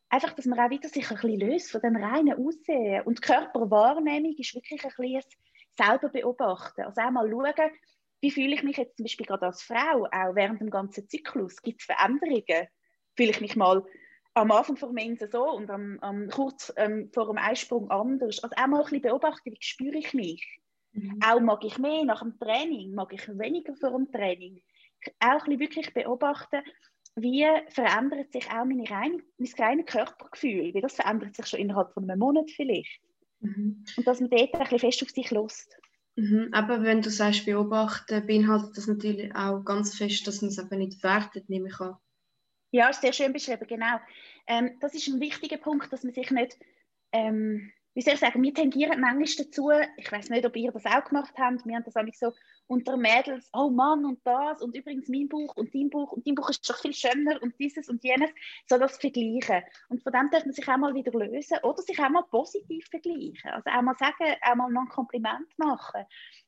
einfach, 0.10 0.34
dass 0.34 0.46
man 0.46 0.60
auch 0.60 0.70
wieder 0.70 0.90
sich 0.90 1.10
ein 1.10 1.16
bisschen 1.16 1.40
löst 1.40 1.72
von 1.72 1.82
dem 1.82 1.96
reinen 1.96 2.38
Aussehen. 2.38 3.04
Und 3.06 3.22
Körperwahrnehmung 3.22 4.36
ist 4.38 4.56
wirklich 4.56 4.84
ein 4.84 4.92
bisschen 4.98 5.24
selber 5.78 6.10
beobachten. 6.10 6.82
Also 6.82 7.02
auch 7.02 7.12
mal 7.12 7.30
schauen, 7.30 7.72
wie 8.22 8.32
fühle 8.32 8.56
ich 8.56 8.64
mich 8.64 8.78
jetzt 8.78 8.98
zum 8.98 9.04
Beispiel 9.04 9.26
gerade 9.26 9.46
als 9.46 9.64
Frau, 9.64 10.06
auch 10.06 10.36
während 10.36 10.62
dem 10.62 10.70
ganzen 10.70 11.08
Zyklus. 11.08 11.62
Gibt 11.62 11.82
es 11.82 11.86
Veränderungen? 11.86 12.68
Fühle 13.16 13.32
ich 13.32 13.42
mich 13.42 13.56
mal 13.56 13.84
am 14.34 14.52
Anfang 14.52 14.78
vor 14.78 14.90
dem 14.90 14.96
Mensen 14.96 15.30
so 15.30 15.44
und 15.52 15.70
am, 15.70 16.00
am 16.00 16.30
kurz 16.30 16.74
ähm, 16.78 17.12
vor 17.14 17.28
dem 17.28 17.38
Eisprung 17.38 17.92
anders. 17.92 18.44
Also 18.44 18.56
auch 18.56 18.68
mal 18.68 18.78
ein 18.78 18.84
bisschen 18.84 19.02
beobachten, 19.02 19.52
wie 19.52 19.58
spüre 19.60 19.98
ich 19.98 20.14
mich. 20.14 20.60
Mhm. 20.94 21.20
Auch 21.24 21.40
mag 21.42 21.64
ich 21.64 21.78
mehr 21.78 22.06
nach 22.06 22.22
dem 22.22 22.40
Training, 22.40 22.94
mag 22.94 23.14
ich 23.14 23.28
weniger 23.28 23.76
vor 23.76 23.92
dem 23.92 24.12
Training 24.12 24.62
auch 25.20 25.46
ein 25.46 25.60
wirklich 25.60 25.94
beobachten, 25.94 26.62
wie 27.16 27.46
verändert 27.70 28.32
sich 28.32 28.50
auch 28.50 28.66
meine 28.66 28.90
reine, 28.90 29.20
mein 29.38 29.52
reine 29.58 29.84
Körpergefühl, 29.84 30.74
wie 30.74 30.82
das 30.82 30.96
verändert 30.96 31.36
sich 31.36 31.46
schon 31.46 31.60
innerhalb 31.60 31.94
von 31.94 32.10
einem 32.10 32.20
Monat 32.20 32.50
vielleicht. 32.52 33.02
Mhm. 33.40 33.84
Und 33.98 34.08
dass 34.08 34.20
man 34.20 34.30
dort 34.30 34.54
ein 34.54 34.60
bisschen 34.60 34.80
fest 34.80 35.04
auf 35.04 35.10
sich 35.10 35.32
lässt. 35.32 35.78
Mhm. 36.16 36.50
Aber 36.52 36.84
wenn 36.84 37.02
du 37.02 37.10
sagst 37.10 37.46
beobachten, 37.46 38.26
beinhaltet 38.26 38.78
das 38.78 38.88
natürlich 38.88 39.36
auch 39.36 39.64
ganz 39.64 39.96
fest, 39.96 40.26
dass 40.28 40.42
man 40.42 40.50
es 40.50 40.58
eben 40.58 40.80
nicht 40.80 41.04
wertet, 41.04 41.50
nehme 41.50 41.70
ich 41.70 41.80
an. 41.80 41.98
Ja, 42.72 42.92
sehr 42.92 43.14
schön 43.14 43.34
beschrieben, 43.34 43.68
genau. 43.68 44.00
Ähm, 44.48 44.78
das 44.80 44.96
ist 44.96 45.08
ein 45.08 45.20
wichtiger 45.20 45.58
Punkt, 45.58 45.94
dass 45.94 46.04
man 46.04 46.14
sich 46.14 46.32
nicht 46.32 46.58
ähm, 47.14 47.72
wie 47.94 48.02
soll 48.02 48.16
ich 48.16 48.20
sagen, 48.20 48.42
wir 48.42 48.54
tendieren 48.54 49.00
manchmal 49.00 49.46
dazu, 49.46 49.70
ich 49.98 50.12
weiß 50.12 50.30
nicht, 50.30 50.46
ob 50.46 50.56
ihr 50.56 50.72
das 50.72 50.86
auch 50.86 51.06
gemacht 51.06 51.34
habt, 51.38 51.66
wir 51.66 51.76
haben 51.76 51.84
das 51.84 51.96
nämlich 51.96 52.18
so 52.18 52.34
unter 52.68 52.98
Mädels, 52.98 53.50
oh 53.54 53.70
Mann 53.70 54.06
und 54.06 54.20
das 54.26 54.62
und 54.62 54.76
übrigens 54.76 55.08
mein 55.10 55.28
Buch 55.28 55.56
und 55.56 55.74
dein 55.74 55.90
Buch 55.90 56.12
und 56.12 56.26
dein 56.26 56.36
Buch 56.36 56.50
ist 56.50 56.68
doch 56.70 56.78
viel 56.78 56.94
schöner 56.94 57.42
und 57.42 57.58
dieses 57.60 57.90
und 57.90 58.04
jenes, 58.04 58.32
so 58.68 58.78
das 58.78 58.98
vergleichen. 58.98 59.64
Und 59.90 60.02
von 60.02 60.14
dem 60.14 60.30
darf 60.32 60.46
man 60.46 60.54
sich 60.54 60.68
auch 60.68 60.78
mal 60.78 60.94
wieder 60.94 61.12
lösen 61.12 61.58
oder 61.64 61.82
sich 61.82 62.00
auch 62.00 62.10
mal 62.10 62.24
positiv 62.24 62.88
vergleichen. 62.90 63.52
Also 63.52 63.70
auch 63.70 63.82
mal 63.82 63.96
sagen, 63.98 64.36
auch 64.42 64.56
mal 64.56 64.72
noch 64.72 64.84
ein 64.84 64.90
Kompliment 64.90 65.58
machen. 65.58 66.06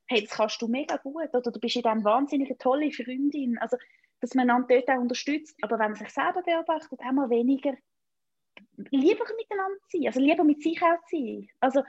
Hey, 0.07 0.22
das 0.22 0.32
kannst 0.32 0.61
du 0.61 0.68
mega 0.68 0.97
gut 0.97 1.34
oder 1.34 1.51
du 1.51 1.59
bist 1.59 1.76
in 1.76 1.82
diesem 1.84 2.03
wahnsinnig 2.03 2.57
tolle 2.59 2.91
Freundin. 2.91 3.57
Also, 3.59 3.78
dass 4.22 4.34
man 4.34 4.49
einander 4.49 4.68
dort 4.68 4.89
auch 4.89 5.01
unterstützt. 5.01 5.57
Aber 5.61 5.78
wenn 5.80 5.91
man 5.91 5.95
sich 5.95 6.09
selber 6.09 6.41
beobachtet, 6.41 6.99
auch 6.99 7.11
mal 7.11 7.30
weniger 7.30 7.74
lieber 8.91 9.26
miteinander 9.38 9.80
sein, 9.89 10.07
also 10.07 10.20
lieber 10.20 10.43
mit 10.43 10.61
sich 10.61 10.82
auch 10.82 10.99
sein. 11.09 11.47
Also 11.59 11.84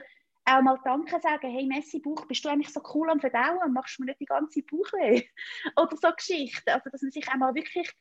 auch 0.47 0.61
mal 0.61 0.79
Danke 0.83 1.19
sagen, 1.19 1.49
hey 1.49 1.65
Messi 1.65 1.99
Bauch, 1.99 2.25
bist 2.25 2.43
du 2.45 2.49
eigentlich 2.49 2.69
so 2.69 2.81
cool 2.93 3.09
am 3.09 3.19
Verdauen, 3.19 3.73
machst 3.73 3.97
du 3.97 4.03
mir 4.03 4.07
nicht 4.07 4.21
die 4.21 4.25
ganze 4.25 4.61
Bauchweh? 4.63 5.23
Oder 5.75 5.97
so 5.97 6.09
Geschichten, 6.11 6.69
also 6.69 6.89
dass 6.89 7.01
man 7.01 7.11
sich 7.11 7.27
auch 7.27 7.35
mal 7.35 7.53
wirklich, 7.53 7.91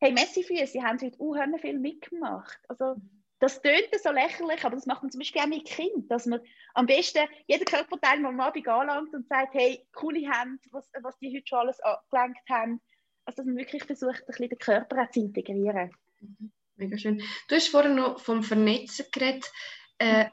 hey 0.00 0.12
Messi 0.12 0.42
Füße, 0.42 0.66
sie 0.66 0.82
haben 0.82 1.00
heute 1.00 1.18
auch 1.18 1.60
viel 1.60 1.78
mitgemacht. 1.78 2.58
Also 2.68 2.96
das 3.40 3.60
tönt 3.60 3.88
so 4.02 4.10
lächerlich, 4.10 4.64
aber 4.64 4.76
das 4.76 4.86
macht 4.86 5.02
man 5.02 5.10
zum 5.10 5.18
Beispiel 5.18 5.42
auch 5.42 5.46
mit 5.46 5.64
Kind, 5.66 6.10
dass 6.10 6.26
man 6.26 6.40
am 6.74 6.86
besten 6.86 7.26
jeden 7.46 7.64
Körperteil 7.64 8.20
mal 8.20 8.28
am 8.28 8.40
Abend 8.40 8.68
anlangt 8.68 9.14
und 9.14 9.26
sagt, 9.28 9.54
hey, 9.54 9.86
coole 9.92 10.20
Hände, 10.20 10.62
was, 10.70 10.90
was 11.02 11.18
die 11.18 11.34
heute 11.34 11.46
schon 11.46 11.58
alles 11.58 11.78
gelenkt 12.10 12.48
haben. 12.50 12.80
Also 13.24 13.38
dass 13.38 13.46
man 13.46 13.56
wirklich 13.56 13.84
versucht, 13.84 14.20
ein 14.20 14.26
bisschen 14.26 14.48
den 14.50 14.58
Körper 14.58 15.02
auch 15.02 15.10
zu 15.10 15.20
integrieren. 15.20 15.90
Mhm. 16.20 16.52
Mega 16.76 16.98
schön. 16.98 17.22
Du 17.48 17.54
hast 17.54 17.68
vorhin 17.68 17.94
noch 17.94 18.18
vom 18.18 18.42
Vernetzen 18.42 19.06
geredet. 19.12 19.50
Äh, 19.98 20.26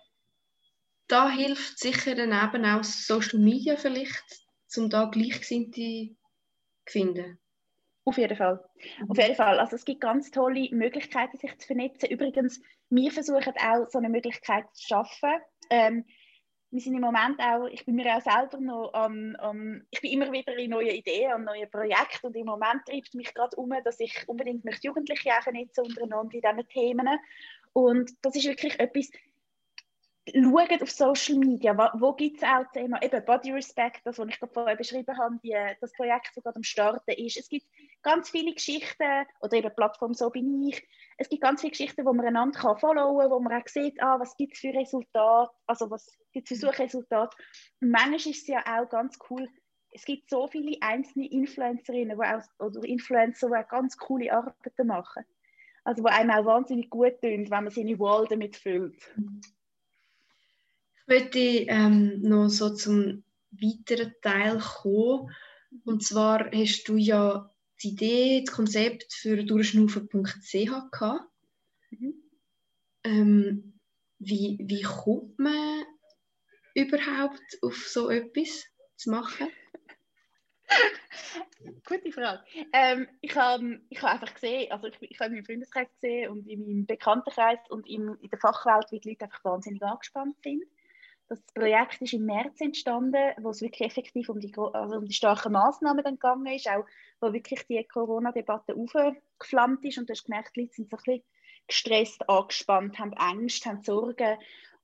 da 1.11 1.29
hilft 1.29 1.79
sicher 1.79 2.15
dann 2.15 2.31
eben 2.31 2.65
auch 2.65 2.83
Social 2.83 3.39
Media 3.39 3.75
vielleicht, 3.75 4.45
um 4.77 4.89
da 4.89 5.05
Gleichgesinnte 5.05 6.15
zu 6.85 6.91
finden. 6.91 7.39
Auf 8.05 8.17
jeden 8.17 8.35
Fall. 8.35 8.63
Auf 9.07 9.17
jeden 9.17 9.35
Fall. 9.35 9.59
Also 9.59 9.75
es 9.75 9.85
gibt 9.85 10.01
ganz 10.01 10.31
tolle 10.31 10.69
Möglichkeiten, 10.71 11.37
sich 11.37 11.55
zu 11.59 11.67
vernetzen. 11.67 12.09
Übrigens, 12.09 12.61
wir 12.89 13.11
versuchen 13.11 13.53
auch 13.57 13.87
so 13.89 13.99
eine 13.99 14.09
Möglichkeit 14.09 14.65
zu 14.73 14.87
schaffen. 14.87 15.29
Ähm, 15.69 16.05
wir 16.71 16.79
sind 16.79 16.95
im 16.95 17.01
Moment 17.01 17.37
auch, 17.39 17.67
ich 17.67 17.85
bin 17.85 17.95
mir 17.95 18.15
auch 18.15 18.21
selber 18.21 18.57
noch 18.61 18.93
an, 18.93 19.35
an 19.35 19.85
ich 19.91 19.99
bin 19.99 20.13
immer 20.13 20.31
wieder 20.31 20.57
in 20.57 20.71
neuen 20.71 20.95
Ideen, 20.95 21.31
an 21.31 21.43
neuen 21.43 21.69
Projekten 21.69 22.27
und 22.27 22.35
im 22.35 22.45
Moment 22.45 22.85
treibt 22.87 23.13
mich 23.13 23.33
gerade 23.33 23.57
um, 23.57 23.73
dass 23.83 23.99
ich 23.99 24.23
unbedingt 24.27 24.63
möchte 24.63 24.87
Jugendliche 24.87 25.31
auch 25.31 25.43
vernetzen 25.43 25.83
untereinander 25.83 26.33
in 26.33 26.41
diesen 26.41 26.67
Themen 26.69 27.09
und 27.73 28.11
das 28.21 28.35
ist 28.35 28.47
wirklich 28.47 28.79
etwas, 28.79 29.09
schaut 30.33 30.81
auf 30.81 30.91
Social 30.91 31.37
Media, 31.37 31.77
wo, 31.77 31.99
wo 31.99 32.13
gibt 32.13 32.37
es 32.37 32.43
auch 32.43 32.63
Thema, 32.73 33.01
eben 33.01 33.23
Body 33.25 33.51
Respect, 33.51 34.01
das, 34.03 34.17
was 34.17 34.27
ich 34.27 34.37
vorher 34.53 34.75
beschrieben 34.75 35.17
habe, 35.17 35.39
die, 35.43 35.55
das 35.79 35.91
Projekt, 35.93 36.31
das 36.35 36.43
gerade 36.43 36.55
am 36.55 36.63
Starten 36.63 37.11
ist. 37.11 37.37
Es 37.37 37.49
gibt 37.49 37.65
ganz 38.01 38.29
viele 38.29 38.53
Geschichten 38.53 39.25
oder 39.41 39.53
eben 39.57 39.73
Plattform 39.75 40.13
«So 40.13 40.29
bin 40.29 40.67
ich». 40.67 40.81
es 41.17 41.29
gibt 41.29 41.41
ganz 41.41 41.61
viele 41.61 41.71
Geschichten, 41.71 42.05
wo 42.05 42.13
man 42.13 42.25
einander 42.25 42.59
kann 42.59 42.77
followen 42.77 43.21
kann, 43.21 43.31
wo 43.31 43.39
man 43.39 43.61
auch 43.61 43.67
sieht, 43.67 44.01
ah, 44.01 44.19
was 44.19 44.35
gibt 44.37 44.53
es 44.53 44.59
für 44.59 44.73
Resultate, 44.73 45.51
also 45.67 45.89
was 45.89 46.17
gibt 46.33 46.49
es 46.49 46.59
für 46.59 46.67
Suchresultate. 46.67 47.35
Und 47.81 47.91
manchmal 47.91 48.15
ist 48.15 48.27
es 48.27 48.47
ja 48.47 48.63
auch 48.65 48.89
ganz 48.89 49.17
cool, 49.29 49.47
es 49.91 50.05
gibt 50.05 50.29
so 50.29 50.47
viele 50.47 50.77
einzelne 50.81 51.29
Influencerinnen 51.29 52.17
die 52.17 52.25
auch, 52.25 52.65
oder 52.65 52.83
Influencer, 52.83 53.49
die 53.49 53.55
auch 53.55 53.67
ganz 53.67 53.97
coole 53.97 54.31
Arbeiten 54.31 54.87
machen. 54.87 55.25
Also, 55.83 56.03
die 56.03 56.09
einem 56.09 56.31
auch 56.31 56.45
wahnsinnig 56.45 56.89
gut 56.89 57.19
tun, 57.21 57.49
wenn 57.49 57.63
man 57.63 57.69
seine 57.69 57.99
Wall 57.99 58.25
damit 58.29 58.55
füllt. 58.55 59.01
Ich 59.17 59.60
möchte 61.11 61.39
ähm, 61.39 62.21
noch 62.21 62.47
so 62.47 62.73
zum 62.73 63.23
weiteren 63.51 64.13
Teil 64.21 64.59
kommen. 64.59 65.29
Und 65.83 66.03
zwar 66.03 66.49
hast 66.51 66.85
du 66.87 66.95
ja 66.95 67.53
die 67.83 67.89
Idee, 67.89 68.43
das 68.45 68.55
Konzept 68.55 69.13
für 69.13 69.43
durchschnaufen.ch 69.43 70.51
gehabt. 70.91 71.29
Mhm. 71.89 72.13
Ähm, 73.03 73.79
wie, 74.19 74.57
wie 74.63 74.83
kommt 74.83 75.37
man 75.37 75.83
überhaupt 76.75 77.57
auf 77.61 77.75
so 77.75 78.09
etwas 78.09 78.65
zu 78.95 79.09
machen? 79.09 79.47
Gute 81.85 82.11
Frage. 82.13 82.41
Ähm, 82.71 83.07
ich 83.19 83.35
habe 83.35 83.81
ich 83.89 84.01
hab 84.01 84.13
einfach 84.13 84.33
gesehen, 84.33 84.71
also 84.71 84.87
ich, 84.87 84.95
ich 85.01 85.19
habe 85.19 85.31
in 85.31 85.35
meinem 85.35 85.45
Freundeskreis 85.45 85.89
gesehen 85.95 86.31
und 86.31 86.47
in 86.47 86.61
meinem 86.61 86.85
Bekanntenkreis 86.85 87.59
und 87.69 87.85
in, 87.89 88.15
in 88.21 88.29
der 88.29 88.39
Fachwelt, 88.39 88.85
wie 88.91 88.99
die 89.01 89.09
Leute 89.09 89.25
einfach 89.25 89.43
wahnsinnig 89.43 89.83
angespannt 89.83 90.37
sind. 90.41 90.63
Das 91.31 91.41
Projekt 91.53 92.01
ist 92.01 92.11
im 92.11 92.25
März 92.25 92.59
entstanden, 92.59 93.31
wo 93.39 93.51
es 93.51 93.61
wirklich 93.61 93.87
effektiv 93.87 94.27
um 94.27 94.41
die, 94.41 94.53
also 94.53 94.97
um 94.97 95.05
die 95.05 95.13
starken 95.13 95.53
Massnahmen 95.53 96.03
dann 96.03 96.15
gegangen 96.15 96.47
ist, 96.47 96.67
auch 96.67 96.85
wo 97.21 97.31
wirklich 97.31 97.65
die 97.67 97.81
Corona-Debatte 97.85 98.75
aufgeflammt 98.75 99.85
ist 99.85 99.97
und 99.97 100.09
du 100.09 100.11
hast 100.11 100.25
gemerkt, 100.25 100.57
die 100.57 100.61
Leute 100.61 100.73
sind 100.73 100.89
so 100.89 100.97
ein 100.97 101.03
bisschen 101.05 101.23
gestresst, 101.67 102.29
angespannt, 102.29 102.99
haben 102.99 103.13
Angst, 103.13 103.65
haben 103.65 103.81
Sorgen 103.81 104.37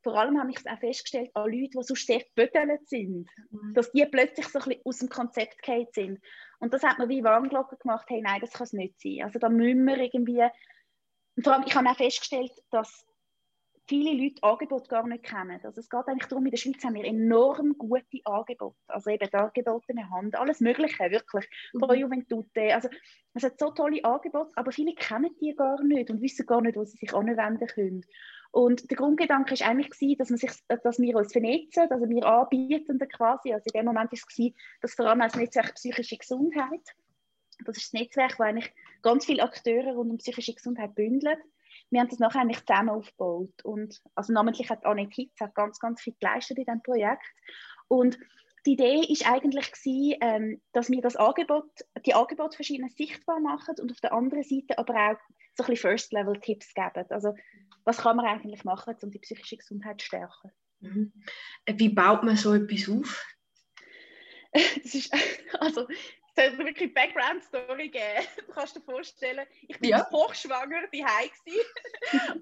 vor 0.04 0.16
allem 0.16 0.40
habe 0.40 0.52
ich 0.52 0.58
es 0.60 0.66
auch 0.66 0.80
festgestellt 0.80 1.32
an 1.34 1.52
Leuten, 1.52 1.78
die 1.80 1.84
sonst 1.84 2.08
sehr 2.08 2.20
gebötelt 2.20 2.88
sind, 2.88 3.28
mhm. 3.50 3.74
dass 3.74 3.92
die 3.92 4.06
plötzlich 4.06 4.48
so 4.48 4.60
ein 4.60 4.66
bisschen 4.66 4.86
aus 4.86 5.00
dem 5.00 5.10
Konzept 5.10 5.58
gefallen 5.62 5.88
sind. 5.92 6.22
Und 6.60 6.74
das 6.74 6.84
hat 6.84 6.98
mir 6.98 7.10
wie 7.10 7.26
Warnglocken 7.26 7.78
gemacht, 7.78 8.06
hey, 8.10 8.22
nein, 8.22 8.40
das 8.40 8.54
kann 8.54 8.64
es 8.64 8.72
nicht 8.72 9.02
sein. 9.02 9.24
Also 9.24 9.38
da 9.38 9.50
müssen 9.50 9.84
wir 9.84 9.98
irgendwie, 9.98 10.48
und 11.36 11.44
vor 11.44 11.54
allem, 11.54 11.66
ich 11.68 11.76
habe 11.76 11.90
auch 11.90 11.98
festgestellt, 11.98 12.54
dass 12.72 13.06
viele 13.88 14.22
Leute 14.22 14.44
Angebote 14.44 14.88
gar 14.90 15.08
nicht 15.08 15.24
kennen. 15.24 15.60
Also 15.64 15.80
es 15.80 15.90
geht 15.90 16.08
eigentlich 16.08 16.28
darum, 16.28 16.46
in 16.46 16.52
der 16.52 16.58
Schweiz 16.58 16.84
haben 16.84 16.96
wir 16.96 17.06
enorm 17.06 17.78
gute 17.78 18.20
Angebote. 18.26 18.76
Also 18.88 19.10
eben 19.10 19.30
dargebotene 19.32 20.10
Hand, 20.10 20.36
alles 20.36 20.60
Mögliche, 20.60 21.10
wirklich. 21.10 21.48
Mhm. 21.74 21.80
Pro 21.80 21.94
Juventute. 21.94 22.74
Also 22.74 22.90
es 23.34 23.44
hat 23.44 23.60
so 23.60 23.72
tolle 23.72 24.04
Angebote, 24.04 24.52
aber 24.56 24.72
viele 24.72 24.94
kennen 24.94 25.36
die 25.42 25.56
gar 25.56 25.82
nicht 25.84 26.10
und 26.10 26.22
wissen 26.22 26.46
gar 26.46 26.62
nicht, 26.62 26.76
wo 26.76 26.84
sie 26.84 26.98
sich 26.98 27.14
anwenden 27.14 27.68
können. 27.68 28.06
Und 28.52 28.90
der 28.90 28.98
Grundgedanke 28.98 29.60
war 29.60 29.68
eigentlich, 29.68 29.90
gewesen, 29.90 30.18
dass, 30.18 30.30
man 30.30 30.38
sich, 30.38 30.52
dass 30.68 31.00
wir 31.00 31.16
uns 31.16 31.32
vernetzen, 31.32 31.90
also 31.90 32.10
wir 32.10 32.26
anbieten 32.26 33.00
quasi. 33.00 33.54
Also 33.54 33.66
in 33.72 33.80
dem 33.80 33.86
Moment 33.86 34.12
war 34.12 34.14
es, 34.14 34.54
dass 34.82 34.94
vor 34.96 35.06
allem 35.06 35.22
als 35.22 35.36
Netzwerk 35.36 35.76
psychische 35.76 36.18
Gesundheit, 36.18 36.82
das 37.66 37.78
ist 37.78 37.94
das 37.94 38.00
Netzwerk, 38.02 38.32
das 38.32 38.40
eigentlich 38.40 38.74
ganz 39.02 39.26
viele 39.26 39.44
Akteure 39.44 39.94
rund 39.94 40.12
um 40.12 40.18
psychische 40.18 40.54
Gesundheit 40.54 40.96
bündelt. 40.96 41.40
Wir 41.90 42.02
haben 42.02 42.10
das 42.10 42.20
nachher 42.20 42.42
eigentlich 42.42 42.66
zusammen 42.66 42.90
aufgebaut. 42.90 43.64
Und, 43.64 44.02
also 44.16 44.34
namentlich 44.34 44.70
hat 44.70 44.86
Annette 44.86 45.14
Hitz 45.14 45.40
hat 45.40 45.56
ganz, 45.56 45.80
ganz 45.80 46.02
viel 46.02 46.16
geleistet 46.20 46.58
in 46.58 46.66
diesem 46.66 46.84
Projekt. 46.84 47.26
Und 47.88 48.18
die 48.66 48.74
Idee 48.74 49.02
ist 49.08 49.30
eigentlich 49.30 49.72
gewesen, 49.72 50.18
ähm, 50.22 50.62
dass 50.74 50.90
wir 50.90 51.02
das 51.02 51.16
Angebot, 51.16 51.70
die 52.06 52.14
Angebote 52.14 52.58
verschiedene 52.58 52.90
sichtbar 52.90 53.40
machen 53.40 53.76
und 53.80 53.92
auf 53.92 54.02
der 54.02 54.12
anderen 54.12 54.44
Seite 54.44 54.78
aber 54.78 54.94
auch 54.94 55.18
so 55.56 55.64
ein 55.64 55.68
bisschen 55.68 55.78
First-Level-Tipps 55.78 56.74
geben. 56.74 57.06
Also 57.10 57.34
was 57.86 58.00
kann 58.00 58.18
man 58.18 58.26
eigentlich 58.26 58.66
machen, 58.66 58.96
um 59.02 59.12
die 59.12 59.20
psychische 59.20 59.56
Gesundheit 59.56 60.02
zu 60.02 60.08
stärken. 60.08 60.52
Mhm. 60.82 61.14
Wie 61.66 61.90
baut 61.90 62.24
man 62.24 62.36
so 62.36 62.54
etwas 62.54 62.90
auf? 62.90 63.26
das 64.84 64.94
ist, 64.94 65.14
also, 65.60 65.88
es 66.38 66.56
soll 66.56 66.66
wirklich 66.66 66.94
Background-Story 66.94 67.90
geben. 67.90 68.04
Du 68.48 68.54
kannst 68.54 68.76
dir 68.76 68.82
vorstellen, 68.82 69.46
ich 69.68 69.80
bin 69.80 69.92
ja. 69.92 70.10
hochschwanger 70.12 70.84
daheim 70.92 71.30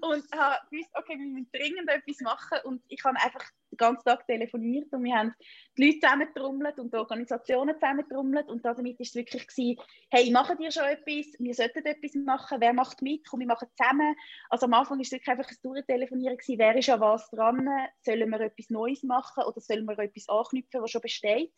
und 0.00 0.24
habe 0.32 0.66
gewusst, 0.70 0.90
okay, 0.94 1.18
wir 1.18 1.26
müssen 1.26 1.50
dringend 1.52 1.88
etwas 1.88 2.20
machen 2.20 2.58
und 2.64 2.82
ich 2.88 3.02
habe 3.04 3.16
einfach 3.20 3.44
den 3.70 3.76
ganzen 3.76 4.04
Tag 4.04 4.26
telefoniert 4.26 4.92
und 4.92 5.04
wir 5.04 5.14
haben 5.14 5.34
die 5.76 5.86
Leute 5.86 6.00
zusammentrommelt 6.00 6.78
und 6.78 6.92
die 6.92 6.96
Organisationen 6.96 7.74
zusammentrommelt 7.74 8.48
und 8.48 8.64
damit 8.64 8.84
war 8.84 8.94
es 8.98 9.14
wirklich 9.14 9.46
gewesen, 9.46 9.80
hey, 10.10 10.30
machen 10.30 10.56
dir 10.58 10.70
schon 10.70 10.84
etwas? 10.84 11.34
Wir 11.38 11.54
sollten 11.54 11.84
etwas 11.84 12.14
machen. 12.14 12.60
Wer 12.60 12.72
macht 12.72 13.02
mit? 13.02 13.26
Komm, 13.28 13.40
wir 13.40 13.46
machen 13.46 13.68
zusammen. 13.76 14.14
Also 14.48 14.66
am 14.66 14.74
Anfang 14.74 14.98
war 14.98 15.02
es 15.02 15.12
wirklich 15.12 15.28
einfach 15.28 15.50
ein 15.50 15.56
Durchtelefonieren 15.62 16.36
gewesen, 16.36 16.58
wer 16.58 16.76
ist 16.76 16.88
an 16.88 17.00
was 17.00 17.28
dran? 17.30 17.68
Sollen 18.02 18.30
wir 18.30 18.40
etwas 18.40 18.70
Neues 18.70 19.02
machen 19.02 19.44
oder 19.44 19.60
sollen 19.60 19.84
wir 19.84 19.98
etwas 19.98 20.28
anknüpfen, 20.28 20.82
was 20.82 20.90
schon 20.90 21.02
besteht? 21.02 21.52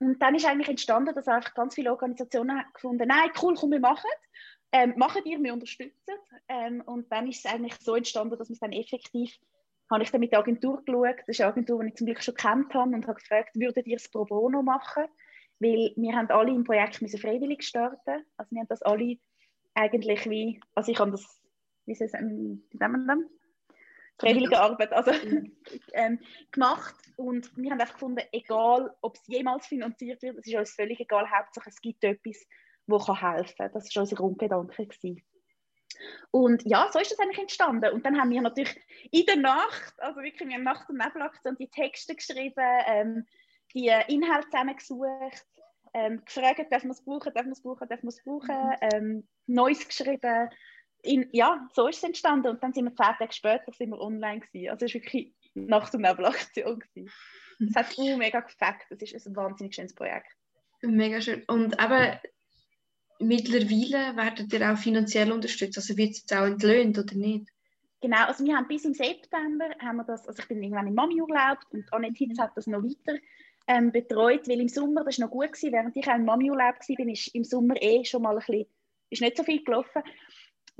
Und 0.00 0.20
dann 0.20 0.34
ist 0.34 0.46
eigentlich 0.46 0.68
entstanden, 0.68 1.14
dass 1.14 1.28
einfach 1.28 1.54
ganz 1.54 1.74
viele 1.74 1.90
Organisationen 1.90 2.62
gefunden 2.74 3.06
nein, 3.06 3.30
cool, 3.40 3.54
komm, 3.54 3.70
wir 3.70 3.80
machen 3.80 4.10
ähm, 4.72 4.94
machen 4.96 5.22
ihr, 5.24 5.42
wir 5.42 5.52
unterstützen. 5.52 6.14
Ähm, 6.48 6.82
und 6.86 7.10
dann 7.10 7.28
ist 7.28 7.44
es 7.44 7.52
eigentlich 7.52 7.74
so 7.80 7.96
entstanden, 7.96 8.38
dass 8.38 8.48
wir 8.48 8.54
es 8.54 8.60
dann 8.60 8.72
effektiv 8.72 9.36
habe 9.90 10.04
ich 10.04 10.10
dann 10.12 10.20
mit 10.20 10.30
der 10.30 10.38
Agentur 10.38 10.82
geschaut. 10.84 11.18
Das 11.26 11.28
ist 11.36 11.40
eine 11.40 11.50
Agentur, 11.50 11.82
die 11.82 11.88
ich 11.88 11.96
zum 11.96 12.06
Glück 12.06 12.22
schon 12.22 12.34
kennt 12.34 12.72
habe 12.74 12.94
und 12.94 13.08
habe 13.08 13.18
gefragt, 13.18 13.50
würdet 13.54 13.88
ihr 13.88 13.96
es 13.96 14.08
pro 14.08 14.24
bono 14.24 14.62
machen? 14.62 15.04
Weil 15.58 15.92
wir 15.96 16.14
haben 16.14 16.30
alle 16.30 16.52
im 16.52 16.62
Projekt 16.64 17.02
müssen 17.02 17.18
freiwillig 17.18 17.64
starten. 17.64 18.24
Also 18.36 18.50
wir 18.52 18.60
haben 18.60 18.68
das 18.68 18.82
alle 18.82 19.18
eigentlich 19.74 20.30
wie, 20.30 20.60
also 20.74 20.92
ich 20.92 20.98
habe 21.00 21.10
das, 21.10 21.42
wie 21.86 21.94
soll 21.94 22.06
ich 22.06 22.12
sagen, 22.12 22.30
wie 22.70 22.78
nennen 22.78 23.06
wir 23.06 23.16
das? 23.16 23.39
Freiwillige 24.20 24.60
Arbeit 24.60 24.92
also, 24.92 25.12
ähm, 25.92 26.20
gemacht 26.50 26.94
und 27.16 27.56
wir 27.56 27.70
haben 27.70 27.80
einfach 27.80 27.94
gefunden, 27.94 28.22
egal 28.32 28.94
ob 29.00 29.16
es 29.16 29.26
jemals 29.26 29.66
finanziert 29.66 30.22
wird, 30.22 30.38
es 30.38 30.46
ist 30.46 30.54
uns 30.54 30.74
völlig 30.74 31.00
egal, 31.00 31.30
Hauptsache 31.30 31.70
es 31.70 31.80
gibt 31.80 32.04
etwas, 32.04 32.46
das 32.86 33.08
helfen 33.20 33.54
kann. 33.56 33.70
Das 33.72 33.94
war 33.94 34.02
unser 34.02 34.16
Grundgedanke. 34.16 34.86
Gewesen. 34.86 35.22
Und 36.30 36.62
ja, 36.64 36.88
so 36.92 36.98
ist 36.98 37.10
das 37.10 37.18
eigentlich 37.18 37.38
entstanden. 37.38 37.92
Und 37.92 38.04
dann 38.06 38.18
haben 38.20 38.30
wir 38.30 38.40
natürlich 38.40 38.76
in 39.10 39.26
der 39.26 39.36
Nacht, 39.36 39.94
also 39.98 40.20
wirklich, 40.20 40.48
wir 40.48 40.56
haben 40.56 40.64
Nacht- 40.64 40.88
und 40.88 40.98
Nebelaktion 40.98 41.56
die 41.56 41.68
Texte 41.68 42.14
geschrieben, 42.14 42.82
ähm, 42.86 43.26
die 43.74 43.92
Inhalte 44.08 44.48
zusammengesucht, 44.50 45.46
ähm, 45.92 46.22
gefragt, 46.24 46.66
darf 46.70 46.84
man 46.84 46.92
es 46.92 47.04
brauchen, 47.04 47.32
darf 47.34 47.44
man 47.44 47.52
es 47.52 47.62
brauchen, 47.62 47.88
darf 47.88 48.02
man 48.02 48.08
es 48.08 48.22
brauchen, 48.22 48.56
mhm. 48.56 48.76
ähm, 48.92 49.28
Neues 49.46 49.86
geschrieben. 49.86 50.48
In, 51.02 51.28
ja, 51.32 51.68
so 51.72 51.86
ist 51.86 51.98
es 51.98 52.02
entstanden. 52.02 52.48
Und 52.48 52.62
dann 52.62 52.72
sind 52.72 52.84
wir 52.84 52.94
zehn 52.94 53.14
Tage 53.18 53.32
später 53.32 53.72
sind 53.72 53.90
wir 53.90 54.00
online 54.00 54.40
gewesen. 54.40 54.70
Also 54.70 54.86
es 54.86 54.94
war 54.94 55.02
wirklich 55.02 55.32
Nacht- 55.54 55.94
und 55.94 56.02
Nebelaktion. 56.02 56.84
Es 56.94 57.74
hat 57.74 57.96
uh, 57.98 58.16
mega 58.16 58.40
gefällt. 58.40 58.76
Es 58.90 59.12
ist 59.12 59.26
ein 59.26 59.36
wahnsinnig 59.36 59.74
schönes 59.74 59.94
Projekt. 59.94 60.36
Mega 60.82 61.20
schön. 61.20 61.42
Und 61.44 61.74
eben 61.80 62.18
mittlerweile 63.20 64.16
werdet 64.16 64.52
ihr 64.52 64.72
auch 64.72 64.78
finanziell 64.78 65.30
unterstützt. 65.32 65.78
Also 65.78 65.96
wird 65.96 66.12
es 66.12 66.20
jetzt 66.20 66.34
auch 66.34 66.46
entlöhnt 66.46 66.98
oder 66.98 67.14
nicht? 67.14 67.48
Genau, 68.00 68.24
also 68.24 68.44
wir 68.44 68.56
haben 68.56 68.66
bis 68.66 68.86
im 68.86 68.94
September 68.94 69.68
haben 69.78 69.96
wir 69.96 70.04
das, 70.04 70.26
also 70.26 70.40
ich 70.40 70.48
bin 70.48 70.62
irgendwann 70.62 70.86
im 70.86 70.94
Mami-Urlaub 70.94 71.58
und 71.70 71.92
Annette 71.92 72.16
Hitz 72.16 72.38
hat 72.38 72.56
das 72.56 72.66
noch 72.66 72.82
weiter 72.82 73.18
ähm, 73.66 73.92
betreut, 73.92 74.48
weil 74.48 74.60
im 74.60 74.68
Sommer, 74.68 75.04
das 75.04 75.18
war 75.18 75.26
noch 75.26 75.32
gut 75.32 75.52
gewesen, 75.52 75.72
während 75.72 75.94
ich 75.94 76.08
auch 76.08 76.14
im 76.14 76.24
Mami-Urlaub 76.24 76.76
war, 76.76 77.06
ist 77.08 77.34
im 77.34 77.44
Sommer 77.44 77.74
eh 77.82 78.02
schon 78.04 78.22
mal 78.22 78.32
ein 78.32 78.38
bisschen, 78.38 78.66
ist 79.10 79.20
nicht 79.20 79.36
so 79.36 79.42
viel 79.42 79.62
gelaufen. 79.62 80.02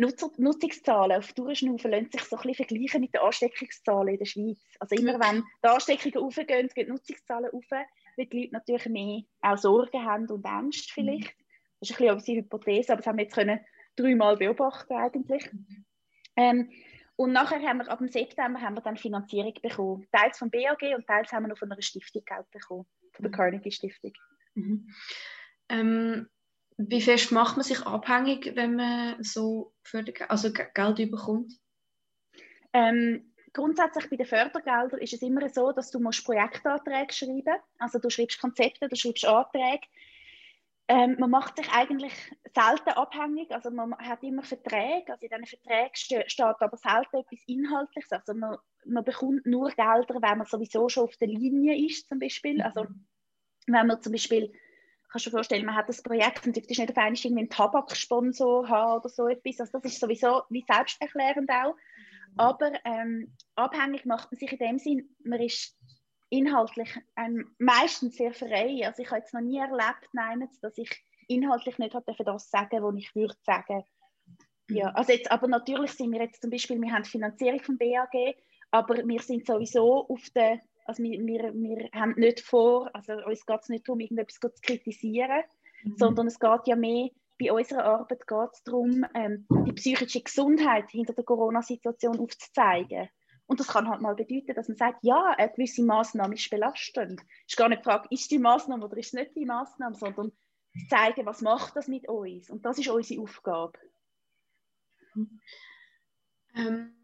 Nutzer, 0.01 0.31
Nutzungszahlen 0.39 1.19
auf 1.19 1.33
Durchschnaufen 1.33 1.91
lassen 1.91 2.11
sich 2.11 2.23
so 2.23 2.37
ein 2.37 2.43
bisschen 2.43 2.67
vergleichen 2.67 3.01
mit 3.01 3.15
den 3.15 3.21
Ansteckungszahlen 3.21 4.15
in 4.15 4.19
der 4.19 4.25
Schweiz. 4.25 4.59
Also 4.79 4.97
immer 4.97 5.21
wenn 5.21 5.45
die 5.63 5.69
Ansteckungen 5.69 6.27
aufgehen, 6.27 6.47
gehen 6.47 6.71
die 6.75 6.85
Nutzungszahlen 6.85 7.51
auf, 7.53 7.65
weil 7.71 8.27
die 8.27 8.41
Leute 8.41 8.53
natürlich 8.53 8.87
mehr 8.87 9.23
auch 9.43 9.59
Sorgen 9.59 10.05
haben 10.05 10.29
und 10.29 10.45
Angst 10.47 10.91
vielleicht. 10.93 11.35
Das 11.81 11.91
ist 11.91 11.97
ein 11.97 11.99
bisschen 11.99 12.15
unsere 12.15 12.39
Hypothese, 12.39 12.93
aber 12.93 13.03
das 13.03 13.07
haben 13.07 13.19
wir 13.19 13.25
jetzt 13.25 13.35
können 13.35 13.61
dreimal 13.97 14.37
beobachten 14.37 14.95
eigentlich. 14.95 15.49
Ähm, 16.37 16.71
und 17.17 17.33
nachher 17.33 17.61
haben 17.61 17.79
wir 17.79 17.91
ab 17.91 17.99
dem 17.99 18.09
September 18.09 18.61
haben 18.61 18.75
wir 18.75 18.81
dann 18.81 18.97
Finanzierung 18.97 19.53
bekommen. 19.61 20.07
Teils 20.11 20.39
vom 20.39 20.51
BAG 20.51 20.83
und 20.97 21.07
teils 21.07 21.33
haben 21.33 21.45
wir 21.45 21.49
noch 21.49 21.59
von 21.59 21.71
einer 21.71 21.83
Stiftung 21.83 22.23
Geld 22.25 22.51
bekommen, 22.51 22.87
von 23.13 23.23
der 23.23 23.31
mhm. 23.31 23.35
Carnegie 23.35 23.73
Stiftung. 23.73 24.13
Mhm. 24.55 24.89
Ähm, 25.69 26.29
wie 26.89 27.03
fest 27.03 27.31
macht 27.33 27.57
man 27.57 27.65
sich 27.65 27.85
abhängig, 27.87 28.53
wenn 28.55 28.77
man 28.77 29.23
so 29.23 29.75
Förder 29.83 30.13
also 30.31 30.51
Geld 30.53 31.11
bekommt? 31.11 31.53
Ähm, 32.73 33.35
grundsätzlich 33.53 34.09
bei 34.09 34.17
den 34.17 34.27
Fördergeldern 34.27 35.01
ist 35.01 35.13
es 35.13 35.23
immer 35.23 35.49
so, 35.49 35.73
dass 35.73 35.91
du 35.91 36.01
musst 36.01 36.25
Projektanträge 36.25 37.13
schreiben 37.13 37.43
musst. 37.45 37.65
Also 37.79 37.99
du 37.99 38.09
schreibst 38.09 38.41
Konzepte, 38.41 38.89
du 38.89 38.97
schreibst 38.97 39.27
Anträge. 39.27 39.87
Ähm, 40.89 41.17
man 41.19 41.31
macht 41.31 41.57
sich 41.57 41.71
eigentlich 41.71 42.13
selten 42.53 42.91
abhängig, 42.91 43.53
also 43.53 43.71
man 43.71 43.97
hat 43.99 44.25
immer 44.25 44.43
Verträge, 44.43 45.13
also 45.13 45.25
in 45.25 45.29
diesen 45.29 45.47
Verträgen 45.47 45.95
steht 45.95 46.41
aber 46.41 46.77
selten 46.77 47.19
etwas 47.19 47.45
Inhaltliches, 47.47 48.11
also 48.11 48.35
man, 48.35 48.57
man 48.85 49.05
bekommt 49.05 49.47
nur 49.47 49.69
Gelder, 49.69 50.21
wenn 50.21 50.39
man 50.39 50.49
sowieso 50.49 50.89
schon 50.89 51.05
auf 51.05 51.17
der 51.19 51.29
Linie 51.29 51.87
ist 51.87 52.09
zum 52.09 52.19
Beispiel, 52.19 52.61
also 52.61 52.87
wenn 53.69 53.87
man 53.87 54.03
zum 54.03 54.11
Beispiel 54.11 54.53
kannst 55.11 55.27
du 55.27 55.31
dir 55.31 55.37
vorstellen, 55.37 55.67
man 55.67 55.75
hat 55.75 55.89
das 55.89 56.03
Projekt 56.03 56.47
und 56.47 56.57
du 56.57 56.61
nicht 56.61 56.81
auf 56.81 56.97
einmal 56.97 57.15
irgendwie 57.15 57.39
einen 57.41 57.51
Tabaksponsor 57.51 58.69
haben 58.69 59.01
oder 59.01 59.09
so 59.09 59.29
etwas. 59.29 59.61
Also 59.61 59.79
das 59.79 59.93
ist 59.93 60.01
sowieso 60.01 60.43
wie 60.51 60.65
selbsterklärend 60.67 61.51
auch. 61.51 61.75
Mhm. 61.75 62.35
Aber 62.37 62.73
ähm, 62.85 63.37
abhängig 63.57 64.07
macht 64.07 64.31
man 64.31 64.39
sich 64.39 64.53
in 64.53 64.59
dem 64.59 64.79
Sinn, 64.79 65.17
man 65.25 65.41
ist 65.41 65.77
inhaltlich 66.31 66.97
ähm, 67.17 67.55
meistens 67.59 68.17
sehr 68.17 68.33
frei. 68.33 68.83
Also 68.87 69.03
ich 69.03 69.11
habe 69.11 69.21
jetzt 69.21 69.35
noch 69.35 69.41
nie 69.41 69.59
erlebt, 69.59 70.09
nein, 70.13 70.49
dass 70.63 70.79
ich 70.79 70.91
inhaltlich 71.29 71.79
nicht 71.79 71.95
hat 71.95 72.05
das 72.07 72.51
sagen, 72.51 72.83
was 72.83 72.95
ich 72.97 73.15
würde 73.15 73.35
sagen. 73.43 73.85
Ja, 74.69 74.91
mhm. 74.91 74.97
also 74.97 75.13
jetzt, 75.13 75.31
aber 75.31 75.49
natürlich 75.49 75.93
sind 75.93 76.13
wir 76.13 76.21
jetzt 76.21 76.41
zum 76.41 76.51
Beispiel, 76.51 76.81
wir 76.81 76.93
haben 76.93 77.03
die 77.03 77.11
Finanzierung 77.11 77.61
vom 77.61 77.79
BAG, 77.79 78.37
aber 78.71 78.97
wir 79.07 79.21
sind 79.21 79.47
sowieso 79.47 80.09
auf 80.09 80.23
der 80.35 80.61
also 80.91 81.05
wir, 81.05 81.21
wir, 81.25 81.55
wir 81.55 81.89
haben 81.93 82.15
nicht 82.17 82.41
vor, 82.41 82.91
also 82.93 83.13
uns 83.13 83.47
geht 83.47 83.61
es 83.63 83.69
nicht 83.69 83.89
darum, 83.89 84.01
irgendetwas 84.01 84.41
zu 84.41 84.61
kritisieren, 84.61 85.45
mhm. 85.85 85.97
sondern 85.97 86.27
es 86.27 86.41
geht 86.41 86.67
ja 86.67 86.75
mehr, 86.75 87.11
bei 87.39 87.53
unserer 87.53 87.85
Arbeit 87.85 88.27
geht 88.27 88.51
es 88.53 88.63
darum, 88.65 89.07
ähm, 89.15 89.47
die 89.67 89.73
psychische 89.73 90.21
Gesundheit 90.21 90.91
hinter 90.91 91.13
der 91.13 91.23
Corona-Situation 91.23 92.19
aufzuzeigen. 92.19 93.09
Und 93.47 93.61
das 93.61 93.69
kann 93.69 93.89
halt 93.89 94.01
mal 94.01 94.17
bedeuten, 94.17 94.53
dass 94.55 94.67
man 94.67 94.77
sagt, 94.77 94.99
ja, 95.03 95.35
eine 95.39 95.51
gewisse 95.51 95.85
Maßnahme 95.85 96.35
ist 96.35 96.51
belastend. 96.51 97.21
Es 97.47 97.53
ist 97.53 97.57
gar 97.57 97.69
nicht 97.69 97.83
die 97.83 97.85
Frage, 97.85 98.09
ist 98.11 98.31
die 98.33 98.39
Maßnahme 98.41 98.85
oder 98.85 98.97
ist 98.97 99.07
es 99.07 99.13
nicht 99.13 99.37
die 99.37 99.47
Maßnahme, 99.47 99.95
sondern 99.95 100.33
zu 100.77 100.87
zeigen, 100.89 101.25
was 101.25 101.41
macht 101.41 101.77
das 101.77 101.87
mit 101.87 102.09
uns. 102.09 102.51
Und 102.51 102.67
das 102.67 102.79
ist 102.79 102.89
unsere 102.89 103.23
Aufgabe. 103.23 103.79
Ähm, 106.55 107.00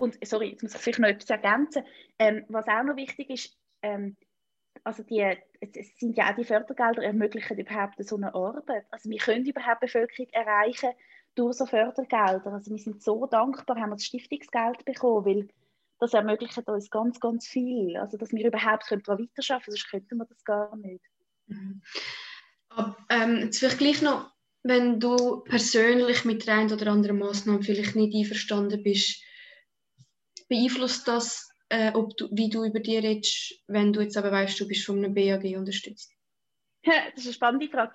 und 0.00 0.18
sorry, 0.24 0.50
jetzt 0.50 0.62
muss 0.62 0.74
ich 0.74 0.80
vielleicht 0.80 0.98
noch 0.98 1.08
etwas 1.08 1.30
ergänzen. 1.30 1.84
Ähm, 2.18 2.44
was 2.48 2.68
auch 2.68 2.82
noch 2.82 2.96
wichtig 2.96 3.30
ist, 3.30 3.56
ähm, 3.82 4.16
also 4.84 5.02
die, 5.02 5.20
es 5.60 5.98
sind 5.98 6.16
ja 6.16 6.30
auch 6.30 6.36
die 6.36 6.44
Fördergelder 6.44 7.02
ermöglichen 7.02 7.58
überhaupt 7.58 7.96
so 8.04 8.16
eine 8.16 8.34
Arbeit. 8.34 8.86
Also 8.90 9.08
wir 9.08 9.18
können 9.18 9.46
überhaupt 9.46 9.80
Bevölkerung 9.80 10.28
erreichen 10.32 10.90
durch 11.34 11.56
so 11.56 11.66
Fördergelder. 11.66 12.52
Also 12.52 12.70
wir 12.70 12.78
sind 12.78 13.02
so 13.02 13.26
dankbar, 13.26 13.76
haben 13.76 13.90
wir 13.90 13.96
das 13.96 14.04
Stiftungsgeld 14.04 14.84
bekommen, 14.84 15.24
weil 15.24 15.48
das 15.98 16.12
ermöglicht 16.12 16.58
uns 16.68 16.90
ganz, 16.90 17.18
ganz 17.20 17.46
viel. 17.46 17.96
Also 17.96 18.18
dass 18.18 18.32
wir 18.32 18.46
überhaupt 18.46 18.84
daran 18.90 19.02
weiterarbeiten 19.06 19.32
können, 19.34 19.62
sonst 19.66 19.90
könnten 19.90 20.18
wir 20.18 20.26
das 20.26 20.44
gar 20.44 20.76
nicht. 20.76 21.04
Mhm. 21.46 21.82
Aber, 22.68 22.96
ähm, 23.08 23.38
jetzt 23.44 23.58
vielleicht 23.58 23.78
gleich 23.78 24.02
noch, 24.02 24.30
wenn 24.62 25.00
du 25.00 25.40
persönlich 25.44 26.24
mit 26.24 26.46
der 26.46 26.54
einen 26.54 26.72
oder 26.72 26.90
anderen 26.90 27.18
Maßnahme 27.18 27.62
vielleicht 27.62 27.96
nicht 27.96 28.14
einverstanden 28.14 28.82
bist, 28.82 29.22
beeinflusst 30.48 31.06
das, 31.08 31.48
äh, 31.68 31.92
ob 31.92 32.16
du, 32.16 32.28
wie 32.30 32.48
du 32.48 32.64
über 32.64 32.80
dich 32.80 33.02
redest, 33.02 33.54
wenn 33.66 33.92
du 33.92 34.00
jetzt 34.00 34.16
aber 34.16 34.30
weißt, 34.30 34.58
du 34.60 34.68
bist 34.68 34.84
von 34.84 34.98
einem 34.98 35.14
BAG 35.14 35.44
unterstützt? 35.56 36.12
das 36.82 36.94
ist 37.16 37.26
eine 37.26 37.34
spannende 37.34 37.68
Frage. 37.68 37.92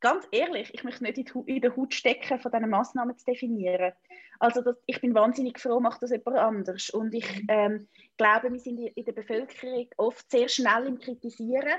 Ganz 0.00 0.26
ehrlich, 0.30 0.72
ich 0.72 0.82
möchte 0.82 1.04
nicht 1.04 1.18
in, 1.18 1.44
in 1.44 1.60
der 1.60 1.76
Haut 1.76 1.92
stecken, 1.92 2.40
von 2.40 2.50
diesen 2.50 2.70
Massnahmen 2.70 3.16
zu 3.18 3.26
definieren. 3.26 3.92
Also 4.38 4.62
das, 4.62 4.76
ich 4.86 4.98
bin 5.02 5.14
wahnsinnig 5.14 5.60
froh, 5.60 5.78
macht 5.80 6.02
das 6.02 6.10
jemand 6.10 6.38
anders. 6.38 6.88
Und 6.88 7.12
ich 7.12 7.26
ähm, 7.48 7.86
glaube, 8.16 8.50
wir 8.50 8.58
sind 8.58 8.78
in 8.78 9.04
der 9.04 9.12
Bevölkerung 9.12 9.86
oft 9.98 10.30
sehr 10.30 10.48
schnell 10.48 10.86
im 10.86 10.98
Kritisieren. 10.98 11.78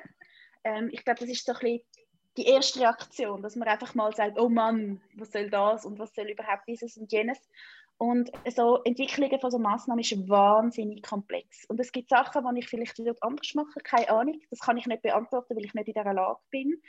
Ähm, 0.64 0.90
ich 0.92 1.04
glaube, 1.04 1.22
das 1.22 1.30
ist 1.30 1.44
so 1.44 1.54
ein 1.54 1.60
bisschen 1.60 1.82
die 2.38 2.46
erste 2.46 2.82
Reaktion, 2.82 3.42
dass 3.42 3.56
man 3.56 3.68
einfach 3.68 3.96
mal 3.96 4.16
sagt, 4.16 4.40
oh 4.40 4.48
Mann, 4.48 5.02
was 5.16 5.32
soll 5.32 5.50
das 5.50 5.86
und 5.86 6.00
was 6.00 6.14
soll 6.14 6.30
überhaupt 6.30 6.68
dieses 6.68 6.98
und 6.98 7.12
jenes. 7.12 7.40
Und 8.02 8.32
so 8.50 8.82
Entwicklungen 8.84 9.40
von 9.40 9.52
so 9.52 9.60
Massnahmen 9.60 10.00
ist 10.00 10.28
wahnsinnig 10.28 11.04
komplex. 11.04 11.66
Und 11.66 11.80
es 11.80 11.92
gibt 11.92 12.10
Sachen, 12.10 12.44
die 12.56 12.62
ich 12.62 12.68
vielleicht 12.68 13.00
anders 13.22 13.54
machen 13.54 13.84
keine 13.84 14.10
Ahnung. 14.10 14.42
Das 14.50 14.60
kann 14.60 14.76
ich 14.76 14.88
nicht 14.88 15.04
beantworten, 15.04 15.56
weil 15.56 15.66
ich 15.66 15.76
nicht 15.76 15.88
in 15.88 15.94
dieser 15.94 16.12
Lage 16.12 16.40
bin. 16.50 16.82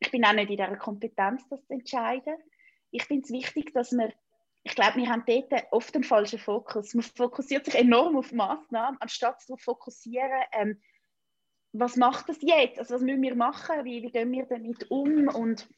Ich 0.00 0.10
bin 0.10 0.24
auch 0.24 0.32
nicht 0.32 0.50
in 0.50 0.56
dieser 0.56 0.76
Kompetenz, 0.76 1.48
das 1.50 1.64
zu 1.68 1.72
entscheiden. 1.72 2.34
Ich 2.90 3.04
finde 3.04 3.22
es 3.22 3.30
wichtig, 3.30 3.74
dass 3.74 3.92
wir, 3.92 4.12
ich 4.64 4.74
glaube, 4.74 4.96
wir 4.96 5.08
haben 5.08 5.22
dort 5.24 5.52
oft 5.70 5.94
einen 5.94 6.02
falschen 6.02 6.40
Fokus. 6.40 6.94
Man 6.94 7.04
fokussiert 7.04 7.64
sich 7.64 7.76
enorm 7.76 8.16
auf 8.16 8.32
Massnahmen, 8.32 8.96
anstatt 8.98 9.40
zu 9.42 9.56
fokussieren, 9.56 10.42
ähm, 10.50 10.82
was 11.74 11.94
macht 11.94 12.28
das 12.28 12.38
jetzt? 12.40 12.80
Also 12.80 12.96
was 12.96 13.02
müssen 13.02 13.22
wir 13.22 13.36
machen? 13.36 13.84
Wie, 13.84 14.02
wie 14.02 14.10
gehen 14.10 14.32
wir 14.32 14.46
damit 14.46 14.90
um? 14.90 15.28
Und 15.28 15.68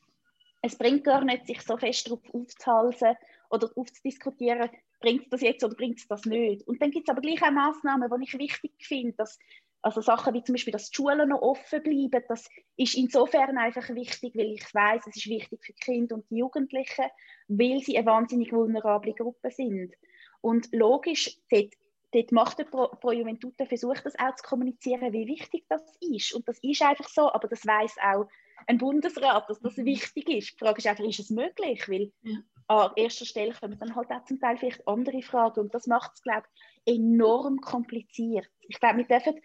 es 0.62 0.78
bringt 0.78 1.04
gar 1.04 1.22
nicht, 1.24 1.46
sich 1.46 1.60
so 1.60 1.76
fest 1.76 2.06
darauf 2.06 2.22
aufzuhalten 2.32 3.16
oder 3.50 3.70
aufzudiskutieren, 3.74 4.70
bringt 5.00 5.24
es 5.24 5.28
das 5.30 5.40
jetzt 5.40 5.64
oder 5.64 5.74
bringt 5.74 5.98
es 5.98 6.08
das 6.08 6.24
nicht. 6.24 6.66
Und 6.66 6.82
dann 6.82 6.90
gibt 6.90 7.08
es 7.08 7.12
aber 7.12 7.22
gleich 7.22 7.42
auch 7.42 7.50
Massnahmen, 7.50 8.10
die 8.10 8.24
ich 8.24 8.38
wichtig 8.38 8.72
finde, 8.80 9.14
dass 9.16 9.38
also 9.80 10.00
Sachen 10.00 10.34
wie 10.34 10.42
zum 10.42 10.54
Beispiel, 10.54 10.72
dass 10.72 10.90
die 10.90 10.96
Schulen 10.96 11.28
noch 11.28 11.40
offen 11.40 11.82
bleiben, 11.82 12.24
das 12.28 12.48
ist 12.76 12.94
insofern 12.94 13.58
einfach 13.58 13.88
wichtig, 13.90 14.34
weil 14.34 14.52
ich 14.52 14.74
weiß, 14.74 15.06
es 15.06 15.16
ist 15.16 15.28
wichtig 15.28 15.64
für 15.64 15.72
die 15.72 15.80
Kinder 15.80 16.16
und 16.16 16.28
die 16.30 16.38
Jugendlichen, 16.38 17.04
weil 17.46 17.80
sie 17.80 17.96
eine 17.96 18.06
wahnsinnig 18.06 18.52
vulnerable 18.52 19.14
Gruppe 19.14 19.50
sind. 19.50 19.94
Und 20.40 20.68
logisch, 20.72 21.38
dort, 21.50 21.74
dort 22.12 22.32
macht 22.32 22.58
der 22.58 22.64
Pro, 22.64 22.88
Pro 22.88 23.12
Juventute 23.12 23.66
versucht 23.66 24.04
das 24.04 24.18
auch 24.18 24.34
zu 24.34 24.42
kommunizieren, 24.42 25.12
wie 25.12 25.28
wichtig 25.28 25.64
das 25.68 25.82
ist. 26.00 26.34
Und 26.34 26.48
das 26.48 26.58
ist 26.62 26.82
einfach 26.82 27.08
so, 27.08 27.32
aber 27.32 27.46
das 27.46 27.64
weiß 27.64 27.96
auch 28.02 28.28
ein 28.66 28.78
Bundesrat, 28.78 29.48
dass 29.48 29.60
das 29.60 29.76
mhm. 29.76 29.84
wichtig 29.84 30.28
ist. 30.28 30.54
Die 30.54 30.58
Frage 30.58 30.78
ist 30.78 30.86
einfach, 30.88 31.04
ist 31.04 31.20
es 31.20 31.30
möglich? 31.30 31.88
Weil 31.88 32.12
ja 32.22 32.38
an 32.68 32.92
erster 32.96 33.24
Stelle 33.24 33.54
kommen 33.54 33.78
dann 33.78 33.96
halt 33.96 34.10
auch 34.10 34.24
zum 34.24 34.38
Teil 34.38 34.58
vielleicht 34.58 34.86
andere 34.86 35.22
Fragen 35.22 35.60
und 35.60 35.74
das 35.74 35.86
macht 35.86 36.12
es, 36.14 36.22
glaube 36.22 36.46
ich, 36.84 36.94
enorm 36.94 37.60
kompliziert. 37.60 38.48
Ich 38.68 38.78
glaube, 38.78 38.98
wir 38.98 39.04
dürfen, 39.04 39.40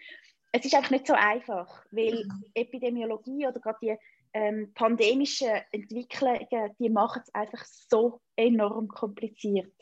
es 0.52 0.64
ist 0.64 0.74
einfach 0.74 0.90
nicht 0.90 1.06
so 1.06 1.14
einfach, 1.14 1.84
weil 1.90 2.24
mhm. 2.24 2.44
Epidemiologie 2.54 3.46
oder 3.46 3.60
gerade 3.60 3.78
die 3.82 3.96
ähm, 4.34 4.72
pandemischen 4.74 5.48
Entwicklungen, 5.72 6.74
die 6.78 6.90
machen 6.90 7.22
es 7.24 7.34
einfach 7.34 7.64
so 7.64 8.20
enorm 8.36 8.88
kompliziert. 8.88 9.72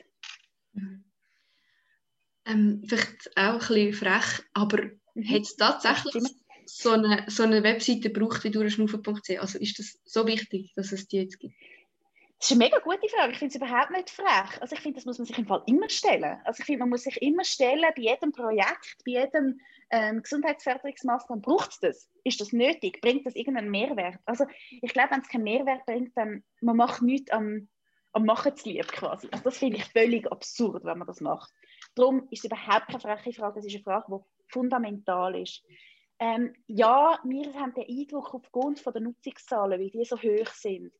Mhm. 0.72 1.04
Ähm, 2.44 2.82
vielleicht 2.86 3.36
auch 3.36 3.54
ein 3.54 3.58
bisschen 3.58 3.92
frech, 3.92 4.42
aber 4.52 4.82
mhm. 5.14 5.28
hat 5.28 5.42
es 5.42 5.56
tatsächlich 5.56 6.24
so 6.66 6.90
eine, 6.90 7.24
so 7.28 7.42
eine 7.42 7.62
Webseite 7.62 8.10
gebraucht 8.10 8.44
wie 8.44 8.50
durchschnaufen.ch? 8.50 9.38
Also 9.40 9.58
ist 9.58 9.78
das 9.78 9.98
so 10.04 10.26
wichtig, 10.26 10.72
dass 10.74 10.92
es 10.92 11.08
die 11.08 11.18
jetzt 11.18 11.38
gibt? 11.38 11.54
Das 12.42 12.50
ist 12.50 12.56
eine 12.56 12.64
mega 12.64 12.80
gute 12.80 13.08
Frage. 13.08 13.30
Ich 13.30 13.38
finde 13.38 13.56
es 13.56 13.62
überhaupt 13.62 13.92
nicht 13.92 14.10
frech. 14.10 14.60
Also 14.60 14.74
ich 14.74 14.80
finde, 14.80 14.96
das 14.96 15.04
muss 15.04 15.16
man 15.16 15.26
sich 15.26 15.38
im 15.38 15.46
Fall 15.46 15.62
immer 15.66 15.88
stellen. 15.88 16.40
Also 16.42 16.58
ich 16.58 16.66
finde, 16.66 16.80
man 16.80 16.88
muss 16.88 17.04
sich 17.04 17.22
immer 17.22 17.44
stellen, 17.44 17.86
bei 17.94 18.02
jedem 18.02 18.32
Projekt, 18.32 18.96
bei 19.06 19.12
jedem 19.12 19.60
ähm, 19.90 20.22
Gesundheitsförderungsmaßnahme, 20.22 21.40
braucht 21.40 21.70
es 21.70 21.78
das? 21.78 22.10
Ist 22.24 22.40
das 22.40 22.52
nötig? 22.52 23.00
Bringt 23.00 23.24
das 23.26 23.36
irgendeinen 23.36 23.70
Mehrwert? 23.70 24.18
Also 24.24 24.44
ich 24.68 24.92
glaube, 24.92 25.12
wenn 25.12 25.20
es 25.20 25.28
keinen 25.28 25.44
Mehrwert 25.44 25.86
bringt, 25.86 26.16
dann 26.16 26.42
man 26.60 26.76
macht 26.76 27.00
nichts 27.02 27.30
am, 27.30 27.68
am 28.10 28.24
Machen 28.24 28.56
zu 28.56 28.70
lieb 28.70 28.88
quasi. 28.88 29.28
Also 29.30 29.44
das 29.44 29.58
finde 29.58 29.76
ich 29.76 29.84
völlig 29.84 30.26
absurd, 30.32 30.82
wenn 30.84 30.98
man 30.98 31.06
das 31.06 31.20
macht. 31.20 31.48
Darum 31.94 32.26
ist 32.30 32.40
es 32.40 32.50
überhaupt 32.50 32.88
keine 32.88 32.98
freche 32.98 33.34
Frage, 33.34 33.60
es 33.60 33.66
ist 33.66 33.74
eine 33.76 33.84
Frage, 33.84 34.06
die 34.10 34.52
fundamental 34.52 35.40
ist. 35.40 35.62
Ähm, 36.18 36.54
ja, 36.66 37.20
wir 37.22 37.54
haben 37.54 37.74
den 37.74 37.86
Eindruck 37.88 38.34
aufgrund 38.34 38.80
von 38.80 38.92
der 38.92 39.02
Nutzungszahlen, 39.02 39.80
weil 39.80 39.90
die 39.90 40.04
so 40.04 40.16
hoch 40.16 40.52
sind, 40.54 40.92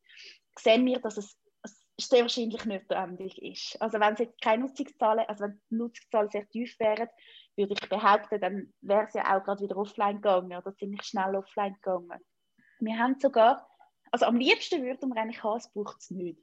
sehen 0.59 0.87
wir, 0.87 1.01
dass 1.01 1.17
es 1.17 1.39
sehr 1.99 2.23
wahrscheinlich 2.23 2.65
nicht 2.65 2.89
notwendig 2.89 3.41
ist. 3.43 3.81
Also 3.81 4.01
wenn 4.01 4.15
es 4.15 4.21
jetzt 4.21 4.41
keine 4.41 4.65
Nutzungszahlen, 4.65 5.27
also 5.29 5.45
wenn 5.45 5.61
die 5.71 5.77
Nutzungszahlen 5.77 6.31
sehr 6.31 6.49
tief 6.49 6.79
wären, 6.79 7.09
würde 7.57 7.75
ich 7.75 7.89
behaupten, 7.89 8.41
dann 8.41 8.73
wäre 8.81 9.05
es 9.05 9.15
ja 9.15 9.37
auch 9.37 9.45
gerade 9.45 9.63
wieder 9.63 9.77
offline 9.77 10.17
gegangen 10.17 10.57
oder 10.57 10.75
ziemlich 10.77 11.03
schnell 11.03 11.37
offline 11.37 11.75
gegangen. 11.75 12.21
Wir 12.81 12.99
haben 12.99 13.19
sogar, 13.21 13.69
also 14.11 14.27
am 14.27 14.37
liebsten 14.37 14.83
würden 14.83 15.15
wir 15.15 15.21
eigentlich 15.21 15.43
haben, 15.43 15.59
es 15.59 15.73
braucht 15.73 16.01
es 16.01 16.11
nicht. 16.11 16.41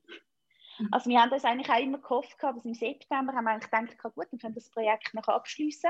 Mhm. 0.80 0.90
Also 0.92 1.10
wir 1.10 1.20
haben 1.22 1.32
das 1.32 1.46
eigentlich 1.46 1.70
auch 1.70 1.80
immer 1.80 1.98
gehofft, 1.98 2.38
dass 2.42 2.66
im 2.66 2.74
September 2.74 3.34
haben 3.34 3.46
wir 3.46 3.52
eigentlich 3.52 3.72
gedacht, 3.72 4.16
gut, 4.16 4.28
dann 4.32 4.40
können 4.40 4.56
wir 4.56 4.62
das 4.62 4.72
Projekt 4.72 5.14
noch 5.14 5.28
abschließen. 5.28 5.90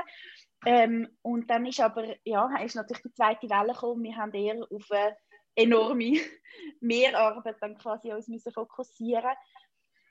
Ähm, 0.66 1.08
und 1.22 1.48
dann 1.48 1.66
ist 1.66 1.80
aber, 1.80 2.16
ja, 2.24 2.54
ist 2.58 2.74
natürlich 2.74 3.02
die 3.02 3.12
zweite 3.12 3.48
Welle 3.48 3.72
gekommen. 3.72 4.02
Wir 4.02 4.16
haben 4.16 4.32
eher 4.34 4.60
auf 4.60 4.90
eine 4.90 5.16
enorme 5.62 6.18
Mehrarbeit 6.80 7.56
dann 7.60 7.76
quasi 7.78 8.12
uns 8.12 8.28
müssen 8.28 8.52
fokussieren 8.52 9.34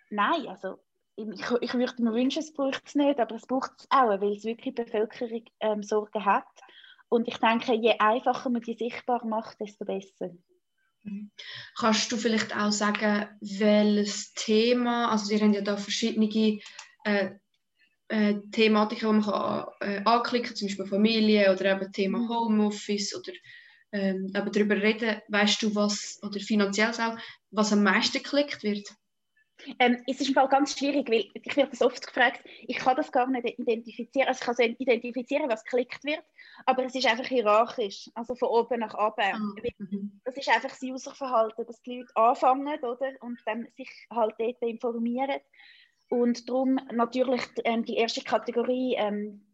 Nein, 0.10 0.48
also 0.48 0.80
ich, 1.16 1.52
ich 1.62 1.74
würde 1.74 2.02
mir 2.02 2.14
wünschen, 2.14 2.40
es 2.40 2.54
braucht 2.54 2.84
es 2.86 2.96
nicht, 2.96 3.20
aber 3.20 3.36
es 3.36 3.46
braucht 3.46 3.72
es 3.78 3.88
auch, 3.90 4.22
weil 4.22 4.36
es 4.36 4.44
wirklich 4.44 4.76
die 4.76 4.84
Bevölkerung 4.84 5.44
ähm, 5.60 5.84
Sorgen 5.84 6.26
hat. 6.26 6.48
Und 7.10 7.28
ich 7.28 7.38
denke, 7.38 7.74
je 7.74 7.96
einfacher 8.00 8.50
man 8.50 8.62
die 8.62 8.76
sichtbar 8.76 9.26
macht, 9.26 9.60
desto 9.60 9.86
besser. 9.86 10.30
Mhm. 11.04 11.32
Kannst 11.78 12.12
du 12.12 12.18
vielleicht 12.18 12.56
auch 12.56 12.72
sagen, 12.72 13.28
welches 13.42 14.34
Thema, 14.34 15.12
also 15.12 15.30
wir 15.30 15.40
haben 15.40 15.54
ja 15.54 15.62
da 15.62 15.76
verschiedene 15.78 16.60
äh, 17.04 17.32
äh, 18.08 18.36
Thematiken, 18.52 19.10
die 19.10 19.16
man 19.20 19.24
kann, 19.24 19.68
äh, 19.82 20.02
anklicken 20.06 20.48
kann, 20.48 20.56
zum 20.56 20.68
Beispiel 20.68 20.86
Familie 20.86 21.52
oder 21.52 21.76
eben 21.76 21.92
Thema 21.92 22.20
mhm. 22.20 22.30
Homeoffice 22.30 23.16
oder 23.16 23.34
ähm, 23.92 24.32
aber 24.34 24.50
darüber 24.50 24.76
reden, 24.76 25.22
weißt 25.28 25.64
du 25.64 25.76
was, 25.76 26.20
oder 26.24 26.40
finanziell 26.40 26.90
auch, 26.90 27.18
was 27.52 27.74
am 27.74 27.84
meisten 27.84 28.22
geklickt 28.22 28.64
wird? 28.64 28.88
Ähm, 29.80 30.02
es 30.08 30.22
ist 30.22 30.30
im 30.30 30.34
Fall 30.34 30.48
ganz 30.48 30.78
schwierig, 30.78 31.10
weil 31.10 31.26
ich 31.34 31.58
werde 31.58 31.72
das 31.72 31.82
oft 31.82 32.06
gefragt, 32.06 32.42
ich 32.68 32.78
kann 32.78 32.96
das 32.96 33.12
gar 33.12 33.28
nicht 33.28 33.60
identifizieren. 33.60 34.28
Also 34.28 34.40
ich 34.40 34.46
kann 34.46 34.56
so 34.56 34.64
identifizieren, 34.64 35.50
was 35.50 35.64
geklickt 35.64 36.04
wird, 36.04 36.24
aber 36.66 36.86
es 36.86 36.96
ist 36.96 37.08
einfach 37.08 37.26
hierarchisch, 37.26 38.10
also 38.16 38.36
von 38.36 38.50
oben 38.50 38.80
nach 38.80 38.94
unten. 38.94 39.62
Mhm. 39.78 40.22
Das 40.24 40.38
ist 40.38 40.50
einfach 40.50 40.70
das 40.70 40.82
Userverhalten, 40.82 41.66
dass 41.66 41.82
die 41.82 42.00
Leute 42.00 42.16
anfangen 42.16 42.80
oder, 42.84 43.12
und 43.22 43.40
dann 43.46 43.68
sich 43.76 43.90
halt 44.10 44.36
dort 44.40 44.62
informieren. 44.62 45.40
Und 46.10 46.50
darum 46.50 46.80
natürlich 46.92 47.42
ähm, 47.66 47.86
die 47.86 47.98
erste 47.98 48.24
Kategorie, 48.24 48.96
ähm, 48.98 49.46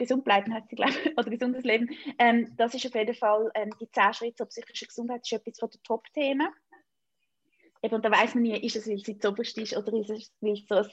gesund 0.00 0.24
bleiben, 0.24 0.52
hat 0.52 0.68
sie, 0.68 0.76
glaube 0.76 0.92
ich, 0.92 1.12
oder 1.18 1.30
gesundes 1.30 1.64
Leben, 1.64 1.90
ähm, 2.18 2.52
das 2.56 2.74
ist 2.74 2.86
auf 2.86 2.94
jeden 2.94 3.14
Fall 3.14 3.50
ähm, 3.54 3.70
die 3.80 3.90
10 3.90 4.14
Schritte 4.14 4.36
zur 4.36 4.46
psychischen 4.46 4.88
Gesundheit, 4.88 5.22
ist 5.22 5.32
etwas 5.32 5.58
von 5.58 5.70
den 5.70 5.82
Top-Themen. 5.82 6.48
Eben, 7.82 8.02
da 8.02 8.10
weiß 8.10 8.34
man 8.34 8.42
nie, 8.42 8.58
ist 8.60 8.76
es, 8.76 8.88
weil 8.88 8.98
sie 8.98 9.18
zuoberst 9.18 9.56
ist 9.58 9.76
oder 9.76 9.92
ist 9.94 10.10
es, 10.10 10.32
weil 10.40 10.52
es 10.52 10.66
so 10.66 10.74
ein 10.74 10.90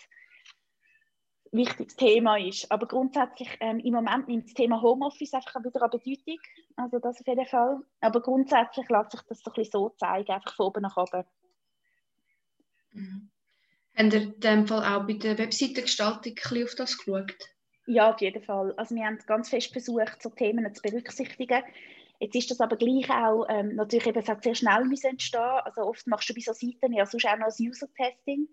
wichtiges 1.51 1.95
Thema 1.95 2.37
ist. 2.37 2.71
Aber 2.71 2.87
grundsätzlich, 2.87 3.49
ähm, 3.59 3.79
im 3.79 3.93
Moment 3.93 4.27
nimmt 4.27 4.45
das 4.45 4.53
Thema 4.53 4.81
Homeoffice 4.81 5.33
einfach 5.33 5.63
wieder 5.63 5.81
an 5.81 5.89
Bedeutung. 5.89 6.39
Also 6.77 6.99
das 6.99 7.19
auf 7.19 7.27
jeden 7.27 7.45
Fall. 7.45 7.81
Aber 7.99 8.21
grundsätzlich 8.21 8.87
lässt 8.89 9.11
sich 9.11 9.21
das 9.27 9.39
so 9.39 9.51
ein 9.51 9.55
bisschen 9.55 9.71
so 9.71 9.89
zeigen, 9.97 10.31
einfach 10.31 10.55
von 10.55 10.67
oben 10.67 10.81
nach 10.81 10.95
oben. 10.95 11.25
Mhm. 12.91 13.29
Habt 13.97 14.13
ihr 14.13 14.21
in 14.21 14.39
dem 14.39 14.67
Fall 14.67 14.85
auch 14.85 15.07
bei 15.07 15.13
der 15.13 15.37
Webseitengestaltung 15.37 16.35
auf 16.63 16.75
das 16.75 16.97
geschaut? 16.97 17.56
Ja, 17.89 18.11
auf 18.11 18.19
jeden 18.19 18.43
Fall. 18.43 18.73
Also 18.75 18.95
wir 18.95 19.05
haben 19.05 19.17
ganz 19.25 19.49
fest 19.49 19.71
versucht, 19.71 20.21
so 20.21 20.29
Themen 20.29 20.73
zu 20.73 20.81
berücksichtigen. 20.81 21.63
Jetzt 22.19 22.35
ist 22.35 22.51
das 22.51 22.59
aber 22.59 22.75
gleich 22.75 23.09
auch, 23.09 23.45
ähm, 23.47 23.75
natürlich 23.75 24.07
eben, 24.07 24.19
es 24.19 24.43
sehr 24.43 24.55
schnell 24.55 24.83
müssen 24.83 25.11
entstehen. 25.11 25.39
Also 25.63 25.83
oft 25.83 26.05
machst 26.05 26.27
du 26.29 26.33
bei 26.33 26.41
so 26.41 26.51
Seiten 26.51 26.91
ja 26.91 27.05
sonst 27.05 27.25
auch 27.25 27.37
noch 27.37 27.47
ein 27.47 27.67
User-Testing, 27.67 28.49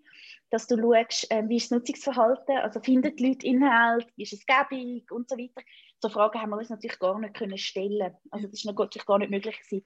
dass 0.51 0.67
du 0.67 0.77
schaust, 0.77 1.27
ähm, 1.31 1.49
wie 1.49 1.57
ist 1.57 1.69
das 1.69 1.79
Nutzungsverhalten, 1.79 2.57
also 2.57 2.79
finden 2.79 3.13
die 3.15 3.27
Leute 3.27 3.45
Inhalt, 3.45 4.07
ist 4.15 4.33
es 4.33 4.45
gäbig 4.45 5.11
und 5.11 5.27
so 5.27 5.35
weiter. 5.35 5.65
So 5.99 6.07
Fragen 6.07 6.39
haben 6.41 6.51
wir 6.51 6.57
uns 6.57 6.69
natürlich 6.69 6.99
gar 6.99 7.19
nicht 7.19 7.33
können 7.33 7.57
stellen. 7.57 8.15
Also 8.29 8.47
das 8.47 8.59
ist 8.59 8.65
natürlich 8.65 9.05
gar 9.05 9.17
nicht 9.17 9.31
möglich 9.31 9.59
gewesen. 9.59 9.85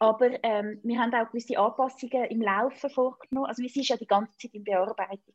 Aber 0.00 0.42
ähm, 0.42 0.80
wir 0.82 0.98
haben 0.98 1.14
auch 1.14 1.28
gewisse 1.28 1.58
Anpassungen 1.58 2.24
im 2.24 2.40
Laufen 2.40 2.90
vorgenommen. 2.90 3.46
Also 3.46 3.62
wir 3.62 3.68
sind 3.68 3.88
ja 3.88 3.96
die 3.96 4.06
ganze 4.06 4.36
Zeit 4.38 4.54
in 4.54 4.64
Bearbeitung. 4.64 5.34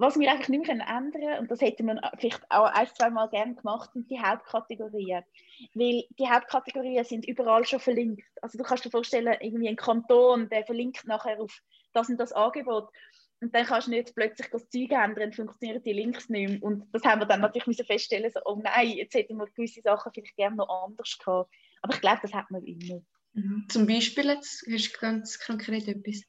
Was 0.00 0.16
wir 0.16 0.30
einfach 0.30 0.48
nicht 0.48 0.66
mehr 0.66 0.76
ändern 0.76 1.10
können, 1.12 1.38
und 1.40 1.50
das 1.50 1.60
hätte 1.60 1.82
man 1.82 2.00
vielleicht 2.18 2.48
auch 2.50 2.72
ein, 2.72 2.86
zwei 2.96 3.10
Mal 3.10 3.28
gerne 3.30 3.56
gemacht, 3.56 3.92
sind 3.92 4.08
die 4.08 4.20
Hauptkategorien. 4.20 5.24
Weil 5.74 6.04
die 6.18 6.28
Hauptkategorien 6.28 7.04
sind 7.04 7.26
überall 7.26 7.66
schon 7.66 7.80
verlinkt. 7.80 8.24
Also 8.40 8.58
du 8.58 8.64
kannst 8.64 8.84
dir 8.84 8.90
vorstellen, 8.90 9.36
irgendwie 9.40 9.68
ein 9.68 9.76
Kanton, 9.76 10.48
der 10.50 10.64
verlinkt 10.64 11.04
nachher 11.04 11.40
auf 11.40 11.62
das 11.92 12.08
und 12.08 12.16
das 12.18 12.32
Angebot. 12.32 12.88
Und 13.40 13.52
dann 13.54 13.66
kannst 13.66 13.88
du 13.88 13.90
nicht 13.90 14.14
plötzlich 14.14 14.48
das 14.50 14.68
Zeug 14.68 14.92
ändern, 14.92 15.32
funktionieren 15.32 15.82
die 15.82 15.92
Links 15.92 16.28
nicht 16.28 16.48
mehr. 16.48 16.62
Und 16.62 16.86
das 16.92 17.02
haben 17.04 17.20
wir 17.20 17.26
dann 17.26 17.40
natürlich 17.40 17.66
müssen 17.66 17.84
feststellen, 17.84 18.30
so, 18.32 18.40
oh 18.44 18.60
nein, 18.62 18.90
jetzt 18.90 19.14
hätten 19.14 19.36
wir 19.36 19.46
gewisse 19.46 19.80
Sachen 19.80 20.12
vielleicht 20.12 20.36
gerne 20.36 20.56
noch 20.56 20.68
anders 20.68 21.18
gehabt. 21.18 21.52
Aber 21.82 21.94
ich 21.94 22.00
glaube, 22.00 22.20
das 22.22 22.32
hat 22.32 22.50
man 22.50 22.64
immer. 22.64 23.02
Mhm. 23.32 23.66
Zum 23.68 23.86
Beispiel 23.86 24.26
jetzt, 24.26 24.64
hast 24.70 24.92
du 24.92 24.98
ganz 25.00 25.38
konkret 25.38 25.88
etwas? 25.88 26.22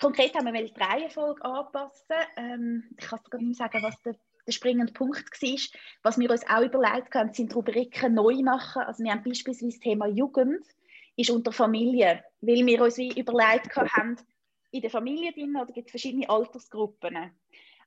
Konkret 0.00 0.34
haben 0.34 0.52
wir 0.52 0.64
die 0.64 0.80
Reihenfolge 0.80 1.44
anpassen. 1.44 2.16
Ähm, 2.36 2.84
ich 2.98 3.06
kann 3.06 3.20
gar 3.30 3.40
nicht 3.40 3.58
sagen, 3.58 3.82
was 3.82 4.00
der, 4.02 4.16
der 4.46 4.52
springende 4.52 4.92
Punkt 4.92 5.18
war. 5.18 5.80
Was 6.02 6.18
wir 6.18 6.30
uns 6.30 6.48
auch 6.48 6.62
überlegt 6.62 7.14
haben, 7.14 7.32
sind 7.32 7.54
Rubriken 7.54 8.14
neu 8.14 8.42
machen. 8.42 8.82
Also 8.82 9.04
wir 9.04 9.12
haben 9.12 9.22
beispielsweise 9.22 9.70
das 9.70 9.80
Thema 9.80 10.06
Jugend 10.06 10.66
ist 11.16 11.30
unter 11.30 11.52
Familie, 11.52 12.24
weil 12.40 12.66
wir 12.66 12.82
uns 12.82 12.96
wie 12.96 13.18
überlegt 13.18 13.76
haben, 13.76 14.16
in 14.70 14.80
der 14.80 14.90
Familie 14.90 15.32
drin 15.32 15.56
oder 15.56 15.72
gibt 15.72 15.88
es 15.88 15.92
verschiedene 15.92 16.28
Altersgruppen. 16.28 17.30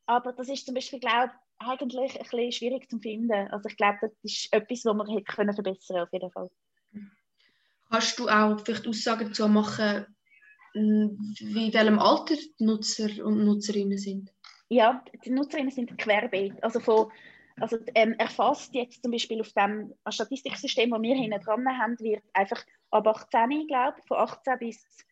Aber 0.06 0.34
das 0.34 0.50
ist 0.50 0.66
zum 0.66 0.76
Beispiel, 0.76 1.00
glaube 1.00 1.32
ich, 1.34 1.68
eigentlich 1.68 2.16
ein 2.16 2.22
bisschen 2.22 2.52
schwierig 2.52 2.90
zu 2.90 3.00
finden. 3.00 3.52
Also 3.52 3.70
ich 3.70 3.78
glaube, 3.78 3.98
das 4.02 4.12
ist 4.22 4.54
etwas, 4.54 4.86
was 4.86 4.96
man 4.96 5.08
hätte 5.08 5.24
können 5.24 5.50
auf 5.50 6.14
jeden 6.14 6.32
Fall. 6.32 6.50
Kannst 7.90 8.20
du 8.20 8.28
auch 8.28 8.60
vielleicht 8.60 8.88
Aussagen 8.88 9.28
dazu 9.28 9.48
machen, 9.48 10.15
in 10.76 11.18
welchem 11.74 12.00
Alter 12.00 12.36
die 12.36 12.64
Nutzer 12.64 13.10
und 13.26 13.46
Nutzerinnen 13.46 13.98
sind? 13.98 14.32
Ja, 14.70 15.04
die 15.24 15.30
Nutzerinnen 15.30 15.72
sind 15.72 15.98
querbeet. 15.98 16.62
Also, 16.64 16.80
von, 16.80 17.12
also 17.60 17.78
ähm, 17.96 18.14
erfasst 18.14 18.74
jetzt 18.74 19.02
zum 19.02 19.12
Beispiel 19.12 19.42
auf 19.42 19.52
dem 19.54 19.94
Statistiksystem, 20.10 20.92
das 20.92 21.02
wir 21.02 21.16
hinten 21.16 21.42
dran 21.42 21.66
haben, 21.68 21.98
wird 22.00 22.24
einfach 22.34 22.64
ab 22.92 23.08
18, 23.08 23.68
glaube 23.68 23.98
von 24.08 24.18
18 24.18 24.60
bis 24.60 25.06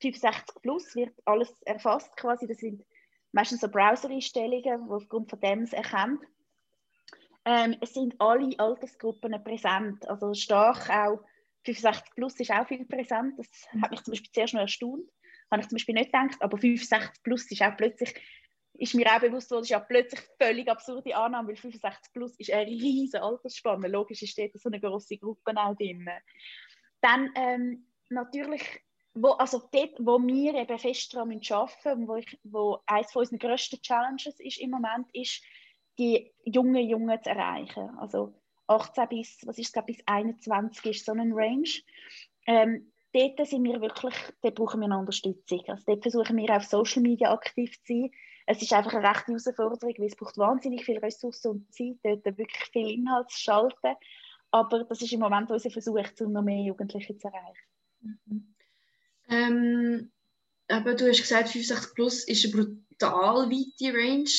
65 0.00 0.62
plus 0.62 0.94
wird 0.96 1.14
alles 1.24 1.62
erfasst 1.62 2.16
quasi. 2.16 2.46
Das 2.46 2.58
sind 2.58 2.84
meistens 3.32 3.60
so 3.60 3.68
Browser-Einstellungen, 3.68 4.86
die 4.86 4.92
aufgrund 4.92 5.30
von 5.30 5.40
dem 5.40 5.64
erkennt. 5.64 6.20
Ähm, 7.44 7.76
es 7.80 7.94
sind 7.94 8.14
alle 8.20 8.58
Altersgruppen 8.58 9.32
präsent, 9.44 10.08
also 10.08 10.32
stark 10.32 10.88
auch 10.88 11.20
65 11.64 12.14
plus 12.14 12.38
ist 12.40 12.50
auch 12.50 12.66
viel 12.66 12.84
präsent. 12.84 13.34
Das 13.38 13.48
hat 13.80 13.90
mich 13.90 14.02
zum 14.02 14.12
Beispiel 14.12 14.30
zuerst 14.32 14.54
noch 14.54 14.60
erstaunt. 14.62 15.10
Habe 15.50 15.62
ich 15.62 15.68
zum 15.68 15.76
Beispiel 15.76 15.94
nicht 15.94 16.12
gedacht. 16.12 16.36
Aber 16.40 16.58
65 16.58 17.22
plus 17.22 17.50
ist 17.50 17.62
auch 17.62 17.76
plötzlich, 17.76 18.14
ist 18.74 18.94
mir 18.94 19.06
auch 19.14 19.20
bewusst 19.20 19.50
worden, 19.50 19.62
ist 19.62 19.70
ja 19.70 19.80
plötzlich 19.80 20.20
völlig 20.40 20.68
absurde 20.68 21.16
Annahme, 21.16 21.48
weil 21.48 21.56
65 21.56 22.12
plus 22.12 22.34
ist 22.38 22.52
eine 22.52 22.66
riesige 22.66 23.22
Altersspanne. 23.22 23.88
Logisch 23.88 24.22
ist 24.22 24.36
dort 24.36 24.52
so 24.54 24.68
eine 24.68 24.80
große 24.80 25.16
Gruppe 25.18 25.52
auch 25.56 25.76
drin. 25.76 26.08
Dann 27.00 27.30
ähm, 27.36 27.86
natürlich, 28.08 28.62
wo, 29.14 29.30
also 29.32 29.68
dort, 29.72 29.94
wo 29.98 30.20
wir 30.20 30.54
eben 30.54 30.78
fest 30.78 31.14
daran 31.14 31.40
arbeiten 31.50 32.08
wo, 32.08 32.16
ich, 32.16 32.38
wo 32.42 32.80
eines 32.86 33.12
von 33.12 33.20
unseren 33.20 33.38
grössten 33.38 33.80
Challenges 33.80 34.40
ist 34.40 34.58
im 34.58 34.70
Moment, 34.70 35.06
ist, 35.12 35.42
die 35.98 36.32
jungen 36.44 36.88
Jungen 36.88 37.22
zu 37.22 37.30
erreichen. 37.30 37.96
Also 37.98 38.34
18 38.66 39.08
bis, 39.08 39.38
was 39.46 39.58
ist 39.58 39.76
es, 39.76 39.86
bis 39.86 39.98
21 40.06 40.84
ist 40.86 41.04
so 41.04 41.12
ein 41.12 41.32
Range. 41.32 41.68
Ähm, 42.46 42.92
dort 43.12 43.46
sind 43.46 43.64
wir 43.64 43.80
wirklich, 43.80 44.14
dort 44.42 44.54
brauchen 44.54 44.80
wir 44.80 44.86
eine 44.86 44.98
Unterstützung. 44.98 45.62
Also 45.68 45.84
dort 45.86 46.02
versuchen 46.02 46.36
wir 46.36 46.56
auf 46.56 46.64
Social 46.64 47.02
Media 47.02 47.32
aktiv 47.32 47.78
zu 47.82 47.92
sein. 47.92 48.10
Es 48.46 48.60
ist 48.60 48.72
einfach 48.72 48.92
eine 48.92 49.08
rechte 49.08 49.28
Herausforderung, 49.28 49.94
weil 49.96 50.06
es 50.06 50.16
braucht 50.16 50.36
wahnsinnig 50.36 50.84
viel 50.84 50.98
Ressourcen 50.98 51.50
und 51.50 51.74
Zeit, 51.74 51.96
dort 52.02 52.24
wirklich 52.38 52.64
viel 52.72 52.90
Inhalt 52.90 53.30
zu 53.30 53.38
schalten. 53.38 53.96
Aber 54.50 54.84
das 54.84 55.00
ist 55.00 55.12
im 55.12 55.20
Moment 55.20 55.50
unser 55.50 55.70
Versuch, 55.70 55.98
um 56.20 56.32
noch 56.32 56.42
mehr 56.42 56.62
Jugendliche 56.62 57.16
zu 57.16 57.28
erreichen. 57.28 58.14
Mhm. 58.26 58.54
Ähm, 59.28 60.12
aber 60.68 60.94
du 60.94 61.08
hast 61.08 61.20
gesagt, 61.20 61.48
65 61.48 61.94
plus 61.94 62.24
ist 62.24 62.44
eine 62.44 62.64
brutal 62.64 63.50
weite 63.50 63.96
Range. 63.96 64.30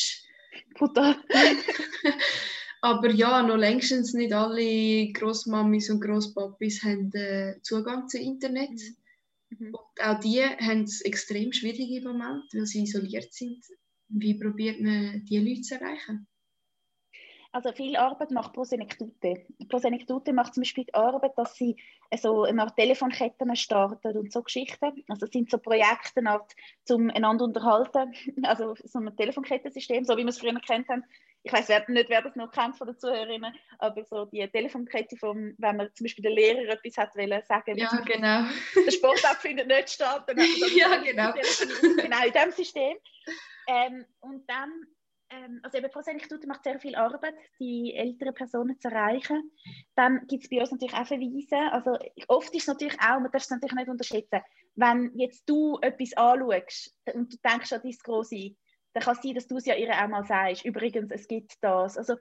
Brutal. 0.75 1.15
Aber 2.85 3.09
ja, 3.09 3.41
noch 3.41 3.57
längstens 3.57 4.13
nicht 4.13 4.31
alle 4.31 5.11
Großmamis 5.11 5.89
und 5.89 6.01
Großpapis 6.01 6.83
haben 6.83 7.11
äh, 7.13 7.59
Zugang 7.63 8.07
zu 8.07 8.19
Internet. 8.19 8.79
Mhm. 9.49 9.73
Und 9.73 10.03
auch 10.03 10.19
die 10.19 10.43
haben 10.43 10.83
es 10.83 11.01
extrem 11.01 11.51
schwierig 11.51 11.89
im 11.89 12.03
Moment, 12.03 12.43
weil 12.53 12.67
sie 12.67 12.83
isoliert 12.83 13.33
sind. 13.33 13.65
Wie 14.09 14.35
probiert 14.35 14.81
man, 14.81 15.25
diese 15.25 15.43
Leute 15.43 15.61
zu 15.61 15.75
erreichen? 15.81 16.27
Also 17.51 17.71
viel 17.71 17.95
Arbeit 17.95 18.29
macht 18.29 18.53
Prosenektute. 18.53 19.47
Prosenektute 19.67 20.31
macht 20.31 20.53
zum 20.53 20.61
Beispiel 20.61 20.83
die 20.83 20.93
Arbeit, 20.93 21.31
dass 21.37 21.55
sie 21.55 21.77
so 22.15 22.43
eine 22.43 22.61
Art 22.61 22.75
Telefonketten 22.75 23.55
starten 23.55 24.15
und 24.15 24.31
so 24.31 24.43
Geschichten. 24.43 25.03
Also 25.07 25.25
es 25.25 25.31
sind 25.31 25.49
so 25.49 25.57
Projekte, 25.57 26.19
eine 26.19 26.33
Art, 26.33 26.53
zum 26.83 27.09
einander 27.09 27.45
unterhalten. 27.45 28.13
Also 28.43 28.75
so 28.83 28.99
ein 28.99 29.17
Telefonkettensystem, 29.17 30.05
so 30.05 30.15
wie 30.17 30.21
wir 30.21 30.29
es 30.29 30.37
früher 30.37 30.53
kennt 30.59 30.87
haben, 30.87 31.03
ich 31.45 31.53
weiß 31.53 31.69
nicht, 31.89 32.09
wer 32.09 32.23
das 32.23 32.35
noch 32.35 32.51
kennt 32.51 32.75
von 32.75 32.87
den 32.87 32.97
Zuhörerinnen, 32.97 33.53
aber 33.77 34.03
so 34.03 34.25
die 34.25 34.47
Telefonkette, 34.47 35.15
vom, 35.15 35.53
wenn 35.59 35.77
man 35.77 35.93
zum 35.93 36.05
Beispiel 36.05 36.23
der 36.23 36.31
Lehrer 36.31 36.73
etwas 36.73 36.97
hat 36.97 37.15
wollen, 37.15 37.41
sagen 37.47 37.77
Ja, 37.77 38.01
genau. 38.03 38.49
Der 38.83 38.91
Sportart 38.91 39.37
findet 39.37 39.67
nicht 39.67 39.91
statt. 39.91 40.23
Dann 40.27 40.37
ja, 40.75 40.97
genau. 40.97 41.33
Genau, 42.01 42.25
in 42.25 42.33
diesem 42.33 42.51
System. 42.51 42.97
Ähm, 43.67 44.05
und 44.21 44.49
dann, 44.49 44.71
ähm, 45.29 45.59
also 45.61 45.77
eben 45.77 45.91
Prosenektute 45.91 46.47
macht 46.47 46.63
sehr 46.63 46.79
viel 46.79 46.95
Arbeit, 46.95 47.35
die 47.59 47.93
älteren 47.95 48.33
Personen 48.33 48.79
zu 48.79 48.87
erreichen. 48.87 49.51
Dann 49.95 50.25
gibt 50.25 50.45
es 50.45 50.49
bei 50.49 50.59
uns 50.59 50.71
natürlich 50.71 50.95
auch 50.95 51.05
Verweise. 51.05 51.71
Also 51.71 51.95
oft 52.27 52.55
ist 52.55 52.63
es 52.63 52.67
natürlich 52.67 52.99
auch, 52.99 53.19
man 53.19 53.31
darf 53.31 53.43
es 53.43 53.51
natürlich 53.51 53.75
nicht 53.75 53.89
unterschätzen, 53.89 54.41
wenn 54.73 55.11
jetzt 55.15 55.47
du 55.47 55.77
etwas 55.81 56.17
anschaust 56.17 56.97
und 57.13 57.31
du 57.31 57.37
denkst 57.47 57.71
an 57.71 57.81
dein 57.83 57.95
große 58.03 58.55
dann 58.95 59.03
kann 59.03 59.15
es 59.17 59.21
sein, 59.21 59.35
dass 59.35 59.47
du 59.47 59.57
es 59.57 59.65
ja 59.65 59.75
ihr 59.75 59.89
auch 59.89 60.07
mal 60.07 60.23
sagst, 60.23 60.63
übrigens, 60.63 61.11
es 61.11 61.27
gibt 61.27 61.57
das. 61.61 61.97
Also 61.97 62.15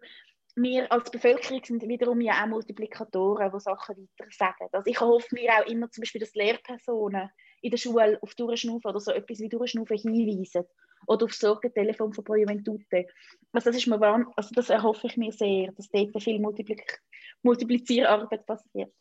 wir 0.56 0.90
als 0.90 1.08
Bevölkerung 1.08 1.62
sind 1.64 1.86
wiederum 1.88 2.20
ja 2.20 2.42
auch 2.42 2.48
Multiplikatoren, 2.48 3.52
die 3.52 3.60
Sachen 3.60 4.08
weiter 4.18 4.30
sagen. 4.30 4.68
Also 4.72 4.90
ich 4.90 5.00
hoffe 5.00 5.28
mir 5.30 5.52
auch 5.52 5.66
immer 5.66 5.88
zum 5.90 6.02
Beispiel, 6.02 6.20
dass 6.20 6.34
Lehrpersonen 6.34 7.30
in 7.62 7.70
der 7.70 7.78
Schule 7.78 8.18
auf 8.20 8.34
Durchschnaufen 8.34 8.90
oder 8.90 8.98
so 8.98 9.12
etwas 9.12 9.38
wie 9.38 9.48
Durchschnaufen 9.48 9.96
hinweisen 9.96 10.64
oder 11.06 11.26
auf 11.26 11.32
Sorgentelefon 11.32 12.12
von 12.12 12.24
Pro 12.24 12.34
Juventute. 12.34 13.06
Also 13.52 13.70
das, 13.70 13.76
ist 13.76 13.86
mir 13.86 14.02
also 14.36 14.50
das 14.52 14.68
erhoffe 14.68 15.06
ich 15.06 15.16
mir 15.16 15.30
sehr, 15.30 15.70
dass 15.72 15.88
dort 15.90 16.22
viel 16.22 16.40
Multiplik 16.40 17.00
Multiplizierarbeit 17.42 18.46
passiert. 18.46 18.92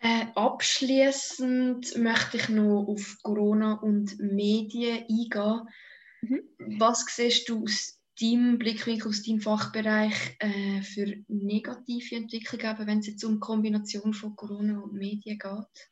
Äh, 0.00 0.26
abschließend 0.34 1.96
möchte 1.96 2.38
ich 2.38 2.48
noch 2.48 2.86
auf 2.88 3.18
Corona 3.22 3.74
und 3.74 4.18
Medien 4.18 5.04
eingehen. 5.08 5.68
Mhm. 6.22 6.42
Was 6.78 7.04
siehst 7.08 7.48
du 7.48 7.62
aus 7.62 7.98
deinem 8.20 8.58
Blickwinkel, 8.58 9.08
aus 9.08 9.22
deinem 9.22 9.40
Fachbereich 9.40 10.36
äh, 10.40 10.82
für 10.82 11.14
negative 11.28 12.16
Entwicklungen, 12.16 12.86
wenn 12.86 12.98
es 12.98 13.06
jetzt 13.06 13.24
um 13.24 13.34
die 13.34 13.40
Kombination 13.40 14.12
von 14.12 14.34
Corona 14.34 14.80
und 14.80 14.94
Medien 14.94 15.38
geht? 15.38 15.90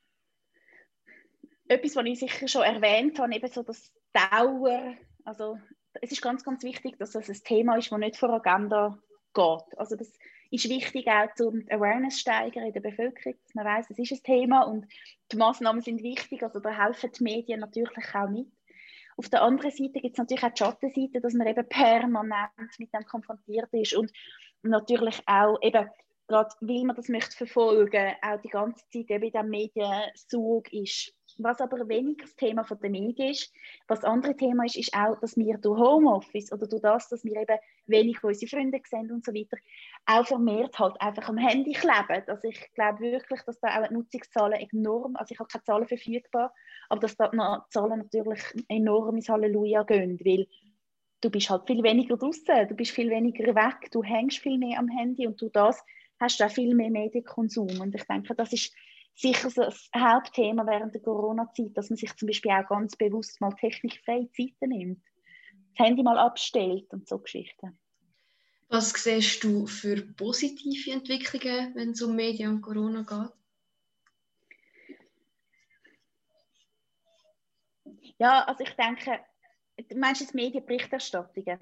Etwas, 1.68 1.96
was 1.96 2.06
ich 2.06 2.18
sicher 2.18 2.48
schon 2.48 2.62
erwähnt 2.62 3.18
habe, 3.18 3.34
eben 3.34 3.50
so 3.50 3.62
das 3.62 3.92
Dauer, 4.12 4.94
also 5.24 5.58
es 6.00 6.12
ist 6.12 6.22
ganz, 6.22 6.44
ganz 6.44 6.62
wichtig, 6.62 6.98
dass 6.98 7.12
das 7.12 7.28
ein 7.28 7.40
Thema 7.44 7.76
ist, 7.76 7.90
das 7.90 7.98
nicht 7.98 8.16
vor 8.16 8.30
Agenda 8.30 8.98
geht. 9.34 9.78
Also 9.78 9.96
das 9.96 10.12
ist 10.50 10.68
wichtig 10.68 11.06
auch 11.08 11.34
zum 11.34 11.64
Awareness 11.70 12.20
steigern 12.20 12.66
in 12.66 12.72
der 12.72 12.80
Bevölkerung, 12.80 13.34
dass 13.42 13.54
man 13.54 13.64
weiß, 13.64 13.90
es 13.90 13.98
ist 13.98 14.12
ein 14.12 14.22
Thema 14.22 14.62
und 14.62 14.86
die 15.32 15.36
Massnahmen 15.36 15.82
sind 15.82 16.02
wichtig, 16.02 16.42
also 16.42 16.60
da 16.60 16.70
helfen 16.70 17.10
die 17.18 17.22
Medien 17.22 17.60
natürlich 17.60 18.14
auch 18.14 18.28
mit. 18.28 18.48
Auf 19.16 19.30
der 19.30 19.42
anderen 19.42 19.70
Seite 19.70 20.00
gibt 20.00 20.12
es 20.12 20.18
natürlich 20.18 20.44
auch 20.44 20.50
die 20.52 20.58
Schattenseite, 20.58 21.20
dass 21.20 21.32
man 21.32 21.46
eben 21.46 21.68
permanent 21.68 22.50
mit 22.78 22.92
dem 22.92 23.04
konfrontiert 23.06 23.72
ist 23.72 23.94
und 23.94 24.12
natürlich 24.62 25.22
auch 25.26 25.58
eben, 25.62 25.88
gerade 26.28 26.54
weil 26.60 26.84
man 26.84 26.96
das 26.96 27.08
möchte 27.08 27.36
verfolgen, 27.36 28.14
auch 28.22 28.40
die 28.42 28.48
ganze 28.48 28.84
Zeit 28.92 29.10
eben 29.10 29.24
in 29.24 29.30
diesem 29.32 29.48
Mediensug 29.48 30.72
ist. 30.72 31.14
Was 31.38 31.60
aber 31.60 31.88
weniger 31.88 32.24
das 32.24 32.34
Thema 32.36 32.64
von 32.64 32.78
der 32.80 32.90
Medien 32.90 33.30
ist, 33.30 33.52
was 33.88 34.04
andere 34.04 34.36
Thema 34.36 34.64
ist, 34.64 34.76
ist 34.76 34.94
auch, 34.94 35.18
dass 35.20 35.36
wir 35.36 35.58
durch 35.58 35.78
Homeoffice 35.78 36.52
oder 36.52 36.66
durch 36.66 36.82
das, 36.82 37.08
dass 37.08 37.24
wir 37.24 37.36
eben 37.36 37.58
wenig 37.86 38.22
unsere 38.24 38.48
Freunde 38.48 38.80
sehen 38.88 39.10
und 39.10 39.24
so 39.24 39.34
weiter, 39.34 39.58
auch 40.06 40.26
vermehrt 40.26 40.78
halt 40.78 41.00
einfach 41.00 41.28
am 41.28 41.36
Handy 41.36 41.72
kleben. 41.72 42.22
Also 42.26 42.48
ich 42.48 42.72
glaube 42.74 43.00
wirklich, 43.00 43.42
dass 43.42 43.60
da 43.60 43.80
auch 43.80 43.86
die 43.86 43.94
Nutzungszahlen 43.94 44.66
enorm, 44.70 45.16
also 45.16 45.32
ich 45.32 45.38
habe 45.38 45.48
keine 45.48 45.64
Zahlen 45.64 45.86
verfügbar, 45.86 46.54
aber 46.88 47.00
dass 47.00 47.16
da 47.16 47.28
die 47.28 47.38
Zahlen 47.70 47.98
natürlich 47.98 48.40
enorm 48.68 49.16
ins 49.16 49.28
Halleluja 49.28 49.82
gehen, 49.82 50.18
weil 50.24 50.46
du 51.20 51.30
bist 51.30 51.50
halt 51.50 51.66
viel 51.66 51.82
weniger 51.82 52.16
draußen, 52.16 52.68
du 52.68 52.74
bist 52.74 52.92
viel 52.92 53.10
weniger 53.10 53.54
weg, 53.54 53.90
du 53.90 54.02
hängst 54.02 54.38
viel 54.38 54.58
mehr 54.58 54.78
am 54.78 54.88
Handy 54.88 55.26
und 55.26 55.40
du 55.40 55.48
das 55.48 55.84
hast 56.18 56.40
du 56.40 56.44
auch 56.44 56.50
viel 56.50 56.74
mehr 56.74 56.90
Medienkonsum 56.90 57.80
und 57.80 57.94
ich 57.94 58.04
denke, 58.04 58.34
das 58.34 58.52
ist 58.52 58.72
sicher 59.16 59.50
so 59.50 59.62
das 59.62 59.88
Hauptthema 59.96 60.66
während 60.66 60.94
der 60.94 61.00
Corona-Zeit, 61.02 61.76
dass 61.76 61.90
man 61.90 61.96
sich 61.96 62.14
zum 62.16 62.26
Beispiel 62.28 62.52
auch 62.52 62.68
ganz 62.68 62.94
bewusst 62.96 63.40
mal 63.40 63.52
technikfreie 63.52 64.30
Zeiten 64.30 64.68
nimmt, 64.68 65.02
das 65.74 65.86
Handy 65.86 66.02
mal 66.02 66.18
abstellt 66.18 66.92
und 66.92 67.08
so 67.08 67.18
Geschichten. 67.18 67.78
Was 68.68 68.90
siehst 68.90 69.42
du 69.44 69.66
für 69.66 70.02
positive 70.16 70.90
Entwicklungen, 70.90 71.74
wenn 71.74 71.90
es 71.90 72.02
um 72.02 72.14
Medien 72.16 72.50
und 72.50 72.62
Corona 72.62 73.02
geht? 73.02 73.32
Ja, 78.18 78.44
also 78.44 78.64
ich 78.64 78.72
denke, 78.72 79.20
du 79.76 79.98
meinst 79.98 80.20
jetzt 80.20 80.34
Medienberichterstattungen? 80.34 81.58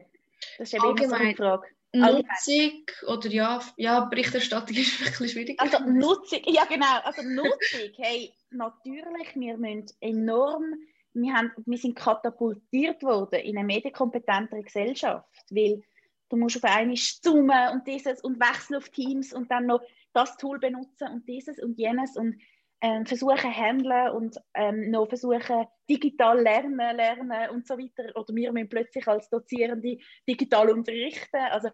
Das 0.59 0.69
ist 0.69 0.75
eben 0.75 0.85
Allgemein. 0.85 1.05
immer 1.05 1.19
so 1.19 1.25
eine 1.25 1.37
Frage. 1.37 1.67
Nutzung 1.95 2.87
oder 3.07 3.29
ja, 3.29 3.61
ja, 3.77 4.01
Berichterstattung 4.01 4.77
ist 4.77 5.01
wirklich 5.01 5.33
schwierig. 5.33 5.61
Also 5.61 5.79
Nutzung, 5.85 6.41
ja 6.47 6.65
genau, 6.65 6.99
also 7.03 7.23
Nutzung, 7.23 7.91
hey, 7.97 8.33
natürlich, 8.51 9.35
wir 9.35 9.57
müssen 9.57 9.87
enorm, 10.01 10.75
wir, 11.15 11.33
haben, 11.33 11.53
wir 11.65 11.79
sind 11.79 11.95
katapultiert 11.95 13.03
worden 13.03 13.41
in 13.41 13.57
eine 13.57 13.67
medienkompetentere 13.67 14.63
Gesellschaft, 14.63 15.29
weil 15.51 15.83
du 16.29 16.37
musst 16.37 16.57
auf 16.57 16.65
einmal 16.65 16.97
zoomen 16.97 17.73
und 17.73 17.87
dieses 17.87 18.21
und 18.23 18.41
wechseln 18.41 18.77
auf 18.77 18.89
Teams 18.89 19.33
und 19.33 19.51
dann 19.51 19.67
noch 19.67 19.81
das 20.13 20.37
Tool 20.37 20.59
benutzen 20.59 21.09
und 21.09 21.29
dieses 21.29 21.59
und 21.59 21.79
jenes 21.79 22.17
und 22.17 22.41
ähm, 22.85 23.07
versuchen 23.07 23.51
handeln 23.51 24.11
und 24.11 24.37
ähm, 24.53 24.91
noch 24.91 25.09
versuchen 25.09 25.67
digital 25.89 26.39
lernen, 26.39 26.77
lernen 26.77 27.51
und 27.51 27.67
so 27.67 27.79
weiter. 27.79 28.15
Oder 28.15 28.35
wir 28.35 28.53
müssen 28.53 28.69
plötzlich 28.69 29.09
als 29.09 29.31
Dozierende 29.31 29.97
digital 30.29 30.69
unterrichten. 30.69 31.39
Also 31.51 31.71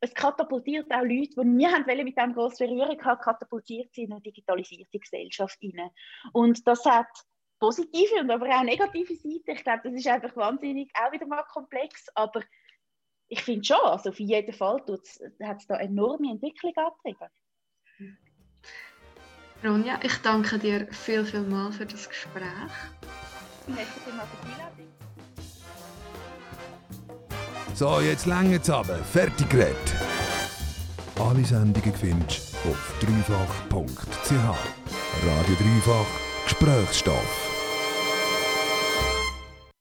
es 0.00 0.14
katapultiert 0.14 0.90
auch 0.90 1.02
Leute, 1.02 1.34
die 1.36 1.44
nie 1.44 1.66
haben 1.66 1.84
mit 1.84 2.16
diesem 2.16 2.32
grossen 2.32 2.66
Berührung 2.66 2.98
haben, 3.04 3.20
katapultiert 3.20 3.92
sie 3.92 4.04
in 4.04 4.12
eine 4.12 4.22
digitalisierte 4.22 4.98
Gesellschaft 4.98 5.58
hinein. 5.60 5.90
Und 6.32 6.66
das 6.66 6.82
hat 6.86 7.08
positive 7.60 8.20
und 8.20 8.30
aber 8.30 8.48
auch 8.48 8.62
negative 8.62 9.14
Seiten. 9.16 9.50
Ich 9.50 9.64
glaube, 9.64 9.82
das 9.84 9.92
ist 9.92 10.06
einfach 10.06 10.34
wahnsinnig 10.34 10.90
auch 10.94 11.12
wieder 11.12 11.26
mal 11.26 11.42
komplex, 11.42 12.06
aber 12.14 12.40
ich 13.28 13.42
finde 13.42 13.64
schon, 13.64 13.76
also 13.82 14.08
auf 14.08 14.18
jeden 14.18 14.52
Fall 14.54 14.82
hat 15.42 15.60
es 15.60 15.66
da 15.66 15.76
enorme 15.76 16.30
Entwicklung 16.30 16.72
angetrieben. 16.74 17.28
Ronja, 19.64 19.98
ich 20.02 20.16
danke 20.18 20.58
dir 20.58 20.86
viel, 20.90 21.24
viel 21.24 21.40
mal 21.42 21.72
für 21.72 21.86
das 21.86 22.08
Gespräch. 22.08 22.42
Merci 23.66 23.92
vielmals 24.04 24.28
für 24.28 24.46
die 24.46 24.52
Einladung. 24.52 24.88
So, 27.74 28.00
jetzt 28.00 28.26
länger 28.26 28.62
zusammen. 28.62 29.02
Fertig 29.10 29.48
geredet. 29.48 29.96
Alle 31.18 31.44
Sendungen 31.44 31.94
findest 31.94 32.54
du 32.64 32.70
auf 32.70 32.94
dreifach.ch. 33.00 34.32
Radio 35.26 35.54
Dreifach 35.56 36.06
Gesprächsstoff. 36.44 37.53